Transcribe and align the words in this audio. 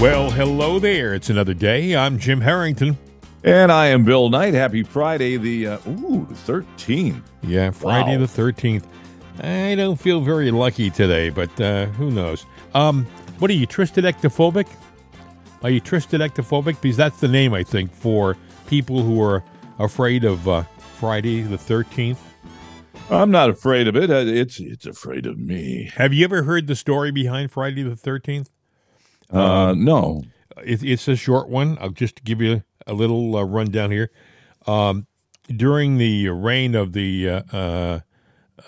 Well, 0.00 0.30
hello 0.30 0.78
there. 0.78 1.12
It's 1.14 1.28
another 1.28 1.52
day. 1.52 1.94
I'm 1.94 2.18
Jim 2.18 2.40
Harrington. 2.40 2.96
And 3.44 3.70
I 3.70 3.88
am 3.88 4.02
Bill 4.04 4.30
Knight. 4.30 4.54
Happy 4.54 4.82
Friday, 4.82 5.36
the 5.36 5.66
uh, 5.66 5.78
ooh, 5.88 6.26
the 6.26 6.34
thirteenth. 6.34 7.22
Yeah, 7.42 7.70
Friday 7.70 8.12
Wow. 8.14 8.20
the 8.20 8.28
thirteenth. 8.28 8.86
I 9.42 9.74
don't 9.74 10.00
feel 10.00 10.22
very 10.22 10.50
lucky 10.50 10.88
today, 10.88 11.28
but 11.28 11.58
uh, 11.60 11.86
who 11.86 12.10
knows? 12.10 12.46
Um, 12.74 13.04
what 13.40 13.50
are 13.50 13.54
you, 13.54 13.66
tristodectophobic? 13.66 14.66
Are 15.62 15.70
you 15.70 15.80
tristodectophobic? 15.82 16.80
Because 16.80 16.96
that's 16.96 17.20
the 17.20 17.28
name, 17.28 17.52
I 17.52 17.62
think, 17.62 17.92
for 17.92 18.36
people 18.68 19.02
who 19.02 19.22
are 19.22 19.44
afraid 19.78 20.24
of 20.24 20.48
uh, 20.48 20.62
Friday 20.98 21.42
the 21.42 21.58
thirteenth. 21.58 22.22
I'm 23.10 23.30
not 23.30 23.50
afraid 23.50 23.86
of 23.86 23.96
it. 23.96 24.10
Uh, 24.10 24.16
It's 24.26 24.60
it's 24.60 24.86
afraid 24.86 25.26
of 25.26 25.38
me. 25.38 25.90
Have 25.96 26.14
you 26.14 26.24
ever 26.24 26.42
heard 26.44 26.68
the 26.68 26.76
story 26.76 27.10
behind 27.10 27.50
Friday 27.52 27.82
the 27.82 27.96
thirteenth? 27.96 28.50
Uh, 29.32 29.74
no. 29.76 30.22
It, 30.64 30.82
it's 30.82 31.08
a 31.08 31.16
short 31.16 31.48
one. 31.48 31.78
I'll 31.80 31.90
just 31.90 32.24
give 32.24 32.40
you 32.40 32.62
a 32.86 32.92
little 32.92 33.36
uh, 33.36 33.44
rundown 33.44 33.90
here. 33.90 34.10
Um, 34.66 35.06
during 35.48 35.98
the 35.98 36.28
reign 36.28 36.74
of 36.74 36.92
the 36.92 37.28
uh, 37.28 37.42
uh, 37.52 38.00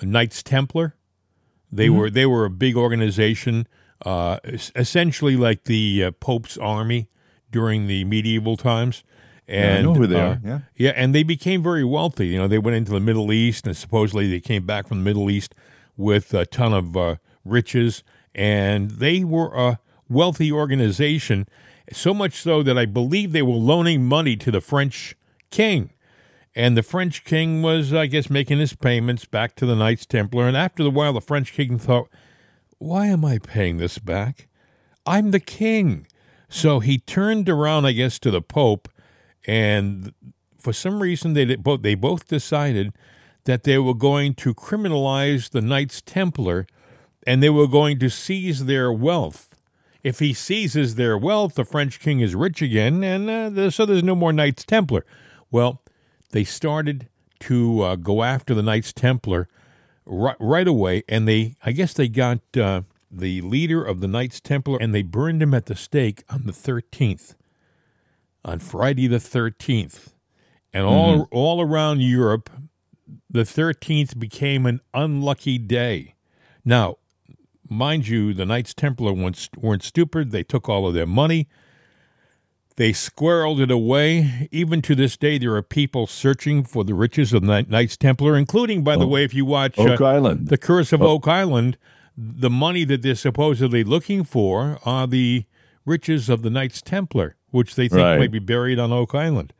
Knights 0.02 0.42
Templar, 0.42 0.96
they 1.70 1.88
were 1.88 2.10
they 2.10 2.26
were 2.26 2.44
a 2.44 2.50
big 2.50 2.76
organization, 2.76 3.66
uh, 4.04 4.38
essentially 4.44 5.36
like 5.36 5.64
the 5.64 6.04
uh, 6.04 6.10
Pope's 6.12 6.58
army 6.58 7.08
during 7.50 7.86
the 7.86 8.04
medieval 8.04 8.56
times. 8.56 9.04
And 9.48 9.78
I 9.78 9.82
know 9.82 9.94
who 9.94 10.06
they 10.06 10.20
uh, 10.20 10.28
are. 10.28 10.40
Yeah. 10.44 10.60
yeah, 10.76 10.92
and 10.94 11.14
they 11.14 11.22
became 11.22 11.62
very 11.62 11.84
wealthy. 11.84 12.28
You 12.28 12.38
know, 12.38 12.48
they 12.48 12.58
went 12.58 12.76
into 12.76 12.92
the 12.92 13.00
Middle 13.00 13.32
East, 13.32 13.66
and 13.66 13.76
supposedly 13.76 14.30
they 14.30 14.40
came 14.40 14.64
back 14.64 14.86
from 14.86 14.98
the 14.98 15.04
Middle 15.04 15.30
East 15.30 15.54
with 15.96 16.32
a 16.34 16.46
ton 16.46 16.72
of 16.72 16.96
uh, 16.96 17.16
riches, 17.44 18.02
and 18.34 18.92
they 18.92 19.24
were 19.24 19.54
a 19.54 19.78
wealthy 20.12 20.52
organization. 20.52 21.46
So 21.92 22.14
much 22.14 22.34
so 22.34 22.62
that 22.62 22.78
I 22.78 22.86
believe 22.86 23.32
they 23.32 23.42
were 23.42 23.54
loaning 23.54 24.04
money 24.04 24.36
to 24.36 24.50
the 24.50 24.60
French 24.60 25.16
king, 25.50 25.90
and 26.54 26.76
the 26.76 26.82
French 26.82 27.24
king 27.24 27.62
was, 27.62 27.92
I 27.92 28.06
guess, 28.06 28.30
making 28.30 28.58
his 28.58 28.74
payments 28.74 29.24
back 29.24 29.56
to 29.56 29.66
the 29.66 29.74
Knights 29.74 30.06
Templar. 30.06 30.46
And 30.46 30.56
after 30.56 30.84
a 30.84 30.90
while, 30.90 31.14
the 31.14 31.20
French 31.20 31.52
king 31.52 31.78
thought, 31.78 32.08
"Why 32.78 33.06
am 33.06 33.24
I 33.24 33.38
paying 33.38 33.78
this 33.78 33.98
back? 33.98 34.48
I'm 35.06 35.30
the 35.30 35.40
king." 35.40 36.06
So 36.48 36.80
he 36.80 36.98
turned 36.98 37.48
around, 37.48 37.86
I 37.86 37.92
guess, 37.92 38.18
to 38.20 38.30
the 38.30 38.42
Pope, 38.42 38.88
and 39.46 40.12
for 40.58 40.72
some 40.72 41.02
reason 41.02 41.32
they 41.32 41.56
both 41.56 41.82
they 41.82 41.94
both 41.94 42.28
decided 42.28 42.92
that 43.44 43.64
they 43.64 43.78
were 43.78 43.94
going 43.94 44.34
to 44.34 44.54
criminalize 44.54 45.50
the 45.50 45.60
Knights 45.60 46.00
Templar 46.00 46.66
and 47.26 47.42
they 47.42 47.50
were 47.50 47.66
going 47.66 47.98
to 47.98 48.08
seize 48.08 48.66
their 48.66 48.92
wealth. 48.92 49.51
If 50.02 50.18
he 50.18 50.32
seizes 50.34 50.96
their 50.96 51.16
wealth, 51.16 51.54
the 51.54 51.64
French 51.64 52.00
king 52.00 52.20
is 52.20 52.34
rich 52.34 52.60
again, 52.60 53.04
and 53.04 53.30
uh, 53.30 53.50
there- 53.50 53.70
so 53.70 53.86
there's 53.86 54.02
no 54.02 54.16
more 54.16 54.32
Knights 54.32 54.64
Templar. 54.64 55.04
Well, 55.50 55.82
they 56.30 56.44
started 56.44 57.08
to 57.40 57.82
uh, 57.82 57.96
go 57.96 58.22
after 58.22 58.54
the 58.54 58.62
Knights 58.62 58.92
Templar 58.92 59.48
right, 60.04 60.36
right 60.40 60.66
away, 60.66 61.02
and 61.08 61.28
they, 61.28 61.54
I 61.64 61.72
guess, 61.72 61.92
they 61.92 62.08
got 62.08 62.40
uh, 62.56 62.82
the 63.10 63.40
leader 63.42 63.84
of 63.84 64.00
the 64.00 64.08
Knights 64.08 64.40
Templar, 64.40 64.78
and 64.80 64.94
they 64.94 65.02
burned 65.02 65.42
him 65.42 65.54
at 65.54 65.66
the 65.66 65.76
stake 65.76 66.24
on 66.28 66.44
the 66.46 66.52
13th, 66.52 67.34
on 68.44 68.58
Friday 68.58 69.06
the 69.06 69.18
13th, 69.18 70.14
and 70.72 70.84
all 70.84 71.28
all 71.30 71.60
around 71.60 72.00
Europe, 72.00 72.50
the 73.30 73.42
13th 73.42 74.18
became 74.18 74.66
an 74.66 74.80
unlucky 74.94 75.58
day. 75.58 76.14
Now, 76.64 76.96
mind 77.72 78.08
you, 78.08 78.32
the 78.34 78.46
Knights 78.46 78.74
Templar 78.74 79.12
weren't, 79.12 79.48
weren't 79.56 79.82
stupid. 79.82 80.30
They 80.30 80.42
took 80.42 80.68
all 80.68 80.86
of 80.86 80.94
their 80.94 81.06
money. 81.06 81.48
They 82.76 82.92
squirreled 82.92 83.60
it 83.60 83.70
away. 83.70 84.48
Even 84.50 84.80
to 84.82 84.94
this 84.94 85.16
day, 85.16 85.36
there 85.38 85.54
are 85.54 85.62
people 85.62 86.06
searching 86.06 86.64
for 86.64 86.84
the 86.84 86.94
riches 86.94 87.32
of 87.32 87.44
the 87.44 87.62
Knights 87.62 87.96
Templar, 87.96 88.36
including, 88.36 88.82
by 88.82 88.96
the 88.96 89.06
way, 89.06 89.24
if 89.24 89.34
you 89.34 89.44
watch 89.44 89.78
Oak 89.78 90.00
uh, 90.00 90.04
Island. 90.04 90.48
The 90.48 90.56
Curse 90.56 90.92
of 90.92 91.02
Oak 91.02 91.28
Island, 91.28 91.76
the 92.16 92.48
money 92.50 92.84
that 92.84 93.02
they're 93.02 93.14
supposedly 93.14 93.84
looking 93.84 94.24
for 94.24 94.78
are 94.86 95.06
the 95.06 95.44
riches 95.84 96.30
of 96.30 96.42
the 96.42 96.48
Knights 96.50 96.80
Templar, 96.80 97.36
which 97.50 97.74
they 97.74 97.88
think 97.88 98.00
Right. 98.00 98.18
might 98.18 98.30
be 98.32 98.38
buried 98.38 98.78
on 98.78 98.90
Oak 98.90 99.14
Island. 99.14 99.52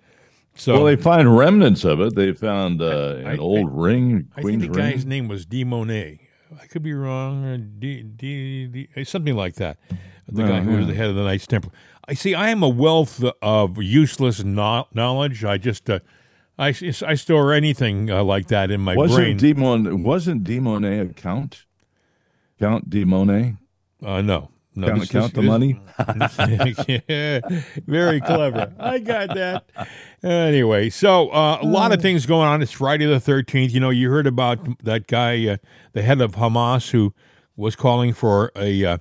So 0.55 0.75
well, 0.75 0.85
they 0.85 0.97
find 0.97 1.37
remnants 1.37 1.85
of 1.85 2.01
it. 2.01 2.15
They 2.15 2.33
found 2.33 2.81
uh, 2.83 3.21
I- 3.25 3.33
an 3.33 3.41
old 3.41 3.71
ring, 3.73 4.29
I 4.33 4.43
think 4.43 4.45
Queen's 4.61 4.63
the 4.63 4.69
guy's 4.69 5.05
name 5.07 5.29
was 5.29 5.45
D. 5.47 5.65
Monet. 5.65 6.21
I 6.61 6.67
could 6.67 6.83
be 6.83 6.93
wrong. 6.93 7.45
Or 7.45 7.59
D, 7.59 8.03
D, 8.03 8.67
D, 8.67 9.05
something 9.05 9.37
like 9.37 9.55
that. 9.57 9.79
The 10.29 10.45
guy 10.45 10.61
who 10.61 10.77
was 10.77 10.87
the 10.87 10.95
head 10.95 11.09
of 11.09 11.17
the 11.17 11.25
Knights 11.25 11.47
Templar. 11.47 11.73
I 12.09 12.15
see. 12.15 12.35
I 12.35 12.49
am 12.49 12.63
a 12.63 12.69
wealth 12.69 13.23
of 13.43 13.83
useless 13.83 14.43
no- 14.45 14.87
knowledge. 14.95 15.45
I 15.45 15.59
just, 15.59 15.91
uh, 15.91 16.01
I, 16.59 16.69
I 17.07 17.15
store 17.15 17.53
anything 17.53 18.11
uh, 18.11 18.23
like 18.25 18.49
that 18.49 18.71
in 18.71 18.81
my 18.81 18.95
brain. 18.95 19.09
Wasn't 19.09 19.41
Demon? 19.41 20.03
Wasn't 20.03 20.45
Demonet 20.45 21.11
a 21.11 21.15
count? 21.15 21.65
Count 22.59 22.89
Demonet? 22.89 23.59
uh, 24.05 24.21
no, 24.21 24.51
no. 24.75 24.89
Count, 24.89 25.11
count 25.11 25.35
the 25.35 25.43
money. 25.43 25.81
yeah, 27.09 27.41
very 27.87 28.21
clever. 28.21 28.73
I 28.79 28.99
got 28.99 29.35
that. 29.35 29.65
Anyway, 30.23 30.89
so 30.91 31.29
uh, 31.31 31.59
a 31.61 31.67
lot 31.67 31.93
of 31.93 32.01
things 32.01 32.27
going 32.27 32.49
on. 32.49 32.63
It's 32.63 32.73
Friday 32.73 33.07
the 33.07 33.19
13th. 33.19 33.73
You 33.73 33.81
know, 33.81 33.91
you 33.91 34.11
heard 34.11 34.27
about 34.27 34.83
that 34.85 35.07
guy, 35.07 35.47
uh, 35.47 35.57
the 35.93 36.03
head 36.03 36.21
of 36.21 36.37
Hamas, 36.37 36.91
who 36.91 37.13
was 37.57 37.77
calling 37.77 38.13
for 38.13 38.51
a, 38.57 38.85
uh, 38.85 38.99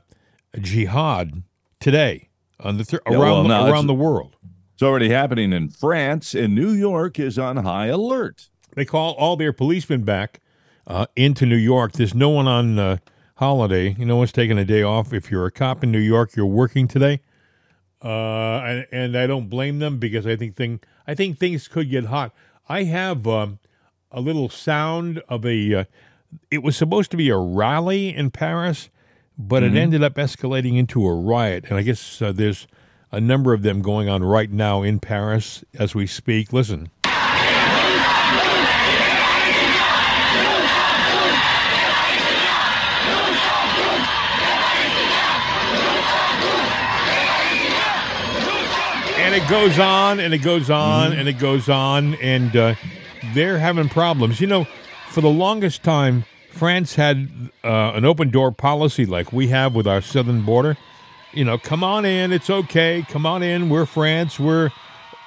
a 0.53 0.59
jihad 0.59 1.43
today 1.79 2.29
on 2.59 2.77
the 2.77 2.83
thir- 2.83 3.01
Yeah, 3.09 3.13
around 3.13 3.21
well, 3.21 3.43
the, 3.43 3.47
no, 3.49 3.71
around 3.71 3.87
the 3.87 3.93
world. 3.93 4.35
It's 4.73 4.83
already 4.83 5.09
happening 5.09 5.53
in 5.53 5.69
France, 5.69 6.33
and 6.33 6.55
New 6.55 6.71
York 6.71 7.19
is 7.19 7.37
on 7.37 7.57
high 7.57 7.87
alert. 7.87 8.49
They 8.75 8.85
call 8.85 9.13
all 9.13 9.35
their 9.35 9.53
policemen 9.53 10.03
back 10.03 10.41
uh, 10.87 11.05
into 11.15 11.45
New 11.45 11.55
York. 11.55 11.93
There's 11.93 12.15
no 12.15 12.29
one 12.29 12.47
on 12.47 12.79
holiday. 13.41 13.95
No 13.97 14.17
one's 14.17 14.31
taking 14.31 14.59
a 14.59 14.63
day 14.63 14.83
off. 14.83 15.11
If 15.11 15.31
you're 15.31 15.47
a 15.47 15.51
cop 15.51 15.83
in 15.83 15.91
New 15.91 15.97
York, 15.99 16.35
you're 16.35 16.45
working 16.45 16.87
today. 16.87 17.21
Uh, 17.99 18.59
and, 18.63 18.87
and 18.91 19.17
I 19.17 19.25
don't 19.25 19.49
blame 19.49 19.79
them 19.79 19.97
because 19.97 20.27
I 20.27 20.35
think 20.35 20.55
thing 20.55 20.79
I 21.07 21.15
think 21.15 21.39
things 21.39 21.67
could 21.67 21.89
get 21.89 22.05
hot. 22.05 22.33
I 22.69 22.83
have 22.83 23.25
um, 23.25 23.57
a 24.11 24.21
little 24.21 24.47
sound 24.47 25.23
of 25.27 25.43
a. 25.43 25.73
Uh, 25.73 25.83
it 26.51 26.61
was 26.61 26.77
supposed 26.77 27.09
to 27.11 27.17
be 27.17 27.29
a 27.29 27.37
rally 27.37 28.15
in 28.15 28.29
Paris, 28.29 28.89
but 29.37 29.63
it 29.63 29.75
ended 29.75 30.03
up 30.03 30.15
escalating 30.15 30.77
into 30.77 31.05
a 31.07 31.13
riot. 31.13 31.65
And 31.67 31.79
I 31.79 31.81
guess 31.81 32.21
uh, 32.21 32.31
there's 32.31 32.67
a 33.11 33.19
number 33.19 33.53
of 33.53 33.63
them 33.63 33.81
going 33.81 34.07
on 34.07 34.23
right 34.23 34.51
now 34.51 34.83
in 34.83 34.99
Paris 34.99 35.65
as 35.73 35.95
we 35.95 36.05
speak. 36.05 36.53
Listen. 36.53 36.91
And 49.31 49.41
it 49.41 49.49
goes 49.49 49.79
on 49.79 50.19
and 50.19 50.33
it 50.33 50.39
goes 50.39 50.69
on 50.69 51.13
and 51.13 51.29
it 51.29 51.39
goes 51.39 51.69
on 51.69 52.15
and 52.15 52.53
uh, 52.53 52.75
they're 53.33 53.59
having 53.59 53.87
problems. 53.87 54.41
You 54.41 54.47
know 54.47 54.67
for 55.07 55.21
the 55.21 55.29
longest 55.29 55.83
time 55.83 56.25
france 56.49 56.95
had 56.95 57.29
uh, 57.63 57.93
an 57.93 58.03
open 58.03 58.29
door 58.29 58.51
policy 58.51 59.05
like 59.05 59.31
we 59.31 59.47
have 59.47 59.73
with 59.73 59.87
our 59.87 60.01
southern 60.01 60.41
border. 60.41 60.75
You 61.31 61.45
know 61.45 61.57
come 61.57 61.81
on 61.81 62.03
in 62.03 62.33
it's 62.33 62.49
okay. 62.49 63.05
Come 63.07 63.25
on 63.25 63.41
in. 63.41 63.69
We're 63.69 63.85
france. 63.85 64.37
We're 64.37 64.69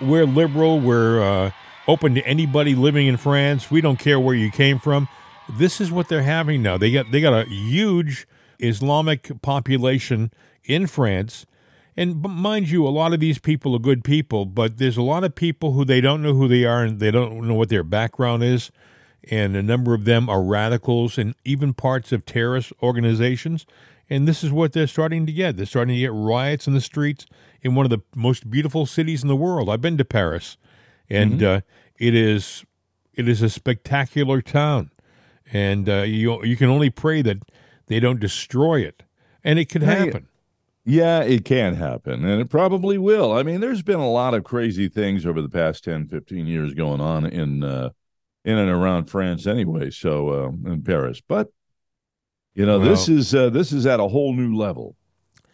we're 0.02 0.26
liberal. 0.26 0.80
We're 0.80 1.22
uh, 1.22 1.50
open 1.88 2.14
to 2.14 2.26
anybody 2.26 2.74
living 2.74 3.06
in 3.06 3.16
france. 3.16 3.70
We 3.70 3.80
don't 3.80 3.98
care 3.98 4.20
where 4.20 4.34
you 4.34 4.50
came 4.50 4.78
from. 4.78 5.08
This 5.48 5.80
is 5.80 5.90
what 5.90 6.08
they're 6.08 6.22
having 6.22 6.62
now. 6.62 6.76
They 6.76 6.92
got 6.92 7.10
they 7.10 7.22
got 7.22 7.32
a 7.32 7.48
huge 7.48 8.26
islamic 8.58 9.40
population 9.40 10.30
in 10.64 10.86
france 10.86 11.46
and 11.96 12.20
mind 12.22 12.70
you, 12.70 12.86
a 12.86 12.90
lot 12.90 13.12
of 13.12 13.20
these 13.20 13.38
people 13.38 13.74
are 13.74 13.80
good 13.80 14.02
people, 14.02 14.46
but 14.46 14.78
there's 14.78 14.96
a 14.96 15.02
lot 15.02 15.22
of 15.22 15.34
people 15.34 15.72
who 15.72 15.84
they 15.84 16.00
don't 16.00 16.22
know 16.22 16.34
who 16.34 16.48
they 16.48 16.64
are 16.64 16.82
and 16.82 16.98
they 16.98 17.10
don't 17.10 17.46
know 17.46 17.54
what 17.54 17.68
their 17.68 17.84
background 17.84 18.42
is. 18.42 18.72
And 19.30 19.56
a 19.56 19.62
number 19.62 19.94
of 19.94 20.04
them 20.04 20.28
are 20.28 20.42
radicals 20.42 21.16
and 21.18 21.34
even 21.44 21.72
parts 21.72 22.12
of 22.12 22.26
terrorist 22.26 22.72
organizations. 22.82 23.64
And 24.10 24.28
this 24.28 24.44
is 24.44 24.52
what 24.52 24.72
they're 24.72 24.86
starting 24.86 25.24
to 25.26 25.32
get. 25.32 25.56
They're 25.56 25.66
starting 25.66 25.94
to 25.94 26.00
get 26.00 26.12
riots 26.12 26.66
in 26.66 26.74
the 26.74 26.80
streets 26.80 27.26
in 27.62 27.74
one 27.74 27.86
of 27.86 27.90
the 27.90 28.00
most 28.14 28.50
beautiful 28.50 28.86
cities 28.86 29.22
in 29.22 29.28
the 29.28 29.36
world. 29.36 29.70
I've 29.70 29.80
been 29.80 29.96
to 29.96 30.04
Paris, 30.04 30.58
and 31.08 31.42
uh, 31.42 31.60
it 31.96 32.14
is 32.14 32.64
it 33.14 33.28
is 33.28 33.40
a 33.40 33.48
spectacular 33.48 34.42
town. 34.42 34.90
And 35.52 35.88
uh, 35.88 36.02
you 36.02 36.44
you 36.44 36.56
can 36.56 36.68
only 36.68 36.90
pray 36.90 37.22
that 37.22 37.38
they 37.86 37.98
don't 37.98 38.20
destroy 38.20 38.80
it, 38.80 39.04
and 39.42 39.58
it 39.58 39.70
could 39.70 39.82
happen. 39.82 40.28
Yeah, 40.86 41.22
it 41.22 41.46
can 41.46 41.74
happen, 41.74 42.26
and 42.26 42.42
it 42.42 42.50
probably 42.50 42.98
will. 42.98 43.32
I 43.32 43.42
mean, 43.42 43.60
there's 43.60 43.82
been 43.82 44.00
a 44.00 44.10
lot 44.10 44.34
of 44.34 44.44
crazy 44.44 44.88
things 44.88 45.24
over 45.24 45.40
the 45.40 45.48
past 45.48 45.82
10, 45.84 46.08
15 46.08 46.46
years 46.46 46.74
going 46.74 47.00
on 47.00 47.24
in 47.24 47.64
uh, 47.64 47.90
in 48.44 48.58
and 48.58 48.70
around 48.70 49.06
France, 49.06 49.46
anyway. 49.46 49.90
So 49.90 50.28
uh, 50.28 50.48
in 50.70 50.82
Paris, 50.82 51.22
but 51.26 51.48
you 52.54 52.66
know, 52.66 52.78
this 52.78 53.08
is 53.08 53.34
uh, 53.34 53.48
this 53.48 53.72
is 53.72 53.86
at 53.86 53.98
a 53.98 54.08
whole 54.08 54.34
new 54.34 54.54
level, 54.54 54.94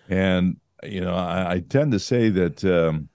and 0.08 0.56
you 0.82 1.00
know, 1.00 1.14
I, 1.14 1.52
I 1.52 1.60
tend 1.60 1.92
to 1.92 2.00
say 2.00 2.28
that 2.30 2.64
um, 2.64 3.08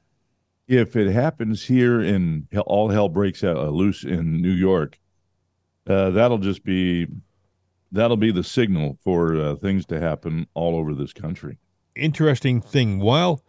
if 0.67 0.95
it 0.95 1.11
happens 1.11 1.65
here 1.65 2.01
in 2.01 2.47
all 2.65 2.89
hell 2.89 3.09
breaks 3.09 3.43
out 3.43 3.57
uh, 3.57 3.69
loose 3.69 4.05
in 4.05 4.41
New 4.41 4.51
York, 4.51 4.99
uh, 5.87 6.11
that'll 6.11 6.37
just 6.37 6.63
be 6.63 7.07
that'll 7.91 8.17
be 8.17 8.31
the 8.31 8.43
signal 8.43 8.97
for 9.03 9.35
uh, 9.35 9.55
things 9.55 9.85
to 9.87 9.99
happen 9.99 10.47
all 10.53 10.75
over 10.75 10.93
this 10.95 11.11
country. 11.11 11.57
Interesting 11.95 12.61
thing. 12.61 12.99
While 12.99 13.41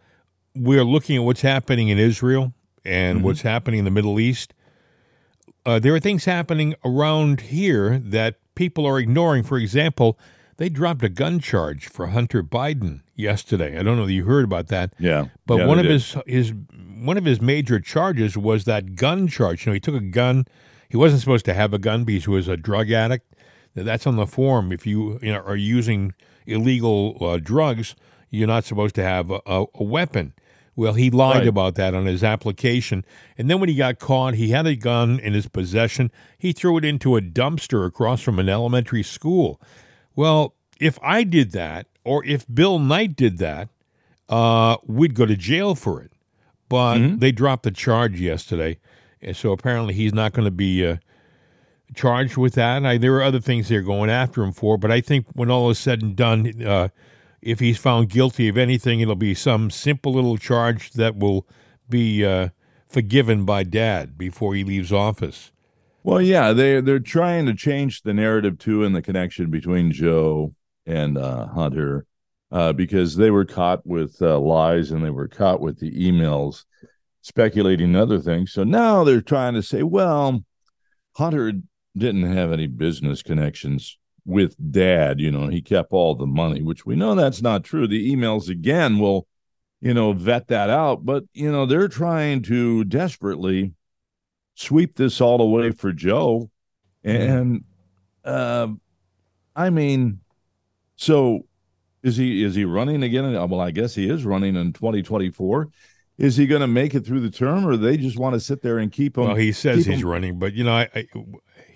we're 0.55 0.85
looking 0.85 1.17
at 1.17 1.23
what's 1.23 1.41
happening 1.41 1.89
in 1.89 1.99
Israel 1.99 2.53
and 2.85 3.17
mm-hmm. 3.17 3.25
what's 3.25 3.41
happening 3.41 3.79
in 3.79 3.85
the 3.85 3.91
Middle 3.91 4.19
East, 4.19 4.53
uh, 5.65 5.79
there 5.79 5.93
are 5.93 5.99
things 5.99 6.25
happening 6.25 6.75
around 6.85 7.41
here 7.41 7.99
that 7.99 8.35
people 8.55 8.85
are 8.85 8.97
ignoring. 8.99 9.43
For 9.43 9.57
example, 9.57 10.17
they 10.57 10.69
dropped 10.69 11.03
a 11.03 11.09
gun 11.09 11.39
charge 11.39 11.87
for 11.87 12.07
Hunter 12.07 12.41
Biden 12.41 13.01
yesterday. 13.15 13.77
I 13.77 13.83
don't 13.83 13.97
know 13.97 14.05
if 14.05 14.09
you 14.09 14.25
heard 14.25 14.45
about 14.45 14.67
that. 14.67 14.93
Yeah, 14.97 15.25
but 15.45 15.59
yeah, 15.59 15.65
one 15.65 15.77
of 15.77 15.83
did. 15.83 15.91
his 15.91 16.15
his 16.25 16.53
one 16.99 17.17
of 17.17 17.25
his 17.25 17.41
major 17.41 17.79
charges 17.79 18.37
was 18.37 18.65
that 18.65 18.95
gun 18.95 19.27
charge. 19.27 19.65
You 19.65 19.71
know, 19.71 19.73
he 19.75 19.79
took 19.79 19.95
a 19.95 19.99
gun. 19.99 20.45
He 20.89 20.97
wasn't 20.97 21.21
supposed 21.21 21.45
to 21.45 21.53
have 21.53 21.73
a 21.73 21.79
gun 21.79 22.05
because 22.05 22.25
he 22.25 22.31
was 22.31 22.47
a 22.47 22.57
drug 22.57 22.91
addict. 22.91 23.35
That's 23.75 24.07
on 24.07 24.15
the 24.15 24.25
form. 24.25 24.71
If 24.71 24.87
you, 24.87 25.19
you 25.21 25.33
know, 25.33 25.41
are 25.41 25.55
using 25.55 26.13
illegal 26.47 27.17
uh, 27.21 27.37
drugs, 27.37 27.95
you're 28.29 28.47
not 28.47 28.65
supposed 28.65 28.95
to 28.95 29.03
have 29.03 29.31
a, 29.31 29.41
a, 29.45 29.65
a 29.75 29.83
weapon. 29.83 30.33
Well, 30.75 30.93
he 30.93 31.09
lied 31.09 31.37
right. 31.37 31.47
about 31.47 31.73
that 31.75 31.95
on 31.95 32.05
his 32.05 32.23
application. 32.23 33.03
And 33.35 33.49
then 33.49 33.59
when 33.59 33.67
he 33.67 33.73
got 33.73 33.97
caught, 33.97 34.35
he 34.35 34.49
had 34.49 34.67
a 34.67 34.75
gun 34.75 35.19
in 35.19 35.33
his 35.33 35.47
possession. 35.47 36.11
He 36.37 36.53
threw 36.53 36.77
it 36.77 36.85
into 36.85 37.15
a 37.15 37.21
dumpster 37.21 37.85
across 37.85 38.21
from 38.21 38.37
an 38.37 38.47
elementary 38.47 39.01
school. 39.01 39.59
Well, 40.15 40.53
if 40.79 40.99
I 41.01 41.23
did 41.23 41.51
that, 41.53 41.87
or 42.03 42.23
if 42.25 42.45
Bill 42.53 42.77
Knight 42.77 43.15
did 43.15 43.39
that, 43.39 43.69
uh, 44.29 44.77
we'd 44.85 45.15
go 45.15 45.25
to 45.25 45.35
jail 45.35 45.73
for 45.73 45.99
it. 46.01 46.11
But 46.69 46.97
mm-hmm. 46.97 47.17
they 47.17 47.31
dropped 47.31 47.63
the 47.63 47.71
charge 47.71 48.19
yesterday. 48.19 48.77
And 49.19 49.35
so 49.35 49.53
apparently 49.53 49.95
he's 49.95 50.13
not 50.13 50.33
going 50.33 50.45
to 50.45 50.51
be 50.51 50.85
uh, 50.85 50.97
charged 51.95 52.37
with 52.37 52.53
that. 52.53 52.85
I, 52.85 52.99
there 52.99 53.15
are 53.15 53.23
other 53.23 53.39
things 53.39 53.67
they're 53.67 53.81
going 53.81 54.11
after 54.11 54.43
him 54.43 54.51
for. 54.51 54.77
But 54.77 54.91
I 54.91 55.01
think 55.01 55.25
when 55.33 55.49
all 55.49 55.71
is 55.71 55.79
said 55.79 56.03
and 56.03 56.15
done, 56.15 56.61
uh, 56.63 56.89
if 57.41 57.59
he's 57.59 57.77
found 57.77 58.09
guilty 58.09 58.47
of 58.47 58.57
anything, 58.57 58.99
it'll 58.99 59.15
be 59.15 59.33
some 59.33 59.69
simple 59.69 60.13
little 60.13 60.37
charge 60.37 60.91
that 60.91 61.15
will 61.17 61.47
be 61.89 62.25
uh, 62.25 62.49
forgiven 62.87 63.45
by 63.45 63.63
Dad 63.63 64.17
before 64.17 64.55
he 64.55 64.63
leaves 64.63 64.91
office. 64.91 65.51
Well, 66.03 66.21
yeah, 66.21 66.53
they 66.53 66.79
they're 66.79 66.99
trying 66.99 67.45
to 67.47 67.53
change 67.53 68.01
the 68.01 68.13
narrative 68.13 68.57
too, 68.57 68.83
and 68.83 68.95
the 68.95 69.01
connection 69.01 69.51
between 69.51 69.91
Joe 69.91 70.55
and 70.85 71.17
uh, 71.17 71.47
Hunter, 71.47 72.05
uh, 72.51 72.73
because 72.73 73.17
they 73.17 73.29
were 73.29 73.45
caught 73.45 73.85
with 73.85 74.21
uh, 74.21 74.39
lies 74.39 74.91
and 74.91 75.03
they 75.03 75.09
were 75.09 75.27
caught 75.27 75.59
with 75.59 75.79
the 75.79 75.91
emails 75.91 76.63
speculating 77.21 77.93
other 77.95 78.19
things. 78.19 78.53
So 78.53 78.63
now 78.63 79.03
they're 79.03 79.19
trying 79.19 79.53
to 79.55 79.61
say, 79.61 79.83
well, 79.83 80.45
Hunter 81.17 81.51
didn't 81.97 82.31
have 82.33 82.53
any 82.53 82.67
business 82.67 83.21
connections 83.21 83.97
with 84.27 84.55
dad. 84.71 85.19
You 85.19 85.31
know, 85.31 85.47
he 85.47 85.61
kept 85.61 85.91
all 85.91 86.13
the 86.13 86.27
money, 86.27 86.61
which 86.61 86.85
we 86.85 86.95
know 86.95 87.15
that's 87.15 87.41
not 87.41 87.63
true. 87.63 87.87
The 87.87 88.13
emails 88.13 88.49
again 88.49 88.99
will, 88.99 89.25
you 89.81 89.93
know, 89.93 90.13
vet 90.13 90.49
that 90.49 90.69
out. 90.69 91.05
But, 91.05 91.23
you 91.33 91.51
know, 91.51 91.65
they're 91.65 91.87
trying 91.87 92.43
to 92.43 92.83
desperately 92.83 93.73
sweep 94.53 94.95
this 94.97 95.21
all 95.21 95.41
away 95.41 95.71
for 95.71 95.91
Joe. 95.93 96.51
And 97.03 97.63
uh, 98.25 98.67
I 99.55 99.69
mean, 99.69 100.19
so 100.97 101.45
is 102.03 102.17
he 102.17 102.43
is 102.43 102.53
he 102.53 102.65
running 102.65 103.01
again? 103.03 103.33
Well, 103.33 103.61
I 103.61 103.71
guess 103.71 103.95
he 103.95 104.09
is 104.09 104.25
running 104.25 104.55
in 104.55 104.73
2024. 104.73 105.69
Is 106.17 106.35
he 106.35 106.47
going 106.47 106.61
to 106.61 106.67
make 106.67 106.95
it 106.95 107.05
through 107.05 107.19
the 107.19 107.29
term, 107.29 107.65
or 107.65 107.77
they 107.77 107.95
just 107.95 108.17
want 108.17 108.33
to 108.33 108.39
sit 108.39 108.61
there 108.61 108.79
and 108.79 108.91
keep 108.91 109.17
him? 109.17 109.25
Well, 109.25 109.35
he 109.35 109.51
says 109.51 109.85
he's 109.85 110.01
him? 110.01 110.07
running, 110.07 110.39
but 110.39 110.53
you 110.53 110.63
know, 110.63 110.73
I, 110.73 110.89
I, 110.93 111.05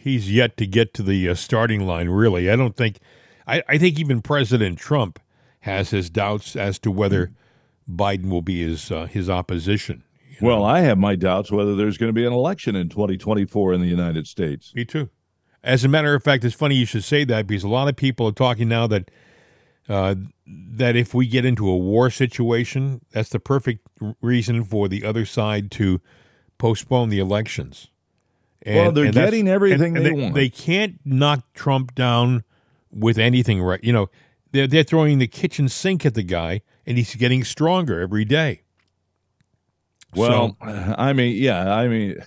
he's 0.02 0.32
yet 0.32 0.58
to 0.58 0.68
get 0.68 0.94
to 0.96 1.04
the 1.04 1.30
uh, 1.30 1.36
starting 1.36 1.86
line. 1.86 2.10
Really, 2.10 2.50
I 2.50 2.56
don't 2.56 2.76
think. 2.76 3.00
I, 3.48 3.64
I 3.68 3.78
think 3.78 4.00
even 4.00 4.22
President 4.22 4.78
Trump 4.78 5.20
has 5.62 5.92
his 5.92 6.10
doubts 6.10 6.56
as 6.56 6.80
to 6.80 6.92
whether 6.92 7.32
Biden 7.90 8.30
will 8.30 8.42
be 8.42 8.62
his 8.62 8.92
uh, 8.92 9.06
his 9.06 9.30
opposition. 9.30 10.04
Well, 10.42 10.60
know? 10.60 10.66
I 10.66 10.82
have 10.82 10.98
my 10.98 11.16
doubts 11.16 11.52
whether 11.52 11.76
there's 11.76 11.98
going 11.98 12.10
to 12.10 12.14
be 12.14 12.26
an 12.26 12.34
election 12.34 12.76
in 12.76 12.90
2024 12.90 13.74
in 13.74 13.82
the 13.82 13.88
United 13.88 14.28
States. 14.28 14.74
Me 14.74 14.86
too. 14.86 15.10
As 15.64 15.84
a 15.84 15.88
matter 15.88 16.16
of 16.16 16.24
fact, 16.24 16.44
it's 16.44 16.56
funny 16.56 16.76
you 16.76 16.86
should 16.86 17.04
say 17.04 17.24
that 17.26 17.46
because 17.46 17.64
a 17.64 17.68
lot 17.68 17.88
of 17.88 17.96
people 17.96 18.28
are 18.28 18.34
talking 18.34 18.68
now 18.68 18.88
that 18.88 19.12
uh, 19.88 20.16
that 20.48 20.96
if 20.96 21.14
we 21.14 21.28
get 21.28 21.46
into 21.46 21.70
a 21.70 21.78
war 21.78 22.10
situation, 22.10 23.02
that's 23.12 23.30
the 23.30 23.40
perfect 23.40 23.88
reason 24.22 24.64
for 24.64 24.88
the 24.88 25.04
other 25.04 25.26
side 25.26 25.70
to 25.72 26.02
postpone 26.58 27.10
the 27.10 27.20
elections. 27.20 27.91
And, 28.64 28.76
well, 28.76 28.92
they're 28.92 29.12
getting 29.12 29.48
everything 29.48 29.98
and, 29.98 29.98
and 29.98 30.06
they, 30.06 30.10
they, 30.10 30.22
want. 30.22 30.36
They 30.36 30.50
can't 30.50 31.00
knock 31.04 31.54
Trump 31.54 31.96
down 31.96 32.44
with 32.92 33.18
anything, 33.18 33.62
right? 33.62 33.84
You 33.84 33.94
know, 33.94 34.10
they're, 34.52 34.68
they're 34.68 34.84
throwing 34.84 35.18
the 35.20 35.28
kitchen 35.28 35.68
sink 35.70 36.06
at 36.06 36.14
the 36.14 36.24
guy, 36.24 36.62
and 36.86 36.98
he's 36.98 37.16
getting 37.16 37.44
stronger 37.44 38.00
every 38.00 38.26
day. 38.26 38.64
Well, 40.16 40.58
so, 40.62 40.96
I 40.98 41.14
mean, 41.14 41.42
yeah, 41.42 41.74
I 41.74 41.88
mean, 41.88 42.18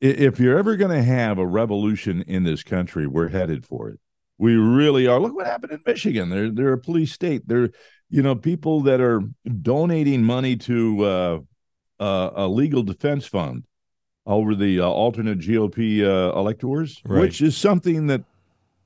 if 0.00 0.38
you're 0.38 0.58
ever 0.58 0.76
going 0.76 0.90
to 0.90 1.02
have 1.02 1.38
a 1.38 1.46
revolution 1.46 2.22
in 2.22 2.44
this 2.44 2.62
country, 2.62 3.06
we're 3.06 3.28
headed 3.28 3.64
for 3.64 3.88
it. 3.88 4.00
We 4.38 4.54
really 4.56 5.06
are. 5.06 5.18
Look 5.20 5.34
what 5.34 5.46
happened 5.46 5.72
in 5.72 5.80
Michigan. 5.86 6.28
They're 6.28 6.50
they're 6.50 6.72
a 6.72 6.78
police 6.78 7.12
state. 7.12 7.46
They're 7.46 7.70
you 8.10 8.22
know 8.22 8.34
people 8.34 8.80
that 8.82 9.00
are 9.00 9.22
donating 9.62 10.24
money 10.24 10.56
to 10.56 11.04
uh, 11.04 11.40
uh, 12.00 12.30
a 12.34 12.48
legal 12.48 12.82
defense 12.82 13.24
fund 13.24 13.64
over 14.26 14.54
the 14.54 14.80
uh, 14.80 14.86
alternate 14.86 15.40
GOP 15.40 16.02
uh, 16.02 16.38
electors, 16.38 17.00
right. 17.04 17.20
which 17.20 17.42
is 17.42 17.56
something 17.56 18.06
that 18.06 18.22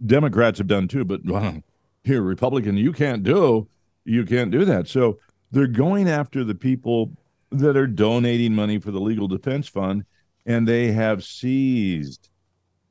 Democrats 0.04 0.58
have 0.58 0.66
done 0.66 0.88
too. 0.88 1.04
But 1.04 1.24
well, 1.24 1.62
here, 2.04 2.22
Republican, 2.22 2.76
you 2.76 2.92
can't 2.92 3.22
do 3.22 3.68
you 4.06 4.24
can't 4.24 4.50
do 4.50 4.64
that. 4.64 4.88
So 4.88 5.18
they're 5.50 5.66
going 5.66 6.08
after 6.08 6.44
the 6.44 6.54
people 6.54 7.12
that 7.50 7.76
are 7.76 7.86
donating 7.86 8.54
money 8.54 8.78
for 8.78 8.90
the 8.90 9.00
legal 9.00 9.28
defense 9.28 9.68
fund, 9.68 10.04
and 10.46 10.66
they 10.66 10.92
have 10.92 11.24
seized, 11.24 12.28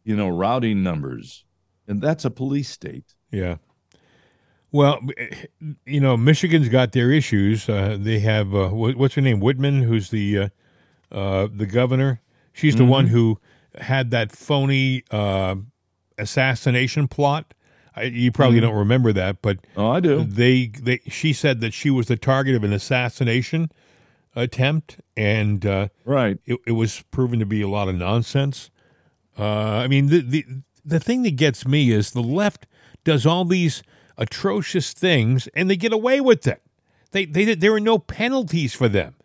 you 0.03 0.15
know, 0.15 0.27
routing 0.27 0.83
numbers, 0.83 1.45
and 1.87 2.01
that's 2.01 2.25
a 2.25 2.29
police 2.29 2.69
state. 2.69 3.15
Yeah. 3.31 3.57
Well, 4.71 4.99
you 5.85 6.01
know, 6.01 6.17
Michigan's 6.17 6.67
got 6.67 6.91
their 6.91 7.11
issues. 7.11 7.69
Uh, 7.69 7.97
they 7.99 8.19
have 8.19 8.53
uh, 8.53 8.69
what's 8.69 9.15
her 9.15 9.21
name, 9.21 9.39
Whitmer, 9.39 9.83
who's 9.83 10.09
the 10.09 10.37
uh, 10.37 10.49
uh 11.11 11.47
the 11.53 11.65
governor. 11.65 12.21
She's 12.55 12.75
the 12.75 12.83
mm-hmm. 12.83 12.89
one 12.89 13.07
who 13.07 13.37
had 13.77 14.11
that 14.11 14.31
phony 14.31 15.03
uh, 15.11 15.55
assassination 16.17 17.09
plot. 17.09 17.53
I, 17.97 18.03
you 18.03 18.31
probably 18.31 18.59
mm-hmm. 18.59 18.67
don't 18.67 18.77
remember 18.77 19.11
that, 19.11 19.41
but 19.41 19.59
oh, 19.75 19.91
I 19.91 19.99
do. 19.99 20.23
They, 20.23 20.67
they, 20.67 21.01
she 21.07 21.33
said 21.33 21.59
that 21.59 21.73
she 21.73 21.89
was 21.89 22.07
the 22.07 22.15
target 22.15 22.55
of 22.55 22.63
an 22.63 22.71
assassination 22.71 23.71
attempt, 24.37 25.01
and 25.17 25.65
uh, 25.65 25.89
right, 26.05 26.39
it, 26.45 26.59
it, 26.65 26.71
was 26.71 27.03
proven 27.11 27.39
to 27.39 27.45
be 27.45 27.61
a 27.61 27.67
lot 27.67 27.89
of 27.89 27.95
nonsense. 27.95 28.71
Uh, 29.37 29.43
I 29.43 29.87
mean, 29.87 30.07
the, 30.07 30.21
the 30.21 30.45
the 30.85 30.99
thing 31.01 31.23
that 31.23 31.35
gets 31.35 31.67
me 31.67 31.91
is 31.91 32.11
the 32.11 32.23
left 32.23 32.67
does 33.03 33.25
all 33.25 33.43
these 33.43 33.83
atrocious 34.17 34.93
things, 34.93 35.47
and 35.53 35.69
they 35.69 35.75
get 35.75 35.91
away 35.91 36.21
with 36.21 36.47
it. 36.47 36.61
They, 37.11 37.25
they, 37.25 37.53
there 37.53 37.73
are 37.73 37.81
no 37.81 37.99
penalties 37.99 38.73
for 38.73 38.87
them 38.87 39.15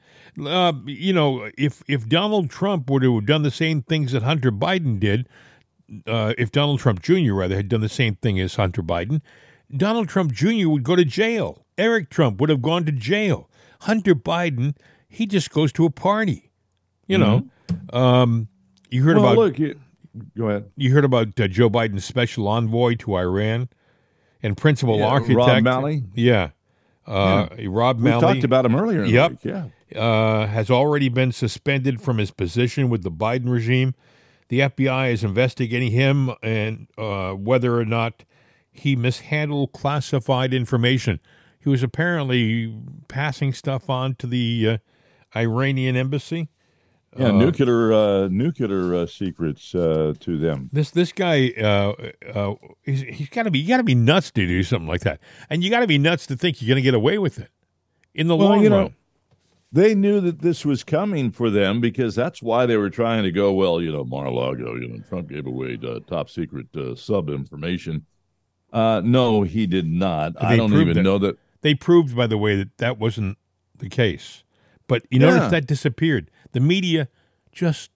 uh, 0.47 0.73
you 0.87 1.13
know, 1.13 1.51
if 1.57 1.83
if 1.89 2.09
Donald 2.09 2.51
Trump 2.51 2.89
were 2.91 3.01
to 3.01 3.17
have 3.17 3.27
done 3.27 3.43
the 3.43 3.51
same 3.51 3.83
things 3.83 4.13
that 4.13 4.23
Hunter 4.23 4.53
Biden 4.53 5.01
did, 5.01 5.29
uh, 6.07 6.35
if 6.39 6.53
Donald 6.53 6.81
Trump 6.81 7.03
Jr. 7.03 7.33
rather 7.35 7.57
had 7.57 7.69
done 7.69 7.81
the 7.81 7.89
same 7.89 8.17
thing 8.17 8.39
as 8.41 8.55
Hunter 8.55 8.83
Biden, 8.83 9.21
Donald 9.75 10.09
Trump 10.09 10.33
Jr. 10.33 10.69
would 10.69 10.83
go 10.83 10.97
to 10.97 11.05
jail. 11.05 11.65
Eric 11.79 12.11
Trump 12.11 12.41
would 12.41 12.51
have 12.51 12.63
gone 12.63 12.85
to 12.85 12.93
jail. 12.93 13.49
Hunter 13.83 14.15
Biden, 14.15 14.77
he 15.09 15.27
just 15.27 15.51
goes 15.51 15.73
to 15.73 15.85
a 15.87 15.91
party. 15.91 16.51
You 17.07 17.19
know, 17.19 17.47
mm-hmm. 17.69 17.97
um, 17.97 18.49
you 18.91 19.03
heard 19.03 19.17
well, 19.17 19.33
about. 19.33 19.39
Look, 19.39 19.59
you, 19.59 19.81
go 20.37 20.49
ahead. 20.49 20.71
You 20.77 20.93
heard 20.93 21.05
about 21.05 21.39
uh, 21.41 21.49
Joe 21.49 21.69
Biden's 21.69 22.05
special 22.05 22.47
envoy 22.47 22.95
to 22.97 23.17
Iran 23.17 23.69
and 24.43 24.57
principal 24.57 24.99
yeah, 24.99 25.07
architect. 25.07 25.37
Rob 25.37 25.63
Malley. 25.65 26.05
Yeah. 26.15 26.51
Uh, 27.07 27.49
yeah. 27.59 27.67
Rob 27.69 27.99
we 27.99 28.05
Malley. 28.05 28.21
talked 28.21 28.45
about 28.45 28.65
him 28.65 28.77
earlier. 28.77 29.05
yep. 29.05 29.33
Week, 29.33 29.45
yeah 29.45 29.65
uh, 29.97 30.47
has 30.47 30.71
already 30.71 31.09
been 31.09 31.33
suspended 31.33 32.01
from 32.01 32.19
his 32.19 32.31
position 32.31 32.89
with 32.89 33.03
the 33.03 33.11
Biden 33.11 33.51
regime. 33.51 33.95
The 34.49 34.61
FBI 34.61 35.13
is 35.13 35.23
investigating 35.23 35.93
him 35.93 36.33
and 36.43 36.89
uh, 36.99 37.33
whether 37.33 37.79
or 37.79 37.85
not 37.85 38.25
he 38.73 38.97
mishandled 38.97 39.73
classified 39.73 40.53
information. 40.53 41.21
He 41.59 41.69
was 41.69 41.83
apparently 41.83 42.75
passing 43.09 43.53
stuff 43.53 43.91
on 43.91 44.15
to 44.17 44.27
the 44.27 44.69
uh, 44.69 44.79
Iranian 45.39 45.97
embassy. 45.97 46.49
Yeah, 47.19 47.29
uh, 47.29 47.33
nuclear 47.33 47.93
uh, 47.93 48.29
nuclear 48.29 48.95
uh, 48.95 49.07
secrets 49.07 49.75
uh, 49.75 50.15
to 50.21 50.39
them. 50.39 50.71
This 50.73 50.91
this 50.91 51.11
guy, 51.13 51.53
uh, 51.59 51.95
uh, 52.33 52.55
he's, 52.85 53.01
he's 53.01 53.29
got 53.29 53.43
to 53.45 53.51
be 53.51 53.59
you 53.59 53.67
got 53.67 53.79
to 53.79 53.83
be 53.83 53.97
nuts 53.97 54.31
to 54.31 54.47
do 54.47 54.63
something 54.63 54.87
like 54.87 55.01
that, 55.01 55.21
and 55.49 55.65
you 55.65 55.71
got 55.71 55.81
to 55.81 55.89
be 55.89 55.99
nuts 55.99 56.27
to 56.27 56.37
think 56.37 56.63
you're 56.63 56.69
going 56.69 56.77
to 56.77 56.83
get 56.83 56.95
away 56.95 57.19
with 57.19 57.41
it. 57.41 57.51
in 58.15 58.29
the 58.29 58.37
Well, 58.37 58.51
long 58.51 58.63
you 58.63 58.71
run. 58.71 58.95
They 59.73 59.95
knew 59.95 60.21
that 60.21 60.41
this 60.41 60.65
was 60.65 60.83
coming 60.83 61.31
for 61.31 61.49
them 61.51 61.81
because 61.81 62.15
that's 62.15 62.43
why 62.43 62.67
they 62.67 62.77
were 62.77 62.91
trying 62.91 63.23
to 63.25 63.31
go. 63.31 63.53
Well, 63.53 63.81
you 63.81 63.93
know, 63.93 64.05
Mar-a-Lago, 64.05 64.75
you 64.75 64.89
know, 64.89 65.03
Trump 65.09 65.29
gave 65.29 65.47
away 65.47 65.79
top 66.09 66.29
secret 66.31 66.67
uh, 66.77 66.95
sub 66.97 67.29
information. 67.29 68.05
Uh, 68.73 69.01
no, 69.05 69.43
he 69.43 69.67
did 69.67 69.87
not. 69.87 70.41
I 70.43 70.57
don't 70.57 70.73
even 70.75 70.99
it. 70.99 71.03
know 71.03 71.19
that. 71.19 71.37
they 71.63 71.75
proved, 71.75 72.17
by 72.17 72.27
the 72.27 72.39
way, 72.39 72.57
that 72.57 72.79
that 72.79 72.99
wasn't 72.99 73.37
the 73.77 73.89
case. 73.89 74.45
But 74.87 75.05
you 75.11 75.21
Yeah. 75.21 75.31
notice 75.31 75.51
that 75.51 75.67
disappeared. 75.67 76.31
The 76.53 76.61
media 76.61 77.09
just 77.53 77.91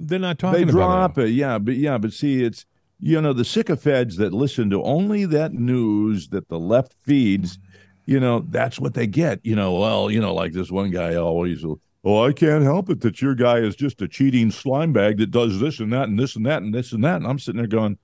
they're 0.00 0.18
not 0.18 0.38
talking 0.38 0.66
They 0.66 0.70
about 0.72 0.72
drop 0.72 1.18
it. 1.18 1.26
it, 1.26 1.30
yeah, 1.30 1.58
but 1.58 1.76
yeah, 1.76 1.98
but 1.98 2.12
see, 2.12 2.42
it's 2.42 2.66
you 2.98 3.20
know 3.20 3.32
the 3.32 3.44
sycophants 3.44 4.16
that 4.16 4.32
listen 4.32 4.70
to 4.70 4.82
only 4.82 5.24
that 5.26 5.52
news 5.52 6.28
that 6.28 6.48
the 6.48 6.58
left 6.58 6.94
feeds. 7.02 7.58
You 8.06 8.20
know, 8.20 8.44
that's 8.48 8.78
what 8.78 8.94
they 8.94 9.06
get. 9.06 9.40
You 9.42 9.56
know, 9.56 9.74
well, 9.74 10.10
you 10.10 10.20
know, 10.20 10.34
like 10.34 10.52
this 10.52 10.70
one 10.70 10.90
guy 10.90 11.14
always, 11.14 11.64
oh, 12.04 12.24
I 12.24 12.32
can't 12.32 12.64
help 12.64 12.90
it 12.90 13.00
that 13.00 13.22
your 13.22 13.34
guy 13.34 13.58
is 13.58 13.76
just 13.76 14.02
a 14.02 14.08
cheating 14.08 14.50
slime 14.50 14.92
bag 14.92 15.18
that 15.18 15.30
does 15.30 15.60
this 15.60 15.80
and 15.80 15.92
that 15.92 16.08
and 16.08 16.18
this 16.18 16.36
and 16.36 16.44
that 16.46 16.62
and 16.62 16.74
this 16.74 16.92
and 16.92 17.02
that. 17.04 17.16
And 17.16 17.26
I'm 17.26 17.38
sitting 17.38 17.58
there 17.58 17.66
going, 17.66 17.98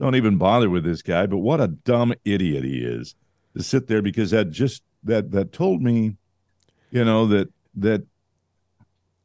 don't 0.00 0.16
even 0.16 0.36
bother 0.36 0.68
with 0.68 0.84
this 0.84 1.02
guy. 1.02 1.26
But 1.26 1.38
what 1.38 1.60
a 1.60 1.68
dumb 1.68 2.14
idiot 2.24 2.64
he 2.64 2.78
is 2.78 3.14
to 3.56 3.62
sit 3.62 3.86
there 3.86 4.02
because 4.02 4.30
that 4.32 4.50
just 4.50 4.82
that 5.04 5.30
that 5.30 5.52
told 5.52 5.82
me, 5.82 6.16
you 6.90 7.04
know, 7.04 7.26
that 7.26 7.48
that 7.76 8.04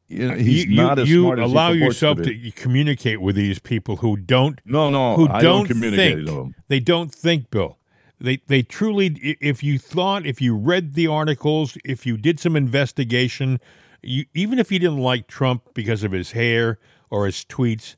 you 0.08 0.28
know, 0.28 0.34
he's 0.34 0.64
you 0.66 0.72
you, 0.72 0.76
not 0.76 0.98
as 0.98 1.08
you 1.08 1.22
smart 1.22 1.38
as 1.38 1.46
he 1.46 1.52
allow 1.52 1.70
yourself 1.70 2.18
to, 2.18 2.24
to, 2.24 2.50
communicate 2.52 3.20
with 3.20 3.34
these 3.34 3.58
people 3.58 3.96
who 3.96 4.16
don't 4.16 4.60
No, 4.64 4.90
no, 4.90 5.16
who 5.16 5.28
I 5.28 5.40
don't 5.40 5.66
communicate 5.66 6.26
think. 6.26 6.54
they 6.68 6.80
don't 6.80 7.12
think, 7.12 7.50
Bill. 7.50 7.78
They 8.22 8.36
they 8.46 8.62
truly 8.62 9.36
if 9.40 9.62
you 9.62 9.78
thought 9.78 10.24
if 10.24 10.40
you 10.40 10.56
read 10.56 10.94
the 10.94 11.08
articles, 11.08 11.76
if 11.84 12.06
you 12.06 12.16
did 12.16 12.38
some 12.38 12.54
investigation, 12.56 13.58
you, 14.02 14.26
even 14.32 14.58
if 14.58 14.70
you 14.70 14.78
didn't 14.78 14.98
like 14.98 15.26
Trump 15.26 15.74
because 15.74 16.04
of 16.04 16.12
his 16.12 16.32
hair 16.32 16.78
or 17.10 17.26
his 17.26 17.44
tweets, 17.44 17.96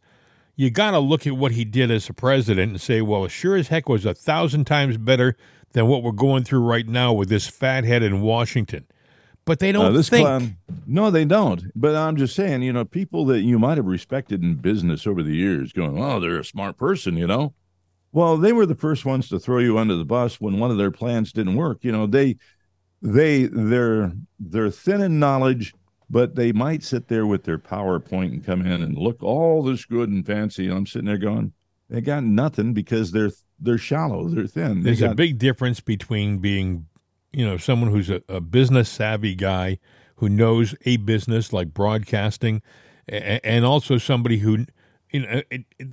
you 0.57 0.71
got 0.71 0.93
to 0.93 0.99
look 0.99 1.27
at 1.27 1.37
what 1.37 1.53
he 1.53 1.65
did 1.65 1.91
as 1.91 2.09
a 2.09 2.15
president 2.15 2.73
and 2.73 2.81
say, 2.81 3.03
well, 3.03 3.29
sure 3.29 3.57
as 3.57 3.69
heck 3.69 3.89
was 3.89 4.07
a 4.07 4.15
thousand 4.15 4.65
times 4.65 4.97
better 4.97 5.37
than 5.73 5.87
what 5.89 6.03
we're 6.03 6.13
going 6.13 6.45
through 6.45 6.61
right 6.61 6.87
now 6.89 7.13
with 7.13 7.29
this 7.29 7.47
fathead 7.47 8.03
in 8.03 8.23
Washington. 8.23 8.87
But 9.45 9.59
they 9.59 9.73
don't 9.73 9.87
Uh, 9.87 9.91
this 9.91 10.09
think. 10.09 10.25
clown, 10.25 10.57
no, 10.87 11.11
they 11.11 11.27
don't. 11.27 11.65
But 11.77 11.95
I'm 11.97 12.17
just 12.17 12.35
saying, 12.35 12.63
you 12.63 12.73
know, 12.73 12.87
people 12.87 13.27
that 13.27 13.43
you 13.43 13.59
might 13.59 13.77
have 13.77 13.85
respected 13.87 14.43
in 14.43 14.55
business 14.55 15.07
over 15.07 15.23
the 15.23 15.37
years, 15.37 15.73
going, 15.73 16.03
"Oh, 16.03 16.19
they're 16.19 16.39
a 16.39 16.45
smart 16.45 16.79
person," 16.79 17.19
you 17.19 17.27
know. 17.27 17.53
Well, 18.15 18.37
they 18.37 18.53
were 18.53 18.65
the 18.65 18.77
first 18.77 19.05
ones 19.05 19.29
to 19.29 19.41
throw 19.41 19.59
you 19.59 19.77
under 19.77 19.97
the 19.97 20.05
bus 20.05 20.41
when 20.41 20.61
one 20.61 20.71
of 20.71 20.79
their 20.79 20.93
plans 20.93 21.33
didn't 21.33 21.57
work. 21.57 21.79
You 21.83 21.91
know, 21.91 22.07
they, 22.07 22.37
they, 23.03 23.45
they're 23.47 24.13
they're 24.39 24.71
thin 24.71 25.01
in 25.01 25.19
knowledge, 25.19 25.75
but 26.09 26.37
they 26.37 26.53
might 26.53 26.85
sit 26.85 27.09
there 27.09 27.27
with 27.27 27.43
their 27.43 27.59
PowerPoint 27.59 28.33
and 28.33 28.45
come 28.45 28.61
in 28.65 28.83
and 28.85 28.97
look 28.97 29.21
all 29.21 29.65
this 29.65 29.85
good 29.85 30.09
and 30.11 30.25
fancy. 30.25 30.69
And 30.69 30.77
I'm 30.77 30.87
sitting 30.87 31.07
there 31.07 31.19
going, 31.19 31.53
they 31.91 32.01
got 32.01 32.23
nothing 32.23 32.73
because 32.73 33.11
they're 33.11 33.33
they're 33.59 33.79
shallow, 33.79 34.29
they're 34.29 34.47
thin. 34.47 34.83
They 34.83 34.91
There's 34.91 35.03
a 35.03 35.09
got- 35.09 35.17
big 35.17 35.39
difference 35.39 35.81
between 35.81 36.39
being, 36.39 36.87
you 37.33 37.45
know, 37.45 37.57
someone 37.57 37.91
who's 37.91 38.11
a, 38.11 38.23
a 38.29 38.41
business 38.41 38.89
savvy 38.89 39.35
guy 39.35 39.79
who 40.17 40.29
knows 40.29 40.77
a 40.87 40.99
business 40.99 41.53
like 41.53 41.75
broadcasting, 41.75 42.63
a- 43.09 43.45
and 43.45 43.65
also 43.65 43.99
somebody 43.99 44.39
who, 44.39 44.67
you 45.13 45.21
know, 45.21 45.43
it, 45.51 45.65
it, 45.81 45.87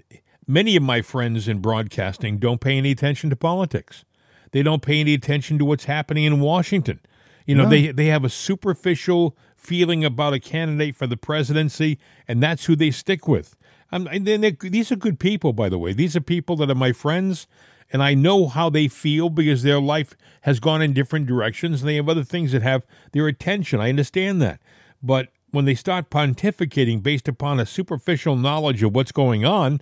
many 0.52 0.76
of 0.76 0.84
my 0.84 1.02
friends 1.02 1.48
in 1.48 1.60
broadcasting 1.60 2.38
don't 2.38 2.62
pay 2.62 2.78
any 2.78 2.92
attention 2.92 3.30
to 3.30 3.36
politics. 3.36 4.04
They 4.52 4.64
don't 4.64 4.82
pay 4.82 5.00
any 5.00 5.14
attention 5.14 5.58
to 5.60 5.66
what's 5.66 5.86
happening 5.86 6.26
in 6.26 6.42
Washington. 6.42 7.00
You 7.46 7.56
know, 7.56 7.64
No. 7.64 7.70
they 7.70 7.92
they 7.92 8.08
have 8.08 8.26
a 8.26 8.30
superficial 8.30 9.36
feeling 9.56 10.04
about 10.04 10.34
a 10.34 10.40
candidate 10.40 10.96
for 10.96 11.08
the 11.08 11.18
presidency, 11.18 11.98
and 12.28 12.44
that's 12.44 12.66
who 12.66 12.76
they 12.76 12.92
stick 12.92 13.28
with. 13.28 13.56
Um, 13.92 14.08
and 14.12 14.26
then 14.26 14.58
these 14.62 14.92
are 14.92 14.96
good 14.96 15.20
people, 15.20 15.54
by 15.54 15.70
the 15.70 15.78
way. 15.80 15.94
These 15.94 16.16
are 16.16 16.22
people 16.22 16.56
that 16.58 16.70
are 16.70 16.76
my 16.76 16.92
friends, 16.92 17.48
and 17.92 18.02
I 18.04 18.14
know 18.14 18.48
how 18.48 18.70
they 18.70 18.88
feel 18.88 19.30
because 19.30 19.64
their 19.64 19.80
life 19.82 20.16
has 20.42 20.60
gone 20.60 20.82
in 20.82 20.94
different 20.94 21.28
directions, 21.28 21.82
and 21.82 21.90
they 21.90 21.96
have 21.96 22.10
other 22.10 22.24
things 22.24 22.52
that 22.52 22.62
have 22.62 22.84
their 23.12 23.28
attention. 23.28 23.80
I 23.80 23.90
understand 23.90 24.42
that, 24.42 24.60
but 25.02 25.30
when 25.52 25.66
they 25.66 25.76
start 25.76 26.10
pontificating 26.10 27.04
based 27.04 27.28
upon 27.28 27.60
a 27.60 27.66
superficial 27.66 28.36
knowledge 28.38 28.84
of 28.84 28.96
what's 28.96 29.12
going 29.12 29.44
on, 29.46 29.82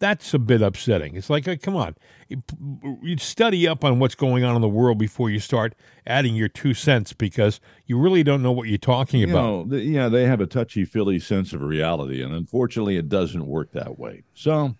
that's 0.00 0.34
a 0.34 0.38
bit 0.38 0.62
upsetting. 0.62 1.14
It's 1.14 1.30
like, 1.30 1.46
uh, 1.46 1.56
come 1.62 1.76
on, 1.76 1.94
you, 2.28 3.16
study 3.18 3.68
up 3.68 3.84
on 3.84 3.98
what's 3.98 4.14
going 4.14 4.42
on 4.42 4.56
in 4.56 4.62
the 4.62 4.68
world 4.68 4.98
before 4.98 5.30
you 5.30 5.38
start 5.38 5.74
adding 6.06 6.34
your 6.34 6.48
two 6.48 6.74
cents 6.74 7.12
because 7.12 7.60
you 7.86 7.98
really 7.98 8.22
don't 8.22 8.42
know 8.42 8.50
what 8.50 8.66
you're 8.66 8.78
talking 8.78 9.20
you 9.20 9.28
about. 9.28 9.68
know, 9.68 9.76
yeah, 9.76 10.08
they 10.08 10.24
have 10.24 10.40
a 10.40 10.46
touchy 10.46 10.84
feely 10.84 11.20
sense 11.20 11.52
of 11.52 11.60
reality, 11.62 12.22
and 12.22 12.34
unfortunately, 12.34 12.96
it 12.96 13.08
doesn't 13.08 13.46
work 13.46 13.70
that 13.72 13.98
way. 13.98 14.22
So, 14.34 14.74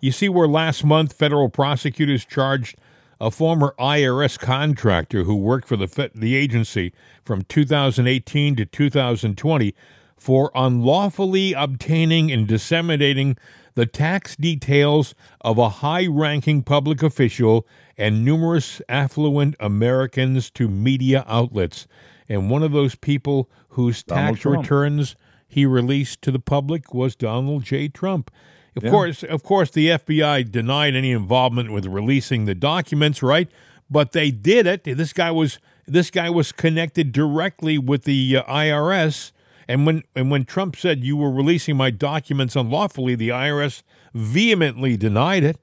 You 0.00 0.12
see 0.12 0.28
where 0.28 0.46
last 0.46 0.84
month 0.84 1.12
federal 1.12 1.48
prosecutors 1.48 2.24
charged 2.24 2.76
a 3.20 3.30
former 3.30 3.74
IRS 3.78 4.38
contractor 4.38 5.24
who 5.24 5.34
worked 5.34 5.66
for 5.66 5.76
the 5.76 6.10
the 6.14 6.36
agency 6.36 6.92
from 7.24 7.42
2018 7.42 8.56
to 8.56 8.64
2020 8.64 9.74
for 10.16 10.50
unlawfully 10.54 11.52
obtaining 11.52 12.30
and 12.30 12.46
disseminating 12.46 13.36
the 13.78 13.86
tax 13.86 14.34
details 14.34 15.14
of 15.40 15.56
a 15.56 15.68
high-ranking 15.68 16.64
public 16.64 17.00
official 17.00 17.64
and 17.96 18.24
numerous 18.24 18.82
affluent 18.88 19.54
Americans 19.60 20.50
to 20.50 20.68
media 20.68 21.24
outlets. 21.28 21.86
And 22.28 22.50
one 22.50 22.64
of 22.64 22.72
those 22.72 22.96
people 22.96 23.48
whose 23.70 24.02
Donald 24.02 24.34
tax 24.34 24.40
Trump. 24.40 24.62
returns 24.62 25.14
he 25.46 25.64
released 25.64 26.22
to 26.22 26.32
the 26.32 26.40
public 26.40 26.92
was 26.92 27.14
Donald 27.14 27.62
J. 27.62 27.86
Trump. 27.86 28.32
Of 28.74 28.82
course, 28.90 29.22
of 29.22 29.44
course, 29.44 29.70
the 29.70 29.90
FBI 29.90 30.50
denied 30.50 30.96
any 30.96 31.12
involvement 31.12 31.70
with 31.70 31.86
releasing 31.86 32.46
the 32.46 32.56
documents, 32.56 33.22
right? 33.22 33.48
But 33.88 34.10
they 34.10 34.32
did 34.32 34.66
it. 34.66 34.82
This 34.82 35.12
guy 35.12 35.30
was 35.30 35.60
this 35.86 36.10
guy 36.10 36.30
was 36.30 36.50
connected 36.50 37.12
directly 37.12 37.78
with 37.78 38.02
the 38.02 38.38
uh, 38.38 38.42
IRS. 38.42 39.30
And 39.68 39.84
when 39.84 40.02
and 40.16 40.30
when 40.30 40.44
Trump 40.44 40.76
said 40.76 41.04
you 41.04 41.16
were 41.16 41.30
releasing 41.30 41.76
my 41.76 41.90
documents 41.90 42.56
unlawfully, 42.56 43.14
the 43.14 43.28
IRS 43.28 43.82
vehemently 44.14 44.96
denied 44.96 45.44
it. 45.44 45.58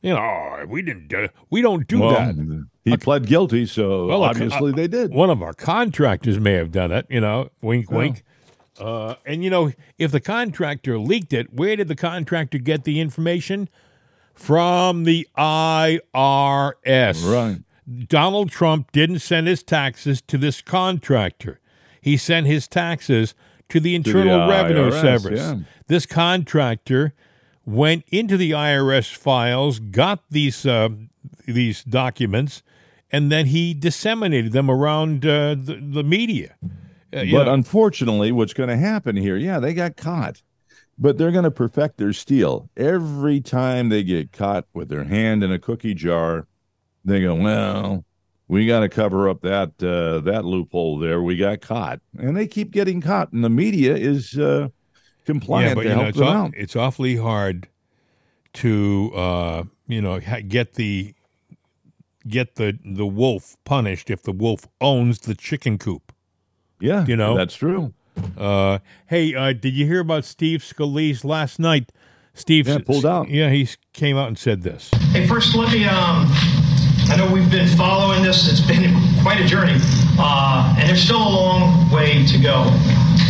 You 0.00 0.14
know, 0.14 0.18
"Oh, 0.20 0.64
we 0.68 0.80
didn't 0.82 1.08
do, 1.08 1.28
we 1.50 1.60
don't 1.60 1.88
do 1.88 2.00
well, 2.00 2.10
that. 2.12 2.66
he 2.84 2.96
pled 2.96 3.26
guilty, 3.26 3.66
so 3.66 4.06
Well, 4.06 4.22
a- 4.22 4.28
obviously 4.28 4.70
a- 4.70 4.74
they 4.74 4.86
did. 4.86 5.12
One 5.12 5.28
of 5.28 5.42
our 5.42 5.52
contractors 5.54 6.38
may 6.38 6.52
have 6.52 6.70
done 6.70 6.92
it, 6.92 7.06
you 7.10 7.20
know, 7.20 7.50
wink, 7.60 7.86
Yeah. 7.90 7.96
wink. 7.96 8.22
Uh, 8.78 9.16
and, 9.26 9.42
you 9.42 9.50
know, 9.50 9.72
if 9.98 10.12
the 10.12 10.20
contractor 10.20 11.00
leaked 11.00 11.32
it, 11.32 11.52
where 11.52 11.74
did 11.74 11.88
the 11.88 11.96
contractor 11.96 12.58
get 12.58 12.84
the 12.84 13.00
information? 13.00 13.68
From 14.34 15.02
the 15.02 15.26
IRS. 15.36 17.24
Right. 17.24 17.58
Donald 18.08 18.50
Trump 18.50 18.92
didn't 18.92 19.18
send 19.18 19.48
his 19.48 19.64
taxes 19.64 20.22
to 20.28 20.38
this 20.38 20.60
contractor. 20.62 21.58
He 22.00 22.16
sent 22.16 22.46
his 22.46 22.68
taxes 22.68 23.34
to 23.68 23.80
the 23.80 23.94
Internal 23.94 24.48
Revenue 24.48 24.90
IRS, 24.90 25.00
Service. 25.00 25.40
yeah. 25.40 25.56
This 25.86 26.06
contractor 26.06 27.14
went 27.64 28.04
into 28.08 28.36
the 28.36 28.52
IRS 28.52 29.14
files, 29.14 29.78
got 29.78 30.22
these 30.30 30.64
uh, 30.66 30.88
these 31.46 31.84
documents, 31.84 32.62
and 33.10 33.30
then 33.30 33.46
he 33.46 33.74
disseminated 33.74 34.52
them 34.52 34.70
around 34.70 35.24
uh, 35.26 35.54
the, 35.54 35.78
the 35.80 36.02
media. 36.02 36.56
Uh, 36.62 37.24
But 37.30 37.44
know, 37.44 37.52
unfortunately, 37.54 38.32
what's 38.32 38.52
going 38.52 38.68
to 38.68 38.76
happen 38.76 39.16
here? 39.16 39.36
Yeah, 39.36 39.58
they 39.60 39.72
got 39.74 39.96
caught, 39.96 40.42
but 40.98 41.16
they're 41.16 41.30
going 41.30 41.44
to 41.44 41.50
perfect 41.50 41.96
their 41.98 42.12
steal. 42.12 42.68
Every 42.76 43.40
time 43.40 43.88
they 43.88 44.02
get 44.02 44.32
caught 44.32 44.66
with 44.74 44.88
their 44.88 45.04
hand 45.04 45.42
in 45.42 45.50
a 45.52 45.58
cookie 45.58 45.94
jar, 45.94 46.46
they 47.04 47.22
go, 47.22 47.34
"Well, 47.34 48.04
we 48.48 48.66
got 48.66 48.80
to 48.80 48.88
cover 48.88 49.28
up 49.28 49.42
that 49.42 49.82
uh, 49.82 50.20
that 50.20 50.44
loophole 50.44 50.98
there. 50.98 51.22
We 51.22 51.36
got 51.36 51.60
caught," 51.60 52.00
and 52.18 52.36
they 52.36 52.46
keep 52.46 52.70
getting 52.70 53.00
caught, 53.00 53.32
and 53.32 53.44
the 53.44 53.50
media 53.50 53.94
is 53.94 54.38
uh, 54.38 54.68
compliant 55.26 55.70
yeah, 55.70 55.74
but 55.74 55.82
to 55.82 55.88
you 55.88 55.94
know, 55.94 56.00
help 56.00 56.08
it's, 56.08 56.18
them 56.18 56.28
aw- 56.28 56.44
out. 56.44 56.50
it's 56.56 56.76
awfully 56.76 57.16
hard 57.16 57.68
to 58.54 59.12
uh, 59.14 59.62
you 59.86 60.00
know 60.00 60.18
ha- 60.20 60.40
get 60.46 60.74
the 60.74 61.14
get 62.26 62.56
the 62.56 62.78
the 62.84 63.06
wolf 63.06 63.56
punished 63.64 64.10
if 64.10 64.22
the 64.22 64.32
wolf 64.32 64.66
owns 64.80 65.20
the 65.20 65.34
chicken 65.34 65.78
coop. 65.78 66.12
Yeah, 66.80 67.04
you 67.06 67.16
know. 67.16 67.36
that's 67.36 67.56
true. 67.56 67.92
Uh, 68.36 68.78
hey, 69.06 69.34
uh, 69.34 69.52
did 69.52 69.74
you 69.74 69.86
hear 69.86 70.00
about 70.00 70.24
Steve 70.24 70.60
Scalise 70.60 71.24
last 71.24 71.58
night? 71.58 71.92
Steve 72.34 72.66
Yeah, 72.68 72.78
pulled 72.78 73.06
out. 73.06 73.28
Yeah, 73.28 73.50
he 73.50 73.68
came 73.92 74.16
out 74.16 74.28
and 74.28 74.38
said 74.38 74.62
this. 74.62 74.90
Hey, 75.10 75.26
first, 75.26 75.54
let 75.54 75.72
me. 75.72 75.84
Um, 75.84 76.26
I 77.10 77.16
know 77.16 77.30
we've 77.30 77.50
been 77.50 77.68
following 77.68 78.22
this. 78.22 78.50
It's 78.50 78.60
been 78.60 78.94
quite 79.22 79.40
a 79.40 79.46
journey, 79.46 79.76
uh, 80.18 80.74
and 80.78 80.88
there's 80.88 81.02
still 81.02 81.20
a 81.20 81.28
long 81.28 81.90
way 81.90 82.24
to 82.26 82.38
go. 82.38 82.64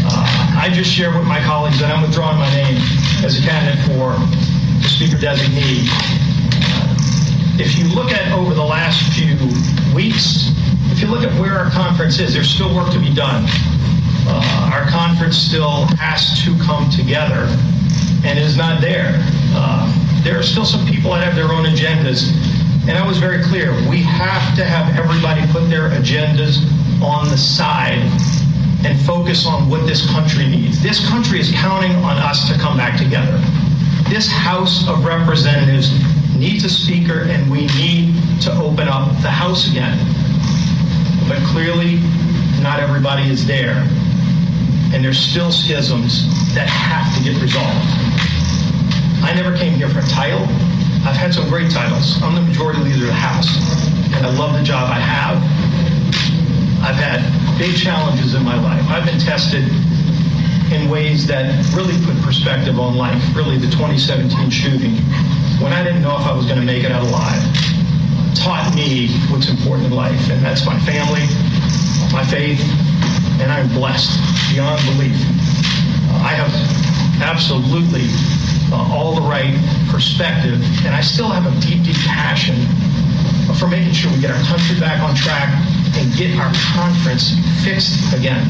Uh, 0.07 0.59
I 0.61 0.71
just 0.73 0.91
shared 0.91 1.15
with 1.15 1.27
my 1.27 1.41
colleagues 1.41 1.81
that 1.81 1.95
I'm 1.95 2.03
withdrawing 2.03 2.39
my 2.39 2.51
name 2.51 2.77
as 3.25 3.39
a 3.39 3.43
candidate 3.43 3.85
for 3.87 4.15
the 4.83 4.89
Speaker 4.89 5.17
designee. 5.17 5.89
Uh, 6.63 6.95
if 7.59 7.77
you 7.79 7.89
look 7.95 8.13
at 8.13 8.33
over 8.33 8.55
the 8.55 8.65
last 8.65 9.03
few 9.13 9.37
weeks, 9.95 10.51
if 10.91 11.01
you 11.03 11.09
you 11.09 11.15
look 11.15 11.25
at 11.25 11.41
where 11.41 11.59
our 11.59 11.71
conference 11.71 12.19
is, 12.19 12.35
there's 12.35 12.51
still 12.51 12.75
work 12.75 12.93
to 12.93 12.99
be 12.99 13.15
done. 13.15 13.45
Uh, 14.27 14.71
our 14.75 14.89
conference 14.91 15.37
still 15.37 15.87
has 15.97 16.43
to 16.45 16.53
come 16.65 16.91
together 16.91 17.47
and 18.25 18.39
is 18.39 18.57
not 18.57 18.81
there. 18.81 19.15
Uh, 19.57 19.89
there 20.23 20.39
are 20.39 20.43
still 20.43 20.65
some 20.65 20.87
people 20.87 21.13
that 21.13 21.25
have 21.25 21.35
their 21.35 21.49
own 21.49 21.65
agendas. 21.65 22.35
And 22.89 22.97
I 22.97 23.07
was 23.07 23.19
very 23.19 23.43
clear 23.43 23.73
we 23.87 24.01
have 24.03 24.57
to 24.57 24.65
have 24.65 24.97
everybody 24.97 25.47
put 25.53 25.69
their 25.69 25.91
agendas 25.91 26.65
on 27.03 27.29
the 27.29 27.37
side 27.37 28.01
and 28.83 28.99
focus 29.03 29.47
on 29.47 29.69
what 29.69 29.87
this 29.87 30.11
country 30.11 30.49
needs. 30.49 30.83
This 30.83 31.07
country 31.07 31.39
is 31.39 31.53
counting 31.53 31.95
on 31.97 32.17
us 32.17 32.49
to 32.49 32.59
come 32.59 32.79
back 32.79 32.97
together. 32.97 33.39
This 34.09 34.27
House 34.27 34.89
of 34.89 35.05
Representatives 35.05 35.93
needs 36.35 36.65
a 36.65 36.71
speaker, 36.71 37.25
and 37.29 37.51
we 37.51 37.67
need 37.77 38.15
to 38.41 38.53
open 38.53 38.89
up 38.89 39.11
the 39.21 39.31
House 39.31 39.69
again. 39.71 39.99
But 41.29 41.43
clearly, 41.49 42.01
not 42.63 42.81
everybody 42.81 43.29
is 43.29 43.47
there. 43.47 43.87
And 44.95 45.05
there's 45.05 45.19
still 45.19 45.53
schisms 45.53 46.25
that 46.55 46.69
have 46.69 47.15
to 47.19 47.23
get 47.23 47.39
resolved. 47.43 47.87
I 49.23 49.35
never 49.35 49.55
came 49.55 49.75
here 49.75 49.91
for 49.91 49.99
a 49.99 50.09
title. 50.09 50.49
I've 51.07 51.17
had 51.17 51.35
some 51.35 51.49
great 51.49 51.71
titles. 51.71 52.21
I'm 52.23 52.35
the 52.35 52.43
majority 52.43 52.81
leader 52.81 53.05
of 53.05 53.07
the 53.09 53.13
House, 53.13 53.49
and 54.15 54.27
I 54.27 54.31
love 54.37 54.59
the 54.59 54.63
job 54.63 54.91
I 54.91 54.99
have. 54.99 55.39
I've 56.83 56.97
had 56.97 57.21
big 57.59 57.77
challenges 57.77 58.35
in 58.35 58.45
my 58.45 58.61
life. 58.61 58.85
I've 58.89 59.05
been 59.05 59.19
tested 59.19 59.65
in 60.73 60.89
ways 60.91 61.27
that 61.27 61.49
really 61.75 61.97
put 62.05 62.17
perspective 62.23 62.79
on 62.79 62.97
life. 62.97 63.23
Really, 63.35 63.57
the 63.59 63.71
2017 63.71 64.51
shooting, 64.51 64.97
when 65.63 65.73
I 65.73 65.83
didn't 65.83 66.03
know 66.03 66.17
if 66.17 66.27
I 66.27 66.35
was 66.35 66.47
going 66.47 66.61
to 66.61 66.67
make 66.67 66.85
it 66.85 66.93
out 66.93 67.07
alive, 67.07 67.43
taught 68.35 68.73
me 68.75 69.09
what's 69.31 69.49
important 69.49 69.87
in 69.89 69.93
life, 69.93 70.31
and 70.31 70.45
that's 70.45 70.67
my 70.67 70.79
family, 70.81 71.27
my 72.13 72.25
faith, 72.25 72.61
and 73.41 73.51
I'm 73.51 73.69
blessed 73.69 74.15
beyond 74.51 74.83
belief. 74.85 75.19
I 76.23 76.35
have 76.35 76.53
absolutely 77.23 78.07
uh, 78.73 78.95
all 78.95 79.15
the 79.15 79.27
right 79.27 79.57
perspective, 79.91 80.61
and 80.85 80.95
I 80.95 81.01
still 81.01 81.29
have 81.29 81.47
a 81.47 81.55
deep, 81.61 81.85
deep 81.85 81.97
passion 82.05 82.57
for 83.57 83.67
making 83.67 83.93
sure 83.93 84.13
we 84.13 84.21
get 84.21 84.31
our 84.31 84.45
country 84.45 84.79
back 84.79 85.01
on 85.01 85.17
track 85.17 85.49
and 85.97 86.13
get 86.17 86.37
our 86.39 86.53
conference 86.77 87.33
fixed 87.65 87.97
again. 88.15 88.47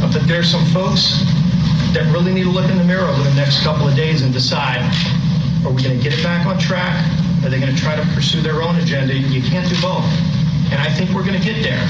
Uh, 0.00 0.10
but 0.12 0.26
there's 0.26 0.50
some 0.50 0.64
folks 0.72 1.22
that 1.92 2.08
really 2.12 2.32
need 2.32 2.44
to 2.44 2.50
look 2.50 2.68
in 2.70 2.78
the 2.78 2.84
mirror 2.84 3.06
over 3.06 3.22
the 3.22 3.34
next 3.34 3.62
couple 3.62 3.86
of 3.86 3.94
days 3.94 4.22
and 4.22 4.32
decide, 4.32 4.80
are 5.64 5.70
we 5.70 5.82
going 5.82 5.96
to 5.96 6.02
get 6.02 6.18
it 6.18 6.22
back 6.22 6.46
on 6.46 6.58
track? 6.58 6.96
Are 7.44 7.50
they 7.50 7.60
going 7.60 7.74
to 7.74 7.80
try 7.80 7.94
to 7.96 8.02
pursue 8.14 8.40
their 8.40 8.62
own 8.62 8.76
agenda? 8.76 9.14
You 9.14 9.42
can't 9.42 9.68
do 9.68 9.80
both. 9.80 10.04
And 10.72 10.80
I 10.80 10.90
think 10.90 11.10
we're 11.10 11.24
going 11.24 11.38
to 11.38 11.44
get 11.44 11.62
there. 11.62 11.80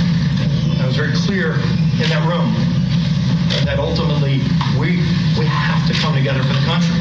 I 0.83 0.85
was 0.87 0.97
very 0.97 1.15
clear 1.15 1.55
in 2.03 2.11
that 2.13 2.23
room 2.29 2.53
that 3.65 3.79
ultimately 3.79 4.41
we, 4.79 5.03
we 5.38 5.47
have 5.47 5.87
to 5.88 5.95
come 6.00 6.15
together 6.15 6.43
for 6.43 6.55
the 6.55 6.65
country. 6.67 7.00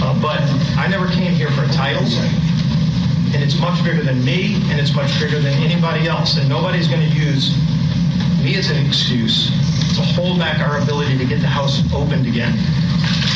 Uh, 0.00 0.14
but 0.22 0.40
I 0.78 0.86
never 0.88 1.08
came 1.08 1.32
here 1.32 1.50
for 1.50 1.66
titles 1.72 2.16
and 3.34 3.42
it's 3.42 3.60
much 3.60 3.82
bigger 3.84 4.02
than 4.02 4.24
me, 4.24 4.56
and 4.70 4.80
it's 4.80 4.94
much 4.94 5.12
bigger 5.20 5.38
than 5.38 5.52
anybody 5.60 6.08
else. 6.08 6.38
And 6.38 6.48
nobody's 6.48 6.88
going 6.88 7.04
to 7.04 7.14
use 7.14 7.52
me 8.40 8.56
as 8.56 8.70
an 8.70 8.84
excuse 8.86 9.52
to 9.96 10.02
hold 10.02 10.38
back 10.38 10.60
our 10.60 10.80
ability 10.80 11.18
to 11.18 11.26
get 11.26 11.40
the 11.40 11.48
House 11.48 11.82
opened 11.92 12.26
again. 12.26 12.52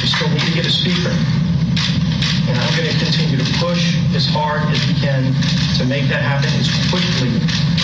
We 0.01 0.09
still 0.09 0.29
need 0.31 0.41
to 0.41 0.55
get 0.55 0.65
a 0.65 0.71
speaker. 0.71 1.13
And 2.49 2.59
I'm 2.59 2.73
going 2.77 2.89
to 2.89 2.99
continue 3.05 3.37
to 3.37 3.45
push 3.59 3.97
as 4.17 4.27
hard 4.27 4.63
as 4.73 4.81
we 4.89 4.95
can 4.95 5.35
to 5.77 5.85
make 5.85 6.09
that 6.09 6.23
happen 6.23 6.49
as 6.57 6.69
quickly 6.89 7.37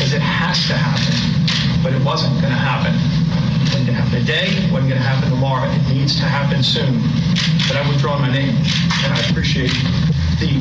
as 0.03 0.15
it 0.15 0.23
has 0.23 0.67
to 0.69 0.75
happen. 0.75 1.13
But 1.83 1.93
it 1.93 2.03
wasn't 2.03 2.41
going 2.41 2.53
to 2.53 2.59
happen. 2.59 3.18
Wasn't 3.79 3.95
going 3.95 4.03
to 4.03 4.11
happen 4.11 4.27
today. 4.27 4.51
Wasn't 4.75 4.91
going 4.91 4.99
to 4.99 5.07
happen 5.07 5.31
tomorrow. 5.31 5.71
It 5.71 5.87
needs 5.87 6.19
to 6.19 6.27
happen 6.27 6.67
soon. 6.67 6.99
But 7.71 7.79
I 7.79 7.87
withdraw 7.87 8.19
my 8.19 8.27
name, 8.27 8.59
and 9.07 9.15
I 9.15 9.23
appreciate 9.31 9.71
the 10.43 10.59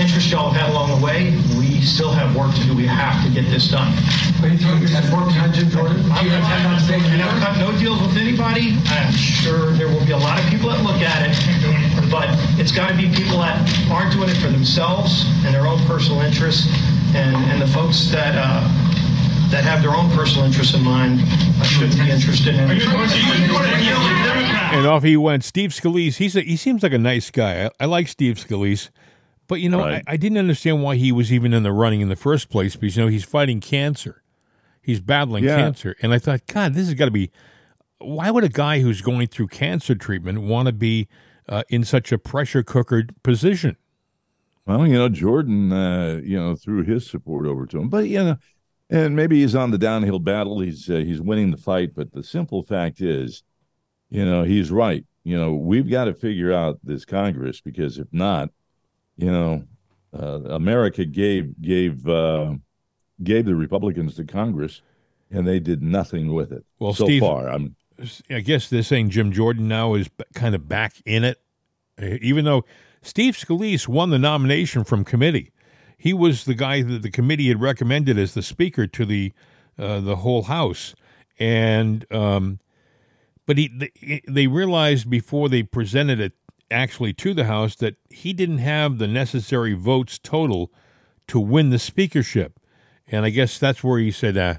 interest 0.00 0.32
y'all 0.32 0.48
have 0.48 0.56
had 0.56 0.70
along 0.72 0.96
the 0.96 1.04
way. 1.04 1.36
We 1.60 1.84
still 1.84 2.08
have 2.08 2.32
work 2.32 2.56
to 2.56 2.64
do. 2.64 2.72
We 2.72 2.88
have 2.88 3.20
to 3.20 3.28
get 3.28 3.52
this 3.52 3.68
done. 3.68 3.92
Are 4.40 4.48
you 4.48 4.56
talking 4.56 4.80
about 4.80 5.04
work 5.12 5.28
on 5.44 5.52
Jim 5.52 5.68
Jordan? 5.68 6.08
Do 6.08 6.08
I'm 6.08 6.24
you 6.24 6.32
intend 6.32 6.64
on 6.64 6.80
staying 6.80 7.04
I 7.04 7.20
never 7.20 7.36
cut 7.36 7.60
no 7.60 7.68
deals 7.76 8.00
with 8.00 8.16
anybody. 8.16 8.80
I'm 8.88 9.12
sure 9.12 9.76
there 9.76 9.92
will 9.92 10.04
be 10.08 10.16
a 10.16 10.24
lot 10.24 10.40
of 10.40 10.48
people 10.48 10.72
that 10.72 10.80
look 10.80 11.04
at 11.04 11.20
it, 11.20 11.36
but 12.08 12.32
it's 12.56 12.72
got 12.72 12.88
to 12.88 12.96
be 12.96 13.12
people 13.12 13.44
that 13.44 13.60
aren't 13.92 14.16
doing 14.16 14.32
it 14.32 14.40
for 14.40 14.48
themselves 14.48 15.28
and 15.44 15.52
their 15.52 15.68
own 15.68 15.84
personal 15.84 16.24
interests, 16.24 16.64
and, 17.12 17.36
and 17.52 17.60
the 17.60 17.68
folks 17.68 18.08
that, 18.08 18.32
uh, 18.40 18.64
that 19.54 19.62
have 19.62 19.82
their 19.82 19.94
own 19.94 20.10
personal 20.10 20.44
interests 20.44 20.74
in 20.74 20.82
mind 20.82 21.20
uh, 21.22 21.62
shouldn't 21.62 21.94
be 21.96 22.10
interested 22.10 22.56
in. 22.56 22.68
And 24.74 24.86
off 24.86 25.04
he 25.04 25.16
went. 25.16 25.44
Steve 25.44 25.70
Scalise, 25.70 26.16
he's 26.16 26.34
a, 26.34 26.40
he 26.40 26.56
seems 26.56 26.82
like 26.82 26.92
a 26.92 26.98
nice 26.98 27.30
guy. 27.30 27.66
I, 27.66 27.70
I 27.78 27.84
like 27.84 28.08
Steve 28.08 28.34
Scalise. 28.34 28.90
But, 29.46 29.60
you 29.60 29.68
know, 29.68 29.78
Right. 29.78 30.02
I, 30.08 30.14
I 30.14 30.16
didn't 30.16 30.38
understand 30.38 30.82
why 30.82 30.96
he 30.96 31.12
was 31.12 31.32
even 31.32 31.52
in 31.52 31.62
the 31.62 31.70
running 31.70 32.00
in 32.00 32.08
the 32.08 32.16
first 32.16 32.48
place 32.50 32.74
because, 32.74 32.96
you 32.96 33.04
know, 33.04 33.08
he's 33.08 33.22
fighting 33.24 33.60
cancer. 33.60 34.24
He's 34.82 35.00
battling 35.00 35.44
Yeah. 35.44 35.56
cancer. 35.56 35.94
And 36.02 36.12
I 36.12 36.18
thought, 36.18 36.40
God, 36.48 36.74
this 36.74 36.86
has 36.86 36.94
got 36.94 37.04
to 37.04 37.10
be. 37.12 37.30
Why 37.98 38.32
would 38.32 38.42
a 38.42 38.48
guy 38.48 38.80
who's 38.80 39.02
going 39.02 39.28
through 39.28 39.48
cancer 39.48 39.94
treatment 39.94 40.40
want 40.42 40.66
to 40.66 40.72
be 40.72 41.06
uh, 41.48 41.62
in 41.68 41.84
such 41.84 42.10
a 42.10 42.18
pressure 42.18 42.64
cooker 42.64 43.04
position? 43.22 43.76
Well, 44.66 44.84
you 44.86 44.94
know, 44.94 45.08
Jordan, 45.10 45.72
uh, 45.72 46.20
you 46.24 46.38
know, 46.40 46.56
threw 46.56 46.82
his 46.82 47.06
support 47.08 47.46
over 47.46 47.66
to 47.66 47.78
him, 47.78 47.88
but 47.90 48.08
you 48.08 48.18
know, 48.24 48.36
and 48.90 49.16
maybe 49.16 49.40
he's 49.40 49.54
on 49.54 49.70
the 49.70 49.78
downhill 49.78 50.18
battle. 50.18 50.60
He's 50.60 50.88
uh, 50.90 50.96
he's 50.96 51.20
winning 51.20 51.50
the 51.50 51.56
fight, 51.56 51.94
but 51.94 52.12
the 52.12 52.22
simple 52.22 52.62
fact 52.62 53.00
is, 53.00 53.42
you 54.10 54.24
know, 54.24 54.42
he's 54.44 54.70
right. 54.70 55.04
You 55.24 55.38
know, 55.38 55.54
we've 55.54 55.88
got 55.88 56.04
to 56.04 56.14
figure 56.14 56.52
out 56.52 56.78
this 56.84 57.04
Congress 57.04 57.60
because 57.60 57.98
if 57.98 58.08
not, 58.12 58.50
you 59.16 59.30
know, 59.32 59.64
uh, 60.12 60.40
America 60.50 61.04
gave 61.04 61.60
gave 61.60 62.06
uh, 62.06 62.54
gave 63.22 63.46
the 63.46 63.54
Republicans 63.54 64.16
the 64.16 64.24
Congress, 64.24 64.82
and 65.30 65.46
they 65.46 65.58
did 65.60 65.82
nothing 65.82 66.32
with 66.34 66.52
it. 66.52 66.64
Well, 66.78 66.94
so 66.94 67.06
Steve- 67.06 67.20
far, 67.20 67.48
I'm 67.48 67.76
I 68.28 68.40
guess 68.40 68.68
they're 68.68 68.82
saying 68.82 69.10
Jim 69.10 69.32
Jordan 69.32 69.68
now 69.68 69.94
is 69.94 70.10
kind 70.34 70.54
of 70.54 70.68
back 70.68 70.94
in 71.06 71.24
it, 71.24 71.40
Uh, 72.00 72.18
even 72.20 72.44
though 72.44 72.64
Steve 73.02 73.34
Scalise 73.34 73.86
won 73.88 74.10
the 74.10 74.18
nomination 74.18 74.84
from 74.84 75.04
committee. 75.04 75.52
He 75.96 76.12
was 76.12 76.44
the 76.44 76.54
guy 76.54 76.82
that 76.82 77.02
the 77.02 77.10
committee 77.10 77.48
had 77.48 77.60
recommended 77.60 78.18
as 78.18 78.34
the 78.34 78.42
speaker 78.42 78.86
to 78.86 79.04
the 79.04 79.32
uh, 79.78 80.00
the 80.00 80.16
whole 80.16 80.42
House, 80.44 80.94
and 81.38 82.10
um, 82.12 82.60
but 83.46 83.58
he 83.58 84.22
they, 84.28 84.46
realized 84.46 85.10
before 85.10 85.48
they 85.48 85.62
presented 85.62 86.20
it 86.20 86.32
actually 86.70 87.12
to 87.14 87.34
the 87.34 87.44
House 87.44 87.74
that 87.76 87.96
he 88.10 88.32
didn't 88.32 88.58
have 88.58 88.98
the 88.98 89.08
necessary 89.08 89.74
votes 89.74 90.18
total 90.18 90.72
to 91.26 91.40
win 91.40 91.70
the 91.70 91.78
speakership, 91.78 92.60
and 93.08 93.24
I 93.24 93.30
guess 93.30 93.58
that's 93.58 93.82
where 93.82 93.98
he 93.98 94.10
said, 94.10 94.36
uh, 94.36 94.56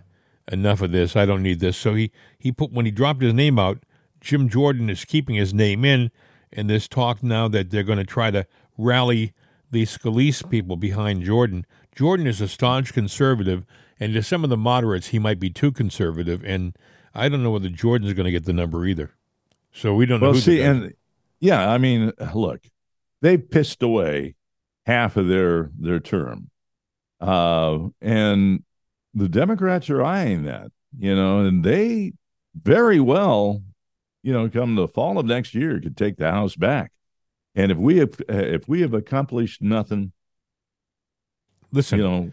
"Enough 0.51 0.81
of 0.81 0.91
this. 0.91 1.15
I 1.15 1.25
don't 1.25 1.43
need 1.43 1.59
this." 1.59 1.77
So 1.77 1.93
he 1.93 2.11
he 2.37 2.51
put 2.51 2.71
when 2.71 2.85
he 2.85 2.91
dropped 2.91 3.21
his 3.21 3.33
name 3.33 3.57
out, 3.57 3.83
Jim 4.19 4.49
Jordan 4.49 4.89
is 4.89 5.05
keeping 5.05 5.35
his 5.35 5.53
name 5.53 5.85
in, 5.85 6.11
and 6.51 6.69
this 6.69 6.87
talk 6.87 7.21
now 7.21 7.47
that 7.47 7.69
they're 7.69 7.83
going 7.83 7.99
to 7.99 8.03
try 8.03 8.31
to 8.31 8.47
rally 8.77 9.33
the 9.75 9.83
Scalise 9.83 10.49
people 10.49 10.77
behind 10.77 11.23
Jordan. 11.23 11.65
Jordan 11.93 12.27
is 12.27 12.39
a 12.39 12.47
staunch 12.47 12.93
conservative, 12.93 13.65
and 13.99 14.13
to 14.13 14.23
some 14.23 14.45
of 14.45 14.49
the 14.49 14.57
moderates, 14.57 15.07
he 15.07 15.19
might 15.19 15.37
be 15.37 15.49
too 15.49 15.71
conservative, 15.71 16.41
and 16.45 16.77
I 17.13 17.27
don't 17.27 17.43
know 17.43 17.51
whether 17.51 17.67
Jordan's 17.67 18.13
going 18.13 18.25
to 18.25 18.31
get 18.31 18.45
the 18.45 18.53
number 18.53 18.85
either. 18.85 19.13
So 19.73 19.93
we 19.93 20.05
don't 20.05 20.21
know. 20.21 20.27
well. 20.27 20.35
who 20.35 20.39
See, 20.39 20.61
and 20.61 20.93
yeah, 21.41 21.69
I 21.69 21.77
mean, 21.77 22.13
look, 22.33 22.61
they 23.21 23.37
pissed 23.37 23.83
away 23.83 24.35
half 24.85 25.17
of 25.17 25.27
their 25.27 25.71
their 25.77 25.99
term, 25.99 26.49
uh, 27.19 27.79
and 28.01 28.63
the 29.13 29.27
Democrats 29.27 29.89
are 29.89 30.03
eyeing 30.03 30.43
that, 30.45 30.71
you 30.97 31.13
know, 31.13 31.39
and 31.39 31.65
they 31.65 32.13
very 32.55 33.01
well, 33.01 33.61
you 34.23 34.31
know, 34.31 34.49
come 34.49 34.75
the 34.75 34.87
fall 34.87 35.19
of 35.19 35.25
next 35.25 35.53
year, 35.53 35.81
could 35.81 35.97
take 35.97 36.15
the 36.15 36.31
House 36.31 36.55
back. 36.55 36.93
And 37.55 37.71
if 37.71 37.77
we 37.77 37.97
have 37.97 38.15
if 38.27 38.67
we 38.67 38.81
have 38.81 38.93
accomplished 38.93 39.61
nothing, 39.61 40.11
listen, 41.71 41.99
you 41.99 42.03
know, 42.03 42.31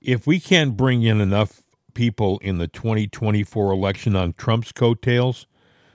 if 0.00 0.26
we 0.26 0.38
can't 0.38 0.76
bring 0.76 1.02
in 1.02 1.20
enough 1.20 1.62
people 1.94 2.38
in 2.38 2.58
the 2.58 2.68
2024 2.68 3.72
election 3.72 4.14
on 4.14 4.32
Trump's 4.34 4.72
coattails, 4.72 5.46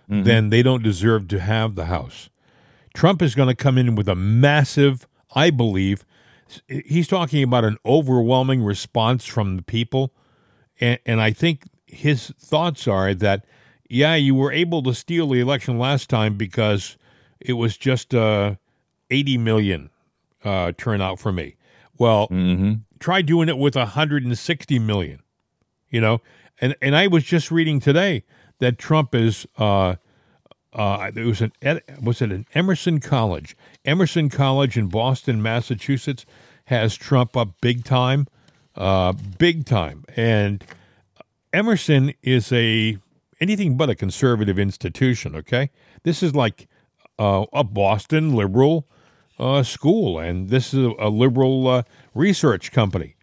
mhm. 0.10 0.26
then 0.26 0.50
they 0.50 0.62
don't 0.62 0.84
deserve 0.84 1.28
to 1.30 1.40
have 1.40 1.76
the 1.76 1.86
House. 1.86 2.30
Trump 2.94 3.22
is 3.22 3.36
going 3.36 3.48
to 3.48 3.56
come 3.56 3.78
in 3.78 3.96
with 3.96 4.08
a 4.08 4.16
massive, 4.16 5.08
I 5.34 5.50
believe, 5.50 6.06
he's 6.68 7.08
talking 7.08 7.44
about 7.44 7.66
an 7.66 7.78
overwhelming 7.86 8.64
response 8.64 9.26
from 9.26 9.58
the 9.58 9.62
people. 9.62 10.14
And, 10.80 11.00
and 11.06 11.22
I 11.22 11.32
think 11.32 11.64
his 11.86 12.28
thoughts 12.40 12.88
are 12.88 13.14
that, 13.16 13.46
yeah, 13.90 14.16
you 14.16 14.36
were 14.36 14.52
able 14.52 14.84
to 14.84 14.94
steal 14.94 15.30
the 15.30 15.40
election 15.40 15.78
last 15.78 16.10
time 16.10 16.36
because 16.36 16.98
it 17.48 17.54
was 17.54 17.78
just 17.78 18.14
uh, 18.14 18.56
80 19.10 19.38
million 19.38 19.90
uh, 20.44 20.72
turnout 20.78 21.20
for 21.20 21.32
me. 21.32 21.56
Well, 21.98 22.28
Mhm. 22.30 22.82
try 23.00 23.22
doing 23.22 23.50
it 23.50 23.58
with 23.58 23.76
160 23.76 24.80
million. 24.80 25.20
You 25.90 26.02
know, 26.02 26.22
and 26.60 26.76
and 26.82 26.96
I 26.96 27.08
was 27.08 27.24
just 27.24 27.52
reading 27.52 27.80
today 27.80 28.24
that 28.60 28.78
Trump 28.78 29.16
is. 29.16 29.46
Uh, 29.58 29.96
uh, 30.74 31.10
it 31.16 31.24
was 31.26 31.42
an 31.42 31.54
was 32.02 32.22
it 32.22 32.32
an 32.34 32.46
Emerson 32.54 33.00
College? 33.00 33.56
Emerson 33.86 34.28
College 34.30 34.78
in 34.78 34.88
Boston, 34.88 35.42
Massachusetts, 35.42 36.26
has 36.66 36.96
Trump 36.98 37.38
up 37.38 37.62
big 37.62 37.86
time, 37.86 38.28
uh, 38.76 39.14
big 39.38 39.64
time. 39.66 40.04
And 40.18 40.66
Emerson 41.54 42.14
is 42.24 42.52
a 42.52 42.98
anything 43.40 43.78
but 43.78 43.90
a 43.90 43.96
conservative 43.96 44.60
institution. 44.60 45.34
Okay, 45.36 45.70
this 46.04 46.22
is 46.22 46.36
like 46.36 46.68
uh, 47.20 47.46
a 47.54 47.64
Boston 47.64 48.36
liberal 48.36 48.88
uh, 49.40 49.64
school, 49.64 50.20
and 50.20 50.50
this 50.50 50.74
is 50.74 50.86
a, 50.86 50.94
a 51.00 51.10
liberal 51.10 51.68
uh, 51.68 51.84
research 52.14 52.72
company. 52.72 53.16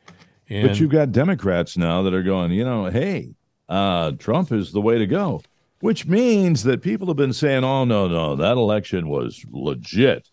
And 0.48 0.68
but 0.68 0.80
you've 0.80 0.90
got 0.90 1.12
Democrats 1.12 1.76
now 1.76 2.02
that 2.02 2.12
are 2.12 2.22
going, 2.22 2.52
you 2.52 2.64
know, 2.64 2.86
hey, 2.86 3.34
uh, 3.68 4.12
Trump 4.12 4.52
is 4.52 4.72
the 4.72 4.80
way 4.80 4.98
to 4.98 5.06
go, 5.06 5.42
which 5.80 6.06
means 6.06 6.64
that 6.64 6.82
people 6.82 7.06
have 7.06 7.16
been 7.16 7.32
saying, 7.32 7.64
oh, 7.64 7.84
no, 7.84 8.06
no, 8.06 8.36
that 8.36 8.56
election 8.56 9.08
was 9.08 9.44
legit. 9.50 10.28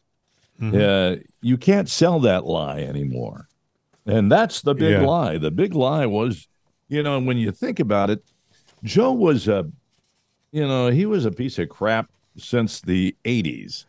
Mm-hmm. 0.60 0.78
Uh, 0.78 1.24
you 1.42 1.58
can't 1.58 1.88
sell 1.88 2.20
that 2.22 2.46
lie 2.46 2.80
anymore. 2.82 3.48
And 4.06 4.30
that's 4.30 4.62
the 4.62 4.74
big 4.74 5.00
Yeah. 5.00 5.06
lie. 5.06 5.38
The 5.38 5.52
big 5.52 5.74
lie 5.74 6.06
was, 6.06 6.48
you 6.90 7.02
know, 7.02 7.20
when 7.20 7.38
you 7.38 7.52
think 7.52 7.80
about 7.80 8.10
it, 8.10 8.22
Joe 8.84 9.14
was 9.14 9.48
a, 9.48 9.70
you 10.52 10.68
know, 10.68 10.90
he 10.90 11.06
was 11.06 11.26
a 11.26 11.32
piece 11.32 11.60
of 11.60 11.70
crap 11.70 12.10
since 12.40 12.80
the 12.82 13.16
80s. 13.26 13.86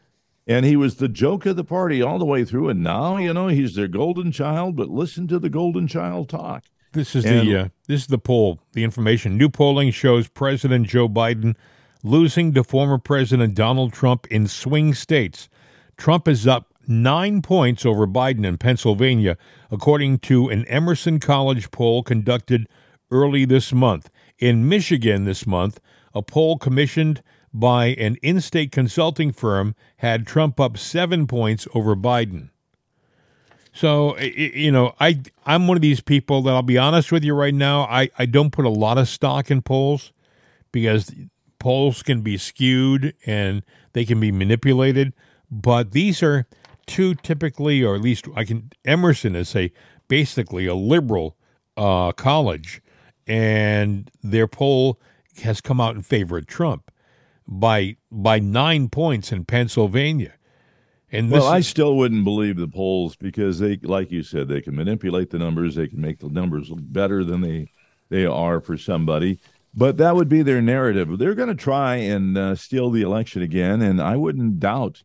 And 0.46 0.64
he 0.66 0.74
was 0.76 0.96
the 0.96 1.08
joke 1.08 1.46
of 1.46 1.56
the 1.56 1.64
party 1.64 2.02
all 2.02 2.18
the 2.18 2.24
way 2.24 2.44
through. 2.44 2.68
And 2.70 2.82
now, 2.82 3.16
you 3.18 3.32
know, 3.32 3.48
he's 3.48 3.74
their 3.74 3.88
golden 3.88 4.32
child, 4.32 4.76
but 4.76 4.88
listen 4.88 5.28
to 5.28 5.38
the 5.38 5.50
golden 5.50 5.86
child 5.86 6.28
talk. 6.28 6.64
This 6.92 7.14
is 7.14 7.24
And- 7.24 7.46
the 7.48 7.56
uh, 7.56 7.68
this 7.86 8.02
is 8.02 8.06
the 8.08 8.18
poll. 8.18 8.60
The 8.72 8.82
information. 8.82 9.36
New 9.36 9.48
polling 9.48 9.92
shows 9.92 10.28
President 10.28 10.88
Joe 10.88 11.08
Biden 11.08 11.54
losing 12.02 12.52
to 12.54 12.64
former 12.64 12.98
President 12.98 13.54
Donald 13.54 13.92
Trump 13.92 14.26
in 14.28 14.48
swing 14.48 14.94
states. 14.94 15.48
Trump 15.96 16.26
is 16.26 16.46
up 16.48 16.66
nine 16.88 17.42
points 17.42 17.86
over 17.86 18.06
Biden 18.06 18.44
in 18.44 18.58
Pennsylvania, 18.58 19.36
according 19.70 20.18
to 20.20 20.48
an 20.48 20.64
Emerson 20.64 21.20
College 21.20 21.70
poll 21.70 22.02
conducted 22.02 22.66
early 23.12 23.44
this 23.44 23.72
month. 23.72 24.10
In 24.38 24.68
Michigan 24.68 25.24
this 25.24 25.46
month, 25.46 25.78
a 26.14 26.22
poll 26.22 26.58
commissioned 26.58 27.22
by 27.52 27.86
an 27.86 28.16
in-state 28.22 28.72
consulting 28.72 29.32
firm 29.32 29.74
had 29.98 30.26
Trump 30.26 30.60
up 30.60 30.78
seven 30.78 31.26
points 31.26 31.66
over 31.74 31.96
Biden. 31.96 32.50
So 33.72 34.18
you 34.18 34.72
know, 34.72 34.94
I 34.98 35.22
I'm 35.46 35.68
one 35.68 35.76
of 35.76 35.82
these 35.82 36.00
people 36.00 36.42
that 36.42 36.50
I'll 36.50 36.62
be 36.62 36.78
honest 36.78 37.12
with 37.12 37.24
you 37.24 37.34
right 37.34 37.54
now. 37.54 37.82
I 37.82 38.10
I 38.18 38.26
don't 38.26 38.50
put 38.50 38.64
a 38.64 38.70
lot 38.70 38.98
of 38.98 39.08
stock 39.08 39.50
in 39.50 39.62
polls 39.62 40.12
because 40.72 41.12
polls 41.58 42.02
can 42.02 42.22
be 42.22 42.36
skewed 42.36 43.14
and 43.26 43.62
they 43.92 44.04
can 44.04 44.18
be 44.18 44.32
manipulated. 44.32 45.12
But 45.50 45.92
these 45.92 46.22
are 46.22 46.46
two 46.86 47.14
typically, 47.14 47.82
or 47.82 47.94
at 47.94 48.00
least 48.00 48.26
I 48.34 48.44
can. 48.44 48.70
Emerson 48.84 49.36
is 49.36 49.54
a 49.54 49.72
basically 50.08 50.66
a 50.66 50.74
liberal 50.74 51.36
uh, 51.76 52.10
college, 52.12 52.82
and 53.26 54.10
their 54.22 54.48
poll 54.48 55.00
has 55.42 55.60
come 55.60 55.80
out 55.80 55.94
in 55.94 56.02
favor 56.02 56.38
of 56.38 56.46
Trump 56.46 56.90
by 57.50 57.96
by 58.10 58.38
nine 58.38 58.88
points 58.88 59.32
in 59.32 59.44
Pennsylvania. 59.44 60.34
And 61.12 61.30
Well, 61.30 61.48
I 61.48 61.60
still 61.60 61.96
wouldn't 61.96 62.22
believe 62.22 62.56
the 62.56 62.68
polls 62.68 63.16
because 63.16 63.58
they, 63.58 63.78
like 63.82 64.12
you 64.12 64.22
said, 64.22 64.46
they 64.46 64.60
can 64.60 64.76
manipulate 64.76 65.30
the 65.30 65.40
numbers. 65.40 65.74
They 65.74 65.88
can 65.88 66.00
make 66.00 66.20
the 66.20 66.28
numbers 66.28 66.70
look 66.70 66.80
better 66.82 67.24
than 67.24 67.40
they 67.40 67.72
they 68.10 68.24
are 68.24 68.60
for 68.60 68.76
somebody. 68.76 69.40
But 69.74 69.96
that 69.98 70.14
would 70.16 70.28
be 70.28 70.42
their 70.42 70.62
narrative. 70.62 71.18
They're 71.18 71.34
going 71.34 71.48
to 71.48 71.54
try 71.54 71.96
and 71.96 72.36
uh, 72.38 72.54
steal 72.54 72.90
the 72.90 73.02
election 73.02 73.42
again, 73.42 73.82
and 73.82 74.00
I 74.00 74.16
wouldn't 74.16 74.60
doubt 74.60 75.02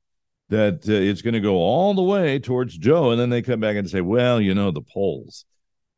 that 0.49 0.87
uh, 0.87 0.93
it's 0.93 1.21
going 1.21 1.33
to 1.33 1.39
go 1.39 1.55
all 1.55 1.93
the 1.93 2.03
way 2.03 2.39
towards 2.39 2.77
Joe. 2.77 3.11
And 3.11 3.19
then 3.19 3.29
they 3.29 3.41
come 3.41 3.59
back 3.59 3.75
and 3.75 3.89
say, 3.89 4.01
"Well, 4.01 4.39
you 4.39 4.53
know, 4.53 4.69
the 4.69 4.81
polls. 4.81 5.45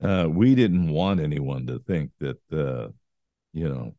Uh, 0.02 0.28
we 0.30 0.56
didn't 0.56 0.90
want 0.90 1.20
anyone 1.20 1.66
to 1.68 1.80
think 1.80 2.12
that, 2.20 2.40
uh, 2.54 2.90
you 3.52 3.68
know." 3.68 3.97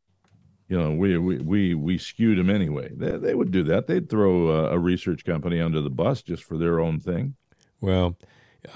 You 0.69 0.79
know, 0.79 0.93
we 0.93 1.17
we 1.17 1.39
we, 1.39 1.75
we 1.75 1.99
skewed 1.99 2.39
them 2.39 2.51
anyway. 2.51 2.91
They, 2.95 3.17
they 3.17 3.35
would 3.35 3.51
do 3.51 3.63
that. 3.65 3.87
They'd 3.87 4.09
throw 4.09 4.49
a, 4.49 4.73
a 4.73 4.79
research 4.79 5.25
company 5.25 5.61
under 5.61 5.81
the 5.81 5.91
bus 5.91 6.23
just 6.23 6.45
for 6.45 6.59
their 6.59 6.79
own 6.79 7.01
thing. 7.01 7.37
Well, 7.81 8.17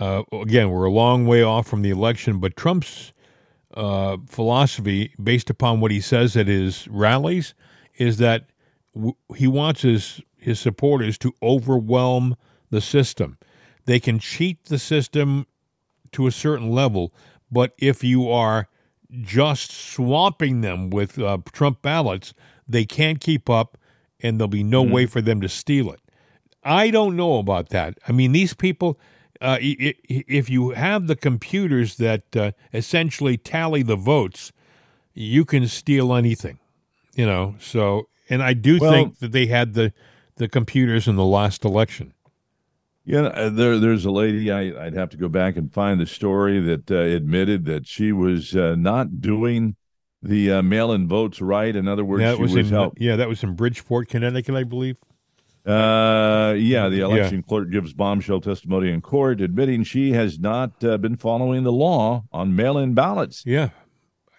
uh, 0.00 0.22
again, 0.33 0.70
we're 0.70 0.85
a 0.85 0.90
long 0.90 1.26
way 1.26 1.42
off 1.42 1.66
from 1.66 1.83
the 1.83 1.90
election, 1.90 2.38
but 2.38 2.57
Trump's 2.57 3.12
uh, 3.74 4.16
philosophy, 4.26 5.14
based 5.22 5.50
upon 5.50 5.81
what 5.81 5.90
he 5.90 6.00
says 6.00 6.37
at 6.37 6.46
his 6.46 6.88
rallies, 6.88 7.55
is 7.96 8.18
that 8.18 8.46
w- 8.94 9.16
he 9.37 9.46
wants 9.46 9.83
his 9.83 10.20
his 10.38 10.59
supporters 10.59 11.18
to 11.18 11.35
overwhelm 11.42 12.37
the 12.70 12.81
system. 12.81 13.38
They 13.85 14.00
can 14.00 14.18
cheat 14.18 14.64
the 14.64 14.78
system 14.78 15.46
to 16.12 16.26
a 16.26 16.33
certain 16.33 16.70
level, 16.70 17.12
but 17.50 17.74
if 17.78 18.02
you 18.02 18.31
are 18.31 18.68
just 19.20 19.70
swamping 19.70 20.61
them 20.62 20.90
with 20.90 21.18
uh, 21.18 21.38
Trump 21.53 21.83
ballots, 21.83 22.33
they 22.66 22.85
can't 22.85 23.20
keep 23.20 23.51
up, 23.51 23.77
and 24.20 24.38
there'll 24.38 24.48
be 24.48 24.62
no 24.64 24.83
way 24.83 25.07
for 25.07 25.20
them 25.20 25.40
to 25.40 25.48
steal 25.48 25.90
it. 25.92 26.01
I 26.64 26.90
don't 26.90 27.16
know 27.16 27.38
about 27.38 27.70
that. 27.70 27.98
I 28.09 28.12
mean, 28.12 28.33
these 28.33 28.55
people, 28.55 28.98
uh, 29.40 29.59
if 29.61 30.48
you 30.48 30.70
have 30.70 31.09
the 31.09 31.16
computers 31.16 31.96
that 31.96 32.37
uh, 32.37 32.53
essentially 32.72 33.37
tally 33.37 33.83
the 33.83 33.96
votes, 33.96 34.53
you 35.12 35.44
can 35.44 35.66
steal 35.68 36.14
anything, 36.14 36.59
you 37.14 37.27
know. 37.27 37.57
So, 37.59 38.09
and 38.31 38.42
I 38.42 38.55
do 38.55 38.79
Well- 38.81 38.92
think 38.92 39.18
that 39.18 39.33
they 39.33 39.46
had 39.46 39.75
the 39.75 39.92
the 40.37 40.48
computers 40.48 41.07
in 41.07 41.16
the 41.16 41.25
last 41.27 41.62
election. 41.64 42.14
Yeah, 43.04 43.22
uh, 43.22 43.50
there, 43.50 43.78
there's 43.78 44.04
a 44.04 44.10
lady. 44.12 44.50
I, 44.52 44.86
I'd 44.86 44.94
have 44.94 45.10
to 45.10 45.16
go 45.16 45.28
back 45.28 45.56
and 45.56 45.72
find 45.72 46.00
the 46.00 46.06
story 46.06 46.60
that 46.60 46.90
uh, 46.90 46.94
admitted 46.96 47.64
that 47.64 47.86
she 47.86 48.12
was 48.12 48.54
uh, 48.56 48.76
not 48.78 49.20
doing 49.20 49.74
the 50.22 50.52
uh, 50.52 50.62
mail-in 50.62 51.08
votes 51.08 51.40
right. 51.40 51.74
In 51.74 51.88
other 51.88 52.04
words, 52.04 52.22
that 52.22 52.36
she 52.36 52.42
was, 52.42 52.54
was 52.54 52.68
in 52.68 52.72
help. 52.72 52.94
yeah, 52.98 53.16
that 53.16 53.28
was 53.28 53.42
in 53.42 53.56
Bridgeport, 53.56 54.08
Connecticut, 54.08 54.54
I 54.54 54.62
believe. 54.62 54.96
Uh, 55.66 56.54
yeah, 56.56 56.88
the 56.88 57.00
election 57.00 57.42
clerk 57.42 57.70
gives 57.70 57.92
bombshell 57.92 58.40
testimony 58.40 58.90
in 58.90 59.00
court, 59.00 59.40
admitting 59.40 59.84
she 59.84 60.12
has 60.12 60.38
not 60.38 60.82
uh, 60.84 60.96
been 60.98 61.16
following 61.16 61.62
the 61.62 61.72
law 61.72 62.24
on 62.32 62.54
mail-in 62.56 62.94
ballots. 62.94 63.44
Yeah, 63.46 63.70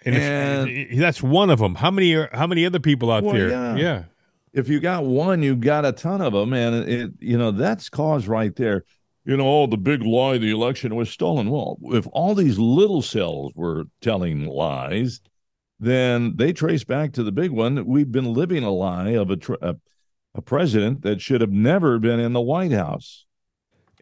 and, 0.05 0.15
And- 0.15 1.01
that's 1.01 1.23
one 1.23 1.49
of 1.49 1.59
them. 1.59 1.75
How 1.75 1.91
many 1.91 2.13
are 2.13 2.29
how 2.33 2.45
many 2.47 2.65
other 2.65 2.79
people 2.79 3.09
out 3.11 3.23
Well, 3.23 3.33
there? 3.33 3.49
yeah. 3.49 3.75
yeah. 3.75 4.03
If 4.53 4.69
you 4.69 4.79
got 4.79 5.05
one, 5.05 5.41
you 5.41 5.55
got 5.55 5.85
a 5.85 5.91
ton 5.91 6.21
of 6.21 6.33
them, 6.33 6.53
and 6.53 6.87
it, 6.87 7.11
you 7.19 7.37
know, 7.37 7.51
that's 7.51 7.89
cause 7.89 8.27
right 8.27 8.55
there. 8.55 8.85
You 9.25 9.37
know, 9.37 9.63
oh, 9.63 9.67
the 9.67 9.77
big 9.77 10.03
lie, 10.03 10.37
the 10.37 10.51
election 10.51 10.95
was 10.95 11.09
stolen. 11.09 11.49
Well, 11.49 11.77
if 11.85 12.07
all 12.11 12.35
these 12.35 12.59
little 12.59 13.01
cells 13.01 13.53
were 13.55 13.85
telling 14.01 14.45
lies, 14.45 15.21
then 15.79 16.35
they 16.35 16.53
trace 16.53 16.83
back 16.83 17.13
to 17.13 17.23
the 17.23 17.31
big 17.31 17.51
one. 17.51 17.85
We've 17.85 18.11
been 18.11 18.33
living 18.33 18.63
a 18.63 18.71
lie 18.71 19.11
of 19.11 19.31
a 19.31 19.37
tr- 19.37 19.53
a, 19.61 19.75
a 20.35 20.41
president 20.41 21.01
that 21.03 21.21
should 21.21 21.41
have 21.41 21.51
never 21.51 21.99
been 21.99 22.19
in 22.19 22.33
the 22.33 22.41
White 22.41 22.73
House. 22.73 23.25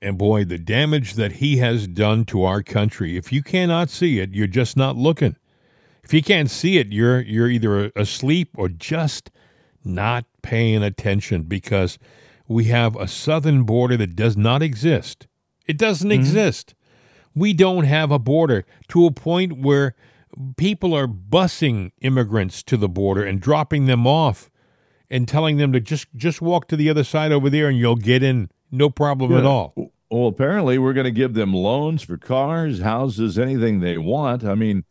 And 0.01 0.17
boy, 0.17 0.45
the 0.45 0.57
damage 0.57 1.13
that 1.13 1.33
he 1.33 1.57
has 1.57 1.87
done 1.87 2.25
to 2.25 2.43
our 2.43 2.63
country. 2.63 3.15
If 3.15 3.31
you 3.31 3.43
cannot 3.43 3.91
see 3.91 4.19
it, 4.19 4.33
you're 4.33 4.47
just 4.47 4.75
not 4.75 4.97
looking. 4.97 5.35
If 6.03 6.13
you 6.15 6.23
can't 6.23 6.49
see 6.49 6.79
it, 6.79 6.91
you're 6.91 7.21
you're 7.21 7.47
either 7.47 7.91
asleep 7.95 8.49
or 8.57 8.67
just 8.67 9.29
not 9.83 10.25
paying 10.41 10.83
attention 10.83 11.43
because 11.43 11.97
we 12.47 12.65
have 12.65 12.95
a 12.95 13.07
southern 13.07 13.63
border 13.63 13.97
that 13.97 14.15
does 14.15 14.35
not 14.35 14.61
exist. 14.61 15.27
It 15.65 15.77
doesn't 15.77 16.09
mm-hmm. 16.09 16.19
exist. 16.19 16.75
We 17.33 17.53
don't 17.53 17.85
have 17.85 18.11
a 18.11 18.19
border 18.19 18.65
to 18.89 19.05
a 19.05 19.11
point 19.11 19.57
where 19.57 19.95
people 20.57 20.93
are 20.93 21.07
busing 21.07 21.91
immigrants 22.01 22.63
to 22.63 22.77
the 22.77 22.89
border 22.89 23.23
and 23.23 23.39
dropping 23.39 23.85
them 23.85 24.05
off 24.05 24.49
and 25.09 25.27
telling 25.27 25.57
them 25.57 25.73
to 25.73 25.79
just 25.79 26.07
just 26.15 26.41
walk 26.41 26.67
to 26.69 26.75
the 26.75 26.89
other 26.89 27.03
side 27.03 27.31
over 27.31 27.49
there 27.49 27.67
and 27.67 27.77
you'll 27.77 27.95
get 27.95 28.23
in 28.23 28.49
no 28.71 28.89
problem 28.89 29.33
at 29.33 29.45
all. 29.45 29.73
Well, 30.09 30.27
apparently, 30.27 30.77
we're 30.77 30.93
going 30.93 31.05
to 31.05 31.11
give 31.11 31.35
them 31.35 31.53
loans 31.53 32.03
for 32.03 32.17
cars, 32.17 32.81
houses, 32.81 33.39
anything 33.39 33.79
they 33.79 33.97
want. 33.97 34.43
I 34.43 34.55
mean, 34.55 34.83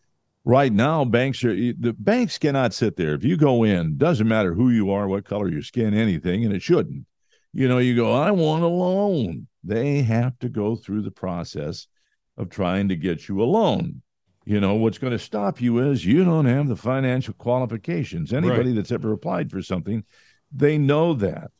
right 0.44 0.72
now, 0.72 1.05
banks 1.05 1.44
are 1.44 1.55
the 1.55 1.94
banks 1.98 2.38
cannot 2.38 2.74
sit 2.74 2.96
there. 2.96 3.14
If 3.14 3.24
you 3.24 3.37
go 3.37 3.64
in, 3.64 3.96
doesn't 3.96 4.29
matter 4.29 4.55
who 4.55 4.70
you 4.70 4.90
are, 4.90 5.09
what 5.09 5.24
color 5.24 5.48
your 5.48 5.62
skin, 5.62 5.94
anything, 5.94 6.44
and 6.44 6.55
it 6.55 6.62
shouldn't. 6.62 7.07
You 7.53 7.68
know, 7.68 7.79
you 7.79 7.96
go, 7.96 8.12
I 8.12 8.31
want 8.31 8.62
a 8.62 8.68
loan. 8.68 9.48
They 9.64 10.03
have 10.03 10.38
to 10.38 10.48
go 10.48 10.76
through 10.76 11.03
the 11.03 11.11
process 11.11 11.88
of 12.37 12.48
trying 12.48 12.88
to 12.88 12.96
get 12.96 13.29
you 13.29 13.42
a 13.42 13.44
loan. 13.44 14.03
You 14.46 14.61
know, 14.61 14.74
what's 14.74 14.98
going 14.98 15.12
to 15.12 15.18
stop 15.18 15.61
you 15.61 15.79
is 15.79 16.05
you 16.05 16.24
don't 16.24 16.46
have 16.46 16.68
the 16.68 16.76
financial 16.76 17.35
qualifications. 17.35 18.33
Anybody 18.33 18.72
that's 18.72 18.92
ever 18.92 19.12
applied 19.12 19.50
for 19.50 19.62
something, 19.62 20.05
they 20.53 20.79
know 20.79 21.12
that 21.14 21.50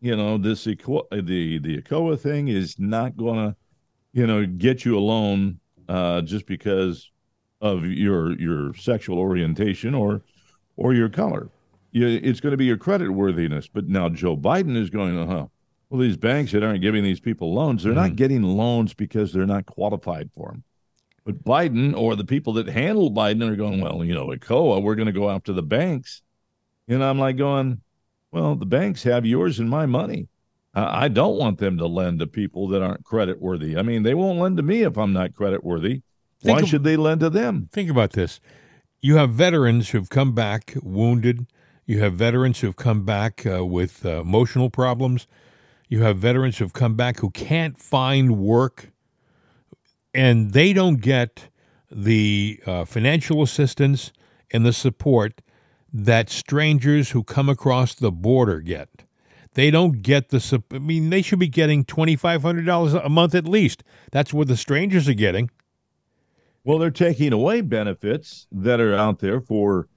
you 0.00 0.16
know 0.16 0.36
this 0.36 0.64
the 0.64 0.76
the 1.10 1.60
ECOA 1.80 2.18
thing 2.18 2.48
is 2.48 2.78
not 2.78 3.16
going 3.16 3.36
to 3.36 3.56
you 4.12 4.26
know 4.26 4.44
get 4.44 4.84
you 4.84 4.98
a 4.98 5.00
loan 5.00 5.58
uh, 5.88 6.20
just 6.20 6.46
because 6.46 7.10
of 7.60 7.84
your 7.84 8.32
your 8.38 8.74
sexual 8.74 9.18
orientation 9.18 9.94
or 9.94 10.22
or 10.76 10.94
your 10.94 11.08
color. 11.08 11.50
You, 11.92 12.08
it's 12.08 12.40
going 12.40 12.50
to 12.52 12.56
be 12.56 12.64
your 12.66 12.76
credit 12.76 13.10
worthiness. 13.10 13.68
But 13.68 13.88
now 13.88 14.08
Joe 14.08 14.36
Biden 14.36 14.76
is 14.76 14.90
going, 14.90 15.18
uh 15.18 15.26
huh. 15.26 15.46
Well, 15.90 16.00
these 16.00 16.16
banks 16.16 16.52
that 16.52 16.64
aren't 16.64 16.82
giving 16.82 17.04
these 17.04 17.20
people 17.20 17.54
loans, 17.54 17.82
they're 17.82 17.92
Mm-hmm. 17.92 18.14
not 18.14 18.16
getting 18.16 18.42
loans 18.42 18.94
because 18.94 19.32
they're 19.32 19.46
not 19.46 19.66
qualified 19.66 20.30
for 20.34 20.50
them. 20.50 20.64
But 21.24 21.44
Biden 21.44 21.96
or 21.96 22.16
the 22.16 22.24
people 22.24 22.54
that 22.54 22.68
handle 22.68 23.10
Biden 23.10 23.48
are 23.50 23.56
going, 23.56 23.80
well, 23.80 24.04
you 24.04 24.14
know, 24.14 24.26
ECOA, 24.28 24.82
we're 24.82 24.94
going 24.96 25.06
to 25.06 25.12
go 25.12 25.30
after 25.30 25.52
the 25.52 25.62
banks. 25.62 26.22
And 26.88 27.02
I'm 27.04 27.18
like 27.18 27.36
going, 27.36 27.80
well, 28.32 28.56
the 28.56 28.66
banks 28.66 29.02
have 29.04 29.24
yours 29.26 29.58
and 29.60 29.70
my 29.70 29.86
money. 29.86 30.28
I 30.74 31.04
I 31.04 31.08
don't 31.08 31.38
want 31.38 31.58
them 31.58 31.78
to 31.78 31.86
lend 31.86 32.18
to 32.20 32.26
people 32.26 32.68
that 32.68 32.82
aren't 32.82 33.04
credit 33.04 33.40
worthy. 33.40 33.76
I 33.78 33.82
mean, 33.82 34.02
they 34.02 34.14
won't 34.14 34.38
lend 34.40 34.56
to 34.58 34.62
me 34.62 34.82
if 34.82 34.96
I'm 34.98 35.12
not 35.12 35.34
credit 35.34 35.64
worthy. 35.64 36.02
Think 36.44 36.58
Why 36.58 36.62
of- 36.62 36.68
should 36.68 36.84
they 36.84 36.96
lend 36.98 37.20
to 37.20 37.30
them? 37.30 37.70
Think 37.72 37.88
about 37.88 38.12
this. 38.12 38.38
You 39.00 39.16
have 39.16 39.30
veterans 39.30 39.90
who've 39.90 40.10
come 40.10 40.34
back 40.34 40.74
wounded. 40.82 41.46
You 41.86 42.00
have 42.00 42.14
veterans 42.14 42.60
who've 42.60 42.76
come 42.76 43.06
back 43.06 43.46
uh, 43.46 43.64
with 43.64 44.04
uh, 44.04 44.20
emotional 44.20 44.68
problems. 44.68 45.26
You 45.88 46.02
have 46.02 46.18
veterans 46.18 46.58
who've 46.58 46.72
come 46.72 46.96
back 46.96 47.20
who 47.20 47.30
can't 47.30 47.78
find 47.78 48.36
work, 48.36 48.90
and 50.12 50.52
they 50.52 50.74
don't 50.74 51.00
get 51.00 51.48
the 51.90 52.60
uh, 52.66 52.84
financial 52.84 53.42
assistance 53.42 54.12
and 54.52 54.66
the 54.66 54.72
support 54.72 55.40
that 55.92 56.28
strangers 56.28 57.10
who 57.12 57.24
come 57.24 57.48
across 57.48 57.94
the 57.94 58.12
border 58.12 58.60
get. 58.60 58.88
They 59.54 59.70
don't 59.70 60.02
get 60.02 60.28
the. 60.28 60.62
I 60.72 60.78
mean, 60.78 61.08
they 61.08 61.22
should 61.22 61.38
be 61.38 61.48
getting 61.48 61.84
twenty 61.84 62.16
five 62.16 62.42
hundred 62.42 62.66
dollars 62.66 62.92
a 62.92 63.08
month 63.08 63.34
at 63.34 63.48
least. 63.48 63.82
That's 64.12 64.34
what 64.34 64.48
the 64.48 64.58
strangers 64.58 65.08
are 65.08 65.14
getting. 65.14 65.50
Well, 66.64 66.78
they're 66.78 66.90
taking 66.90 67.32
away 67.32 67.60
benefits 67.60 68.46
that 68.50 68.80
are 68.80 68.94
out 68.94 69.18
there 69.18 69.40
for 69.40 69.88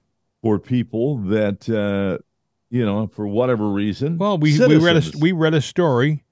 for 0.42 0.58
people 0.58 1.16
that 1.18 1.68
uh, 1.68 2.22
you 2.70 2.84
know 2.84 3.06
for 3.08 3.26
whatever 3.26 3.68
reason. 3.70 4.18
Well, 4.18 4.38
we, 4.38 4.58
we 4.58 4.76
read 4.76 4.96
a 4.96 5.18
we 5.18 5.32
read 5.32 5.54
a 5.54 5.60
story 5.62 6.24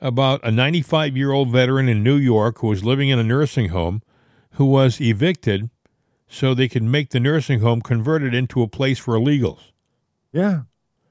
about 0.00 0.40
a 0.44 0.50
95 0.50 1.16
year 1.16 1.32
old 1.32 1.50
veteran 1.50 1.88
in 1.88 2.02
New 2.02 2.16
York 2.16 2.58
who 2.60 2.68
was 2.68 2.84
living 2.84 3.08
in 3.08 3.18
a 3.18 3.24
nursing 3.24 3.70
home, 3.70 4.02
who 4.52 4.64
was 4.66 5.00
evicted, 5.00 5.70
so 6.28 6.54
they 6.54 6.68
could 6.68 6.82
make 6.82 7.10
the 7.10 7.20
nursing 7.20 7.60
home 7.60 7.80
converted 7.80 8.34
into 8.34 8.62
a 8.62 8.68
place 8.68 8.98
for 8.98 9.14
illegals. 9.18 9.72
Yeah. 10.32 10.62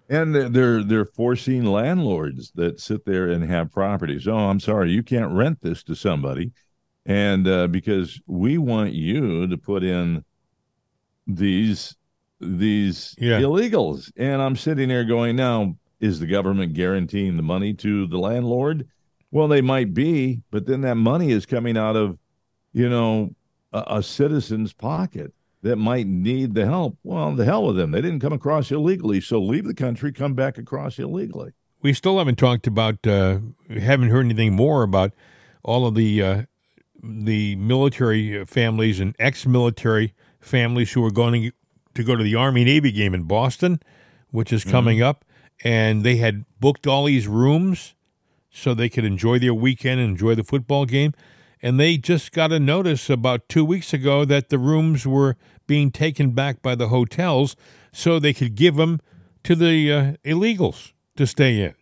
And 0.10 0.36
they're- 0.36 0.50
they're 0.50 0.84
they're 0.84 1.06
forcing 1.06 1.66
landlords 1.66 2.52
that 2.56 2.80
sit 2.80 3.06
there 3.06 3.30
and 3.30 3.44
have 3.50 3.72
properties. 3.72 4.28
Oh, 4.28 4.36
I'm 4.38 4.60
sorry, 4.60 4.92
you 4.92 5.02
can't 5.04 5.34
rent 5.34 5.60
this 5.62 5.82
to 5.84 5.96
somebody, 5.96 6.52
and 7.06 7.48
uh, 7.48 7.68
because 7.68 8.20
we 8.28 8.58
want 8.58 8.94
you 8.94 9.48
to 9.48 9.58
put 9.58 9.84
in 9.84 10.24
these 11.28 11.96
these 12.40 13.16
Yeah. 13.18 13.40
illegals, 13.40 14.12
and 14.18 14.42
I'm 14.42 14.56
sitting 14.58 14.90
there 14.90 15.06
going, 15.06 15.36
now 15.38 15.76
is 16.02 16.20
the 16.20 16.28
government 16.28 16.74
guaranteeing 16.74 17.38
the 17.38 17.44
money 17.44 17.74
to 17.76 18.06
the 18.08 18.18
landlord? 18.18 18.86
Well, 19.32 19.48
they 19.48 19.62
might 19.62 19.94
be, 19.94 20.42
but 20.52 20.66
then 20.66 20.82
that 20.82 20.96
money 20.96 21.32
is 21.32 21.46
coming 21.46 21.78
out 21.78 21.96
of, 21.96 22.18
you 22.74 22.90
know, 22.90 23.34
a, 23.72 23.84
a 23.88 24.04
citizen's 24.04 24.74
pocket 24.74 25.34
that 25.62 25.78
might 25.78 26.06
need 26.06 26.54
the 26.54 26.66
help. 26.66 26.98
Well, 27.04 27.34
the 27.34 27.46
hell 27.46 27.66
with 27.66 27.78
them. 27.78 27.92
They 27.92 28.02
didn't 28.02 28.20
come 28.20 28.34
across 28.34 28.70
illegally, 28.70 29.22
so 29.22 29.42
leave 29.42 29.64
the 29.64 29.74
country, 29.74 30.12
come 30.12 30.34
back 30.34 30.58
across 30.58 31.00
illegally. 31.00 31.54
We 31.82 31.94
still 31.94 32.18
haven't 32.18 32.38
talked 32.38 32.68
about, 32.68 33.08
uh, 33.08 33.40
haven't 33.70 34.10
heard 34.10 34.26
anything 34.26 34.54
more 34.54 34.84
about 34.84 35.14
all 35.64 35.88
of 35.88 35.96
the 35.96 36.22
uh, 36.22 36.42
the 37.04 37.56
military 37.58 38.46
families 38.46 39.00
and 39.00 39.14
ex-military 39.20 40.14
families 40.40 40.94
who 40.94 41.04
are 41.06 41.12
going 41.12 41.52
to 41.94 42.04
go 42.04 42.16
to 42.16 42.24
the 42.24 42.36
Army 42.36 42.64
Navy 42.64 42.92
game 42.92 43.14
in 43.14 43.24
Boston, 43.24 43.82
which 44.32 44.54
is 44.54 44.64
coming 44.64 45.02
up, 45.02 45.26
and 45.64 46.04
they 46.04 46.16
had 46.16 46.46
booked 46.60 46.88
all 46.88 47.06
these 47.06 47.28
rooms 47.28 47.94
so 48.50 48.74
they 48.74 48.90
could 48.90 49.06
enjoy 49.06 49.38
their 49.38 49.54
weekend 49.54 50.00
and 50.00 50.12
enjoy 50.12 50.34
the 50.34 50.44
football 50.44 50.86
game. 50.86 51.14
And 51.62 51.80
they 51.80 51.98
just 51.98 52.32
got 52.32 52.52
a 52.52 52.60
notice 52.60 53.10
about 53.10 53.48
two 53.48 53.64
weeks 53.64 53.94
ago 53.94 54.26
that 54.26 54.50
the 54.50 54.58
rooms 54.58 55.06
were 55.06 55.38
being 55.68 55.92
taken 55.92 56.32
back 56.32 56.62
by 56.62 56.76
the 56.76 56.90
hotels 56.90 57.56
so 57.92 58.20
they 58.20 58.34
could 58.34 58.56
give 58.56 58.76
them 58.76 59.00
to 59.44 59.56
the 59.56 59.92
uh, 59.92 60.14
illegals 60.26 60.94
to 61.16 61.26
stay 61.28 61.62
in. 61.62 61.76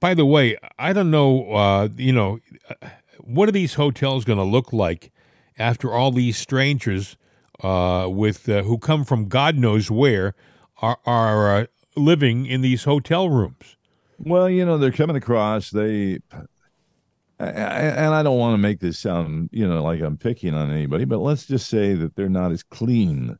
By 0.00 0.14
the 0.14 0.24
way, 0.24 0.56
I 0.78 0.92
don't 0.92 1.10
know, 1.10 1.52
uh, 1.52 1.88
you 1.96 2.12
know, 2.12 2.40
uh, 2.68 2.88
what 3.24 3.48
are 3.48 3.52
these 3.52 3.74
hotels 3.74 4.24
going 4.24 4.38
to 4.38 4.44
look 4.44 4.72
like 4.72 5.10
after 5.58 5.92
all 5.92 6.10
these 6.10 6.36
strangers 6.36 7.16
uh, 7.62 8.08
with 8.10 8.48
uh, 8.48 8.62
who 8.62 8.78
come 8.78 9.04
from 9.04 9.28
God 9.28 9.56
knows 9.56 9.90
where 9.90 10.34
are 10.80 10.98
are 11.04 11.56
uh, 11.56 11.66
living 11.96 12.46
in 12.46 12.60
these 12.60 12.84
hotel 12.84 13.28
rooms? 13.28 13.76
Well, 14.18 14.48
you 14.50 14.64
know, 14.64 14.78
they're 14.78 14.92
coming 14.92 15.16
across. 15.16 15.70
They, 15.70 16.18
I, 17.38 17.44
and 17.46 18.14
I 18.14 18.22
don't 18.22 18.38
want 18.38 18.54
to 18.54 18.58
make 18.58 18.80
this 18.80 18.98
sound, 18.98 19.48
you 19.52 19.66
know, 19.66 19.82
like 19.82 20.00
I'm 20.00 20.18
picking 20.18 20.54
on 20.54 20.70
anybody, 20.70 21.04
but 21.06 21.18
let's 21.18 21.46
just 21.46 21.68
say 21.68 21.94
that 21.94 22.16
they're 22.16 22.28
not 22.28 22.52
as 22.52 22.62
clean 22.62 23.38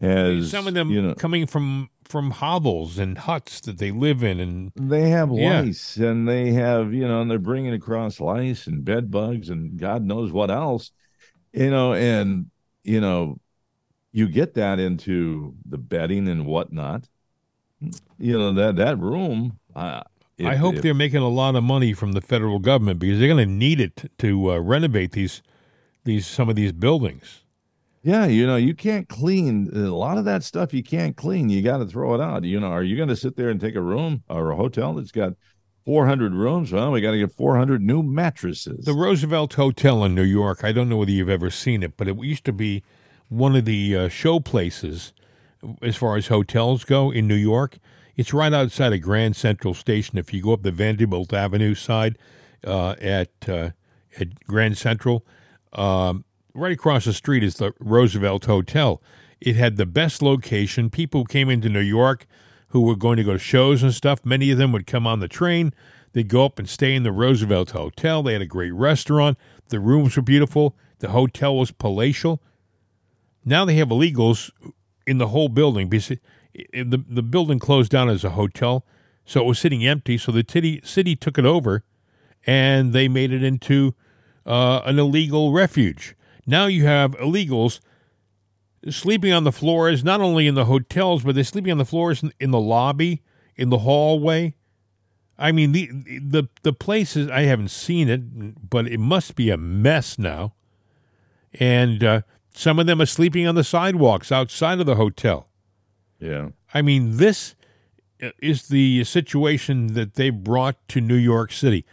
as 0.00 0.50
Some 0.50 0.66
of 0.68 0.74
them 0.74 0.90
You 0.90 1.02
know, 1.02 1.14
coming 1.14 1.46
from 1.46 1.88
from 2.08 2.30
hovels 2.32 2.98
and 2.98 3.18
huts 3.18 3.60
that 3.60 3.78
they 3.78 3.90
live 3.90 4.22
in, 4.22 4.40
and 4.40 4.72
they 4.76 5.10
have 5.10 5.30
Yeah. 5.30 5.60
lice, 5.60 5.96
and 5.96 6.26
they 6.28 6.52
have, 6.52 6.92
you 6.94 7.06
know, 7.06 7.20
and 7.20 7.30
they're 7.30 7.38
bringing 7.38 7.74
across 7.74 8.20
lice 8.20 8.66
and 8.66 8.84
bed 8.84 9.10
bugs 9.10 9.50
and 9.50 9.78
God 9.78 10.02
knows 10.04 10.32
what 10.32 10.50
else, 10.50 10.90
you 11.52 11.70
know, 11.70 11.92
and 11.94 12.46
you 12.84 13.00
know, 13.00 13.38
you 14.12 14.28
get 14.28 14.54
that 14.54 14.78
into 14.78 15.54
the 15.68 15.76
bedding 15.78 16.28
and 16.28 16.46
whatnot. 16.46 17.08
You 18.18 18.38
know 18.38 18.52
that 18.54 18.76
that 18.76 18.98
room. 18.98 19.58
Uh, 19.76 20.02
I 20.40 20.56
hope 20.56 20.76
if- 20.76 20.82
they're 20.82 20.94
making 20.94 21.22
a 21.22 21.28
lot 21.28 21.54
of 21.54 21.62
money 21.64 21.92
from 21.92 22.12
the 22.12 22.20
federal 22.20 22.58
government 22.58 22.98
because 23.00 23.18
they're 23.18 23.28
going 23.28 23.46
to 23.46 23.52
need 23.54 23.80
it 23.80 24.10
to 24.18 24.52
uh, 24.52 24.58
renovate 24.58 25.12
these 25.12 25.42
these 26.04 26.26
some 26.26 26.48
of 26.48 26.56
these 26.56 26.72
buildings. 26.72 27.44
Yeah, 28.08 28.24
you 28.24 28.46
know, 28.46 28.56
you 28.56 28.74
can't 28.74 29.06
clean 29.06 29.68
a 29.70 29.94
lot 29.94 30.16
of 30.16 30.24
that 30.24 30.42
stuff. 30.42 30.72
You 30.72 30.82
can't 30.82 31.14
clean. 31.14 31.50
You 31.50 31.60
got 31.60 31.76
to 31.76 31.84
throw 31.84 32.14
it 32.14 32.22
out. 32.22 32.42
You 32.42 32.58
know, 32.58 32.68
are 32.68 32.82
you 32.82 32.96
going 32.96 33.10
to 33.10 33.16
sit 33.16 33.36
there 33.36 33.50
and 33.50 33.60
take 33.60 33.74
a 33.74 33.82
room 33.82 34.22
or 34.30 34.50
a 34.50 34.56
hotel 34.56 34.94
that's 34.94 35.12
got 35.12 35.34
400 35.84 36.32
rooms? 36.32 36.72
Well, 36.72 36.90
we 36.90 37.02
got 37.02 37.10
to 37.10 37.18
get 37.18 37.34
400 37.34 37.82
new 37.82 38.02
mattresses. 38.02 38.86
The 38.86 38.94
Roosevelt 38.94 39.52
Hotel 39.52 40.02
in 40.04 40.14
New 40.14 40.22
York. 40.22 40.64
I 40.64 40.72
don't 40.72 40.88
know 40.88 40.96
whether 40.96 41.10
you've 41.10 41.28
ever 41.28 41.50
seen 41.50 41.82
it, 41.82 41.98
but 41.98 42.08
it 42.08 42.16
used 42.16 42.46
to 42.46 42.52
be 42.54 42.82
one 43.28 43.54
of 43.54 43.66
the 43.66 43.94
uh, 43.94 44.08
show 44.08 44.40
places 44.40 45.12
as 45.82 45.94
far 45.94 46.16
as 46.16 46.28
hotels 46.28 46.84
go 46.84 47.10
in 47.10 47.28
New 47.28 47.34
York. 47.34 47.76
It's 48.16 48.32
right 48.32 48.54
outside 48.54 48.94
of 48.94 49.02
Grand 49.02 49.36
Central 49.36 49.74
Station. 49.74 50.16
If 50.16 50.32
you 50.32 50.40
go 50.40 50.54
up 50.54 50.62
the 50.62 50.72
Vanderbilt 50.72 51.34
Avenue 51.34 51.74
side 51.74 52.16
uh, 52.66 52.94
at 53.02 53.32
uh, 53.46 53.72
at 54.18 54.46
Grand 54.46 54.78
Central, 54.78 55.26
um, 55.74 56.24
right 56.58 56.72
across 56.72 57.04
the 57.04 57.12
street 57.12 57.44
is 57.44 57.56
the 57.56 57.72
Roosevelt 57.78 58.44
Hotel. 58.44 59.02
It 59.40 59.56
had 59.56 59.76
the 59.76 59.86
best 59.86 60.22
location. 60.22 60.90
People 60.90 61.24
came 61.24 61.48
into 61.48 61.68
New 61.68 61.80
York 61.80 62.26
who 62.68 62.82
were 62.82 62.96
going 62.96 63.16
to 63.16 63.24
go 63.24 63.32
to 63.32 63.38
shows 63.38 63.82
and 63.82 63.94
stuff. 63.94 64.24
Many 64.24 64.50
of 64.50 64.58
them 64.58 64.72
would 64.72 64.86
come 64.86 65.06
on 65.06 65.20
the 65.20 65.28
train. 65.28 65.72
They'd 66.12 66.28
go 66.28 66.44
up 66.44 66.58
and 66.58 66.68
stay 66.68 66.94
in 66.94 67.02
the 67.02 67.12
Roosevelt 67.12 67.70
Hotel. 67.70 68.22
They 68.22 68.32
had 68.32 68.42
a 68.42 68.46
great 68.46 68.74
restaurant. 68.74 69.38
The 69.68 69.80
rooms 69.80 70.16
were 70.16 70.22
beautiful. 70.22 70.76
The 70.98 71.10
hotel 71.10 71.56
was 71.56 71.70
palatial. 71.70 72.42
Now 73.44 73.64
they 73.64 73.76
have 73.76 73.88
illegals 73.88 74.50
in 75.06 75.18
the 75.18 75.28
whole 75.28 75.48
building 75.48 75.88
the 76.72 77.04
the 77.08 77.22
building 77.22 77.58
closed 77.58 77.90
down 77.90 78.08
as 78.08 78.24
a 78.24 78.30
hotel, 78.30 78.84
so 79.24 79.40
it 79.40 79.46
was 79.46 79.58
sitting 79.58 79.86
empty. 79.86 80.18
So 80.18 80.32
the 80.32 80.44
city 80.48 80.80
city 80.84 81.16
took 81.16 81.38
it 81.38 81.44
over, 81.44 81.84
and 82.46 82.92
they 82.92 83.08
made 83.08 83.32
it 83.32 83.42
into 83.42 83.94
uh, 84.46 84.80
an 84.84 84.98
illegal 84.98 85.52
refuge. 85.52 86.14
Now 86.48 86.64
you 86.66 86.86
have 86.86 87.12
illegals 87.18 87.80
sleeping 88.88 89.32
on 89.34 89.44
the 89.44 89.52
floors, 89.52 90.02
not 90.02 90.22
only 90.22 90.46
in 90.46 90.54
the 90.54 90.64
hotels, 90.64 91.22
but 91.22 91.34
they're 91.34 91.44
sleeping 91.44 91.70
on 91.70 91.76
the 91.76 91.84
floors 91.84 92.22
in, 92.22 92.32
in 92.40 92.52
the 92.52 92.60
lobby, 92.60 93.22
in 93.54 93.68
the 93.68 93.78
hallway. 93.78 94.54
I 95.38 95.52
mean, 95.52 95.72
the 95.72 95.90
the 96.20 96.48
the 96.62 96.72
places 96.72 97.28
I 97.28 97.42
haven't 97.42 97.68
seen 97.68 98.08
it, 98.08 98.70
but 98.70 98.88
it 98.88 98.98
must 98.98 99.36
be 99.36 99.50
a 99.50 99.58
mess 99.58 100.18
now. 100.18 100.54
And 101.52 102.02
uh, 102.02 102.22
some 102.54 102.78
of 102.78 102.86
them 102.86 103.02
are 103.02 103.06
sleeping 103.06 103.46
on 103.46 103.54
the 103.54 103.62
sidewalks 103.62 104.32
outside 104.32 104.80
of 104.80 104.86
the 104.86 104.96
hotel. 104.96 105.48
yeah. 106.18 106.48
I 106.74 106.82
mean, 106.82 107.18
this 107.18 107.54
is 108.40 108.68
the 108.68 109.04
situation 109.04 109.88
that 109.94 110.14
they 110.14 110.30
brought 110.30 110.76
to 110.88 111.00
New 111.00 111.14
York 111.14 111.52
City. 111.52 111.84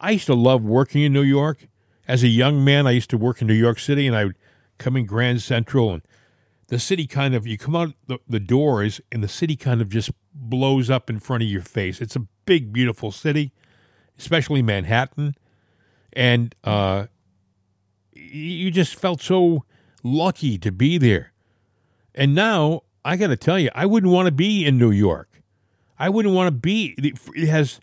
I 0.00 0.12
used 0.12 0.26
to 0.26 0.34
love 0.34 0.62
working 0.62 1.02
in 1.02 1.12
New 1.12 1.22
York. 1.22 1.68
As 2.10 2.24
a 2.24 2.28
young 2.28 2.64
man, 2.64 2.88
I 2.88 2.90
used 2.90 3.08
to 3.10 3.16
work 3.16 3.40
in 3.40 3.46
New 3.46 3.54
York 3.54 3.78
City, 3.78 4.08
and 4.08 4.16
I 4.16 4.24
would 4.24 4.36
come 4.78 4.96
in 4.96 5.06
Grand 5.06 5.42
Central, 5.42 5.92
and 5.92 6.02
the 6.66 6.80
city 6.80 7.06
kind 7.06 7.36
of, 7.36 7.46
you 7.46 7.56
come 7.56 7.76
out 7.76 7.94
the, 8.08 8.18
the 8.28 8.40
doors, 8.40 9.00
and 9.12 9.22
the 9.22 9.28
city 9.28 9.54
kind 9.54 9.80
of 9.80 9.88
just 9.88 10.10
blows 10.34 10.90
up 10.90 11.08
in 11.08 11.20
front 11.20 11.44
of 11.44 11.48
your 11.48 11.62
face. 11.62 12.00
It's 12.00 12.16
a 12.16 12.26
big, 12.46 12.72
beautiful 12.72 13.12
city, 13.12 13.52
especially 14.18 14.60
Manhattan. 14.60 15.36
And 16.12 16.52
uh, 16.64 17.06
you 18.12 18.72
just 18.72 18.96
felt 18.96 19.22
so 19.22 19.64
lucky 20.02 20.58
to 20.58 20.72
be 20.72 20.98
there. 20.98 21.32
And 22.12 22.34
now 22.34 22.82
I 23.04 23.14
got 23.14 23.28
to 23.28 23.36
tell 23.36 23.56
you, 23.60 23.70
I 23.72 23.86
wouldn't 23.86 24.12
want 24.12 24.26
to 24.26 24.32
be 24.32 24.66
in 24.66 24.78
New 24.78 24.90
York. 24.90 25.42
I 25.96 26.08
wouldn't 26.08 26.34
want 26.34 26.48
to 26.48 26.58
be. 26.58 26.96
It 26.98 27.48
has 27.48 27.78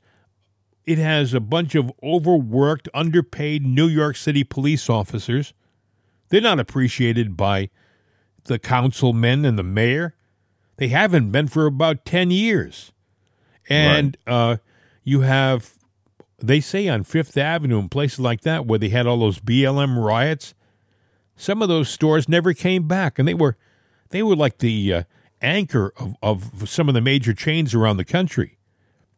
it 0.88 0.98
has 0.98 1.34
a 1.34 1.42
bunch 1.42 1.76
of 1.76 1.92
overworked, 2.02 2.88
underpaid 2.94 3.66
New 3.66 3.88
York 3.88 4.16
City 4.16 4.46
police 4.46 4.90
officers. 4.90 5.54
They're 6.30 6.40
not 6.40 6.62
appreciated 6.62 7.36
by 7.36 7.70
the 8.46 8.58
councilmen 8.58 9.44
and 9.44 9.60
the 9.60 9.64
mayor. 9.64 10.16
They 10.78 10.88
haven't 10.88 11.32
been 11.32 11.48
for 11.48 11.66
about 11.66 12.06
10 12.06 12.32
years. 12.32 12.94
And 13.70 14.18
uh, 14.26 14.58
you 15.04 15.22
have, 15.22 15.74
they 16.40 16.62
say 16.62 16.88
on 16.88 17.04
Fifth 17.04 17.36
Avenue 17.36 17.80
and 17.80 17.92
places 17.92 18.22
like 18.22 18.42
that 18.42 18.66
where 18.66 18.80
they 18.80 18.90
had 18.90 19.06
all 19.06 19.20
those 19.20 19.40
BLM 19.42 20.02
riots, 20.02 20.54
some 21.36 21.62
of 21.62 21.68
those 21.68 21.90
stores 21.90 22.30
never 22.30 22.54
came 22.54 22.88
back. 22.88 23.20
And 23.20 23.28
they 23.28 23.34
were, 23.34 23.58
they 24.12 24.24
were 24.24 24.38
like 24.38 24.60
the 24.60 24.94
uh, 24.94 25.04
anchor 25.42 25.92
of, 25.98 26.16
of 26.24 26.70
some 26.70 26.88
of 26.88 26.94
the 26.94 27.02
major 27.02 27.34
chains 27.34 27.76
around 27.76 27.98
the 27.98 28.06
country. 28.06 28.58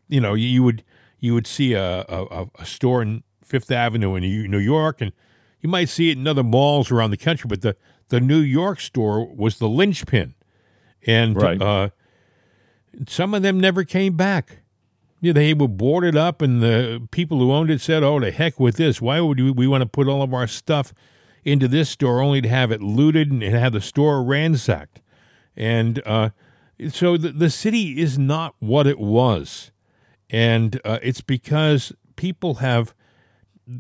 You 0.08 0.20
know, 0.20 0.34
you 0.34 0.64
would, 0.64 0.84
you 1.20 1.34
would 1.34 1.48
see 1.48 1.74
a, 1.74 2.02
a, 2.08 2.46
a 2.60 2.66
store 2.66 3.02
in 3.02 3.24
Fifth 3.44 3.72
Avenue 3.72 4.16
in 4.16 4.24
New 4.52 4.58
York, 4.60 5.02
and 5.02 5.12
you 5.62 5.70
might 5.70 5.90
see 5.90 6.10
it 6.12 6.18
in 6.18 6.28
other 6.28 6.44
malls 6.44 6.92
around 6.92 7.12
the 7.12 7.18
country, 7.18 7.48
but 7.48 7.62
the, 7.62 7.76
the 8.10 8.20
New 8.20 8.40
York 8.40 8.80
store 8.80 9.26
was 9.26 9.58
the 9.60 9.68
linchpin. 9.68 10.36
And 11.06 11.36
Right. 11.36 11.62
uh, 11.62 11.90
some 13.08 13.34
of 13.34 13.42
them 13.42 13.60
never 13.60 13.84
came 13.84 14.16
back. 14.16 14.60
Yeah, 15.22 15.34
they 15.34 15.54
were 15.54 15.68
boarded 15.68 16.16
up, 16.16 16.42
and 16.42 16.62
the 16.62 17.06
people 17.12 17.40
who 17.40 17.52
owned 17.52 17.70
it 17.70 17.82
said, 17.82 18.04
"Oh, 18.04 18.20
the 18.22 18.32
heck 18.32 18.58
with 18.60 18.78
this! 18.78 19.02
Why 19.02 19.20
would 19.20 19.38
we, 19.40 19.52
we 19.52 19.68
want 19.68 19.82
to 19.82 19.86
put 19.86 20.08
all 20.08 20.22
of 20.22 20.34
our 20.34 20.48
stuff 20.48 20.94
into 21.44 21.68
this 21.68 21.90
store 21.90 22.22
only 22.22 22.42
to 22.42 22.48
have 22.48 22.72
it 22.72 22.82
looted 22.82 23.30
and 23.30 23.44
have 23.44 23.74
the 23.74 23.82
store 23.82 24.24
ransacked?" 24.24 25.02
And 25.58 26.02
uh, 26.06 26.30
so 26.90 27.18
the, 27.18 27.32
the 27.32 27.50
city 27.50 28.00
is 28.00 28.18
not 28.18 28.56
what 28.60 28.88
it 28.88 28.98
was, 28.98 29.72
and 30.30 30.80
uh, 30.86 31.00
it's 31.02 31.22
because 31.22 31.92
people 32.16 32.56
have 32.56 32.94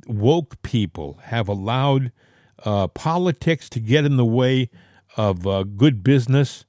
woke 0.08 0.62
people 0.62 1.20
have 1.24 1.48
allowed 1.48 2.12
uh, 2.66 2.88
politics 2.88 3.70
to 3.70 3.80
get 3.80 4.06
in 4.06 4.18
the 4.18 4.26
way 4.26 4.70
of 5.18 5.48
uh, 5.48 5.64
good 5.64 6.04
business 6.04 6.66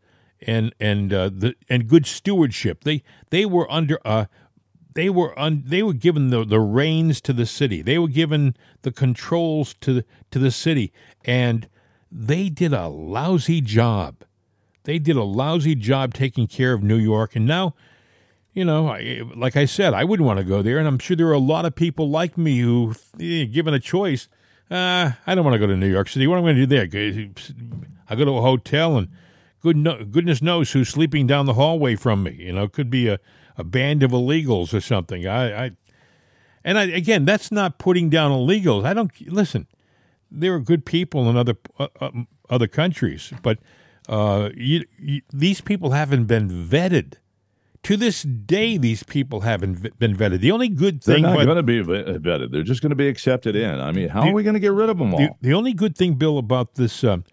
and 0.47 0.75
and 0.81 1.13
uh, 1.13 1.29
the 1.29 1.55
and 1.69 1.89
good 1.89 2.07
stewardship. 2.07 2.85
They 2.85 3.03
they 3.31 3.45
were 3.45 3.71
under 3.71 3.99
uh, 4.05 4.27
they 4.95 5.11
were 5.11 5.39
un, 5.39 5.63
they 5.67 5.83
were 5.83 5.93
given 5.93 6.31
the, 6.31 6.45
the 6.45 6.61
reins 6.61 7.21
to 7.23 7.33
the 7.33 7.47
city. 7.47 7.83
They 7.83 7.99
were 7.99 8.09
given 8.09 8.57
the 8.83 8.93
controls 8.93 9.75
to 9.81 10.03
to 10.31 10.39
the 10.39 10.51
city, 10.51 10.93
and 11.25 11.69
they 12.11 12.49
did 12.49 12.73
a 12.73 12.89
lousy 12.89 13.61
job. 13.61 14.25
They 14.85 14.99
did 14.99 15.17
a 15.17 15.25
lousy 15.25 15.75
job 15.75 16.15
taking 16.15 16.47
care 16.47 16.73
of 16.73 16.83
New 16.83 16.97
York, 16.97 17.37
and 17.37 17.47
now 17.47 17.75
you 18.53 18.65
know, 18.65 18.89
I, 18.89 19.23
like 19.37 19.57
I 19.57 19.65
said, 19.65 19.95
I 19.95 20.05
wouldn't 20.05 20.27
want 20.27 20.39
to 20.39 20.45
go 20.45 20.63
there, 20.63 20.79
and 20.79 20.89
I'm 20.89 20.99
sure 20.99 21.17
there 21.17 21.29
are 21.29 21.33
a 21.33 21.39
lot 21.39 21.65
of 21.65 21.75
people 21.75 22.11
like 22.11 22.37
me 22.37 22.59
who, 22.59 22.95
eh, 23.21 23.45
given 23.45 23.75
a 23.75 23.81
choice, 23.81 24.29
uh, 24.71 25.13
I 25.27 25.35
don't 25.35 25.45
want 25.45 25.55
to 25.55 25.59
go 25.59 25.67
to 25.67 25.77
New 25.77 25.91
York 25.91 26.09
City. 26.09 26.27
What 26.27 26.39
am 26.39 26.45
I 26.45 26.53
going 26.53 26.57
to 26.57 26.67
do 26.67 26.89
there? 26.89 27.31
I 28.09 28.15
go 28.17 28.25
to 28.25 28.33
a 28.33 28.43
hotel, 28.43 28.97
and 28.97 29.09
good 29.61 29.77
no, 29.77 30.05
goodness 30.05 30.43
knows 30.43 30.73
who's 30.73 30.89
sleeping 30.89 31.27
down 31.27 31.47
the 31.47 31.55
hallway 31.55 31.97
from 31.97 32.23
me. 32.23 32.37
You 32.39 32.53
know, 32.53 32.65
it 32.65 32.73
could 32.73 32.91
be 32.91 33.09
a, 33.09 33.19
a 33.57 33.65
band 33.65 34.03
of 34.03 34.11
illegals 34.11 34.75
or 34.75 34.81
something. 34.81 35.27
I, 35.27 35.67
I 35.67 35.71
and 36.65 36.79
I, 36.79 36.85
again, 36.85 37.25
that's 37.25 37.51
not 37.51 37.79
putting 37.79 38.11
down 38.11 38.31
illegals. 38.33 38.85
I 38.85 38.95
don't 38.95 39.11
listen. 39.29 39.67
There 40.31 40.55
are 40.55 40.61
good 40.61 40.85
people 40.85 41.29
in 41.29 41.37
other 41.37 41.55
uh, 41.79 41.89
um, 42.01 42.29
other 42.49 42.69
countries, 42.69 43.33
but 43.43 43.59
uh, 44.09 44.51
you, 44.55 44.85
you, 44.99 45.23
these 45.33 45.61
people 45.61 45.91
haven't 45.91 46.25
been 46.25 46.49
vetted. 46.49 47.15
To 47.85 47.97
this 47.97 48.23
day, 48.23 48.77
these 48.77 49.03
people 49.03 49.41
haven't 49.41 49.99
been 49.99 50.15
vetted. 50.15 50.41
The 50.41 50.53
only 50.53 50.69
good 50.69 51.03
thing 51.03 51.23
they're 51.23 51.33
not 51.33 51.45
going 51.45 51.57
to 51.57 51.63
be 51.63 51.83
vetted. 51.83 52.53
They're 52.53 52.63
just 52.63 52.83
going 52.83 52.91
to 52.91 52.97
be 52.97 53.09
accepted 53.09 53.57
in. 53.57 53.81
I 53.81 53.91
mean, 53.91 54.11
how 54.11 54.29
are 54.29 54.35
we 54.35 54.43
going 54.43 54.55
to 54.55 54.61
get 54.61 54.73
rid 54.73 54.91
of 54.91 54.99
them 54.99 55.15
all? 55.15 55.19
the, 55.19 55.31
the 55.41 55.55
only 55.55 55.73
good 55.73 55.97
thing, 55.97 56.15
Bill, 56.15 56.37
about 56.37 56.75
this, 56.75 57.03
um, 57.05 57.25